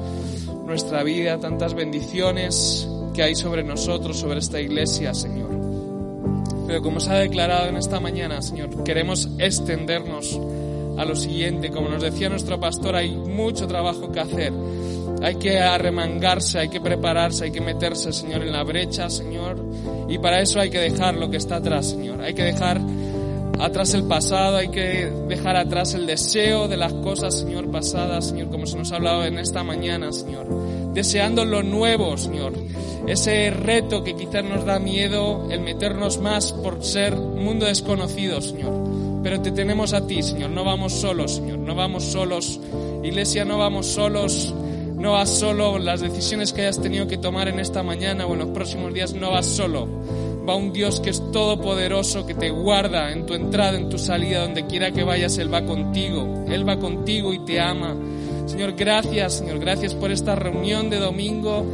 nuestra 0.68 1.02
vida, 1.02 1.40
tantas 1.40 1.74
bendiciones 1.74 2.88
que 3.16 3.24
hay 3.24 3.34
sobre 3.34 3.64
nosotros, 3.64 4.20
sobre 4.20 4.38
esta 4.38 4.62
iglesia, 4.62 5.16
Señor. 5.16 5.50
Pero 6.68 6.84
como 6.84 7.00
se 7.00 7.10
ha 7.10 7.16
declarado 7.16 7.68
en 7.68 7.78
esta 7.78 8.00
mañana, 8.00 8.44
Señor, 8.44 8.84
queremos 8.84 9.28
extendernos 9.40 10.40
a 10.98 11.06
lo 11.06 11.16
siguiente. 11.16 11.72
Como 11.72 11.90
nos 11.90 12.02
decía 12.02 12.30
nuestro 12.30 12.60
pastor, 12.60 12.96
hay 12.96 13.16
mucho 13.16 13.68
trabajo 13.68 14.12
que 14.12 14.20
hacer. 14.20 14.54
Hay 15.22 15.36
que 15.36 15.60
arremangarse, 15.60 16.60
hay 16.60 16.70
que 16.70 16.82
prepararse, 16.82 17.46
hay 17.46 17.52
que 17.52 17.62
meterse, 17.62 18.12
Señor, 18.12 18.44
en 18.44 18.52
la 18.52 18.64
brecha, 18.64 19.10
Señor. 19.10 19.58
Y 20.10 20.18
para 20.18 20.42
eso 20.42 20.60
hay 20.60 20.70
que 20.70 20.80
dejar 20.80 21.16
lo 21.16 21.30
que 21.30 21.38
está 21.38 21.58
atrás, 21.58 21.88
Señor. 21.88 22.22
Hay 22.22 22.34
que 22.34 22.44
dejar 22.44 22.82
atrás 23.60 23.94
el 23.94 24.04
pasado, 24.04 24.58
hay 24.58 24.70
que 24.70 25.10
dejar 25.28 25.56
atrás 25.56 25.94
el 25.94 26.06
deseo 26.06 26.68
de 26.68 26.78
las 26.78 26.94
cosas, 26.94 27.40
Señor, 27.40 27.72
pasadas, 27.72 28.28
Señor, 28.28 28.50
como 28.50 28.66
se 28.66 28.78
nos 28.78 28.92
ha 28.92 28.98
hablado 28.98 29.26
en 29.26 29.38
esta 29.40 29.64
mañana, 29.64 30.12
Señor. 30.12 30.48
Deseando 30.94 31.46
lo 31.46 31.64
nuevo, 31.64 32.18
Señor. 32.18 32.54
Ese 33.08 33.52
reto 33.52 34.04
que 34.04 34.16
quizás 34.16 34.44
nos 34.44 34.66
da 34.66 34.80
miedo, 34.80 35.48
el 35.52 35.62
meternos 35.62 36.20
más 36.20 36.52
por 36.54 36.84
ser 36.84 37.16
mundo 37.16 37.66
desconocido, 37.66 38.42
Señor. 38.42 38.85
Pero 39.26 39.42
te 39.42 39.50
tenemos 39.50 39.94
a 39.94 40.06
ti, 40.06 40.22
Señor. 40.22 40.52
No 40.52 40.64
vamos 40.64 40.94
solos, 40.94 41.38
Señor. 41.38 41.58
No 41.58 41.74
vamos 41.74 42.04
solos. 42.04 42.60
Iglesia, 43.04 43.44
no 43.44 43.58
vamos 43.58 43.88
solos. 43.88 44.54
No 45.00 45.14
vas 45.14 45.32
solo. 45.32 45.80
Las 45.80 46.02
decisiones 46.02 46.54
que 46.54 46.62
hayas 46.62 46.80
tenido 46.80 47.08
que 47.08 47.18
tomar 47.18 47.48
en 47.48 47.60
esta 47.60 47.82
mañana 47.82 48.28
o 48.28 48.34
en 48.34 48.40
los 48.42 48.50
próximos 48.50 48.94
días, 48.94 49.16
no 49.16 49.32
vas 49.32 49.48
solo. 49.48 49.88
Va 50.48 50.54
un 50.54 50.72
Dios 50.72 51.00
que 51.00 51.10
es 51.10 51.32
todopoderoso, 51.32 52.28
que 52.28 52.36
te 52.36 52.52
guarda 52.52 53.12
en 53.12 53.26
tu 53.26 53.34
entrada, 53.34 53.76
en 53.80 53.90
tu 53.90 53.98
salida, 53.98 54.42
donde 54.42 54.68
quiera 54.68 54.92
que 54.92 55.04
vayas, 55.04 55.40
Él 55.40 55.52
va 55.52 55.66
contigo. 55.66 56.46
Él 56.48 56.70
va 56.70 56.78
contigo 56.78 57.34
y 57.34 57.40
te 57.46 57.60
ama. 57.60 57.96
Señor, 58.46 58.74
gracias, 58.74 59.40
Señor. 59.40 59.58
Gracias 59.58 59.96
por 59.96 60.12
esta 60.12 60.36
reunión 60.36 60.92
de 60.92 61.00
domingo. 61.00 61.66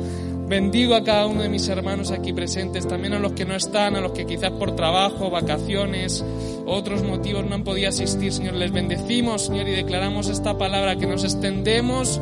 Bendigo 0.51 0.95
a 0.95 1.03
cada 1.05 1.27
uno 1.27 1.43
de 1.43 1.47
mis 1.47 1.69
hermanos 1.69 2.11
aquí 2.11 2.33
presentes, 2.33 2.85
también 2.85 3.13
a 3.13 3.19
los 3.19 3.31
que 3.31 3.45
no 3.45 3.55
están, 3.55 3.95
a 3.95 4.01
los 4.01 4.11
que 4.11 4.25
quizás 4.25 4.51
por 4.51 4.75
trabajo, 4.75 5.29
vacaciones, 5.29 6.25
otros 6.65 7.03
motivos 7.03 7.45
no 7.45 7.55
han 7.55 7.63
podido 7.63 7.87
asistir. 7.87 8.33
Señor, 8.33 8.55
les 8.55 8.73
bendecimos, 8.73 9.45
Señor, 9.45 9.69
y 9.69 9.71
declaramos 9.71 10.27
esta 10.27 10.57
palabra 10.57 10.97
que 10.97 11.07
nos 11.07 11.23
extendemos 11.23 12.19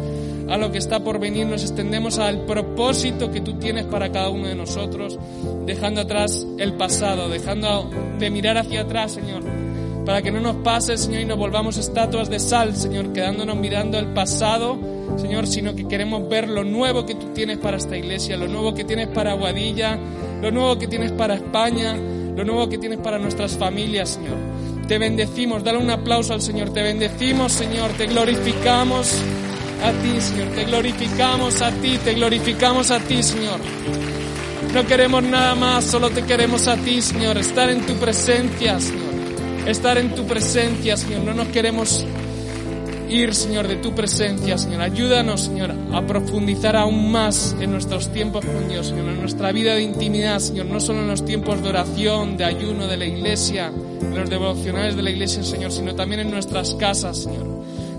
a 0.48 0.58
lo 0.58 0.72
que 0.72 0.78
está 0.78 1.04
por 1.04 1.20
venir, 1.20 1.48
nos 1.48 1.64
extendemos 1.64 2.20
al 2.20 2.46
propósito 2.46 3.32
que 3.32 3.42
tú 3.42 3.54
tienes 3.58 3.86
para 3.86 4.12
cada 4.12 4.30
uno 4.30 4.46
de 4.46 4.54
nosotros, 4.54 5.18
dejando 5.66 6.02
atrás 6.02 6.46
el 6.60 6.74
pasado, 6.74 7.30
dejando 7.30 7.90
de 8.20 8.30
mirar 8.30 8.60
hacia 8.60 8.82
atrás, 8.82 9.14
Señor, 9.14 9.42
para 10.06 10.22
que 10.22 10.30
no 10.30 10.40
nos 10.40 10.58
pase, 10.58 10.98
Señor, 10.98 11.22
y 11.22 11.26
nos 11.26 11.40
volvamos 11.40 11.78
estatuas 11.78 12.30
de 12.30 12.38
sal, 12.38 12.76
Señor, 12.76 13.12
quedándonos 13.12 13.58
mirando 13.58 13.98
el 13.98 14.14
pasado, 14.14 14.78
Señor, 15.18 15.48
sino 15.48 15.76
que 15.76 15.88
queremos 15.88 16.28
ver 16.30 16.48
lo 16.48 16.64
nuevo 16.64 17.06
que 17.06 17.16
tú 17.16 17.28
tienes 17.34 17.58
para 17.58 17.78
esta 17.78 17.98
iglesia, 17.98 18.38
lo 18.38 18.48
nuevo 18.48 18.74
que 18.74 18.84
tienes 18.84 19.08
para 19.08 19.32
Aguadilla, 19.32 19.98
lo 20.42 20.52
nuevo 20.52 20.78
que 20.78 20.88
tienes 20.88 21.12
para 21.12 21.36
España, 21.36 21.96
lo 21.96 22.44
nuevo 22.46 22.70
que 22.70 22.78
tienes 22.78 23.00
para 23.00 23.20
nuestras 23.20 23.58
familias, 23.58 24.10
Señor. 24.10 24.38
Te 24.88 24.98
bendecimos, 24.98 25.64
dale 25.64 25.78
un 25.78 25.90
aplauso 25.90 26.34
al 26.34 26.42
Señor, 26.42 26.72
te 26.74 26.82
bendecimos, 26.82 27.52
Señor, 27.52 27.92
te 27.92 28.08
glorificamos 28.08 29.14
a 29.84 29.92
ti, 29.92 30.22
Señor, 30.22 30.48
te 30.56 30.66
glorificamos 30.66 31.62
a 31.62 31.72
ti, 31.72 31.98
te 32.04 32.14
glorificamos 32.14 32.92
a 32.92 33.00
ti, 33.00 33.22
Señor. 33.22 33.60
No 34.74 34.86
queremos 34.86 35.24
nada 35.24 35.56
más, 35.56 35.86
solo 35.86 36.10
te 36.10 36.24
queremos 36.24 36.68
a 36.68 36.76
ti, 36.76 37.02
Señor, 37.02 37.38
estar 37.38 37.70
en 37.70 37.86
tu 37.86 37.94
presencia, 37.96 38.80
Señor. 38.80 39.10
estar 39.68 39.98
en 39.98 40.16
tu 40.16 40.26
presencia, 40.26 40.98
Señor. 40.98 41.24
No 41.24 41.34
nos 41.34 41.48
queremos 41.48 42.06
ir, 43.10 43.34
Señor, 43.34 43.68
de 43.68 43.78
tu 43.78 43.94
presencia, 43.94 44.58
Señor. 44.58 44.82
Ayúdanos, 44.82 45.42
Señor, 45.42 45.74
a 45.94 46.02
profundizar 46.06 46.76
aún 46.76 47.12
más 47.12 47.56
en 47.60 47.72
nuestros 47.72 48.12
tiempos 48.12 48.46
con 48.46 48.68
Dios, 48.70 48.88
Señor, 48.88 49.10
en 49.10 49.20
nuestra 49.20 49.52
vida 49.52 49.76
de 49.76 49.82
intimidad, 49.82 50.40
Señor, 50.40 50.68
no 50.68 50.80
solo 50.80 51.02
en 51.02 51.08
los 51.08 51.26
tiempos 51.26 51.62
de 51.62 51.70
oración, 51.70 52.38
de 52.38 52.46
ayuno 52.46 52.88
de 52.88 52.98
la 52.98 53.06
iglesia, 53.06 53.72
en 54.02 54.16
los 54.16 54.30
devocionales 54.30 54.96
de 54.96 55.04
la 55.04 55.12
iglesia, 55.12 55.44
Señor, 55.44 55.72
sino 55.72 55.96
también 55.96 56.22
en 56.22 56.32
nuestras 56.32 56.76
casas, 56.76 57.18
Señor. 57.24 57.48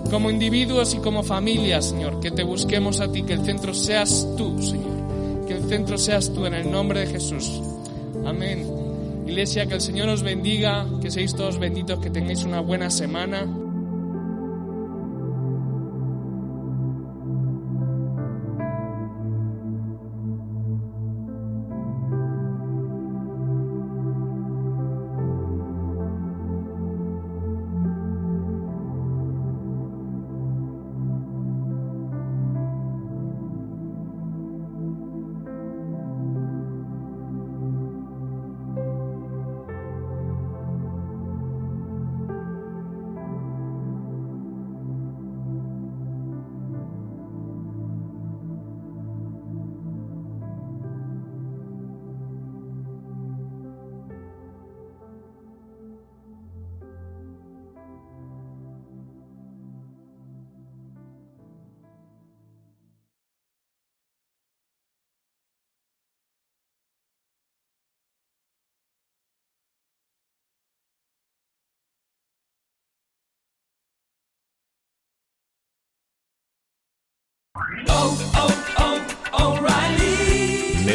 Como 0.09 0.29
individuos 0.29 0.93
y 0.93 0.97
como 0.97 1.23
familias, 1.23 1.85
Señor, 1.85 2.19
que 2.19 2.31
te 2.31 2.43
busquemos 2.43 2.99
a 2.99 3.11
ti, 3.11 3.23
que 3.23 3.33
el 3.33 3.45
centro 3.45 3.73
seas 3.73 4.27
tú, 4.37 4.61
Señor. 4.61 5.45
Que 5.47 5.53
el 5.53 5.63
centro 5.65 5.97
seas 5.97 6.33
tú 6.33 6.45
en 6.45 6.53
el 6.53 6.69
nombre 6.69 7.01
de 7.01 7.07
Jesús. 7.07 7.61
Amén. 8.25 8.67
Iglesia, 9.25 9.65
que 9.65 9.75
el 9.75 9.81
Señor 9.81 10.09
os 10.09 10.23
bendiga, 10.23 10.85
que 11.01 11.09
seáis 11.09 11.33
todos 11.33 11.59
benditos, 11.59 11.99
que 11.99 12.09
tengáis 12.09 12.43
una 12.43 12.59
buena 12.59 12.89
semana. 12.89 13.47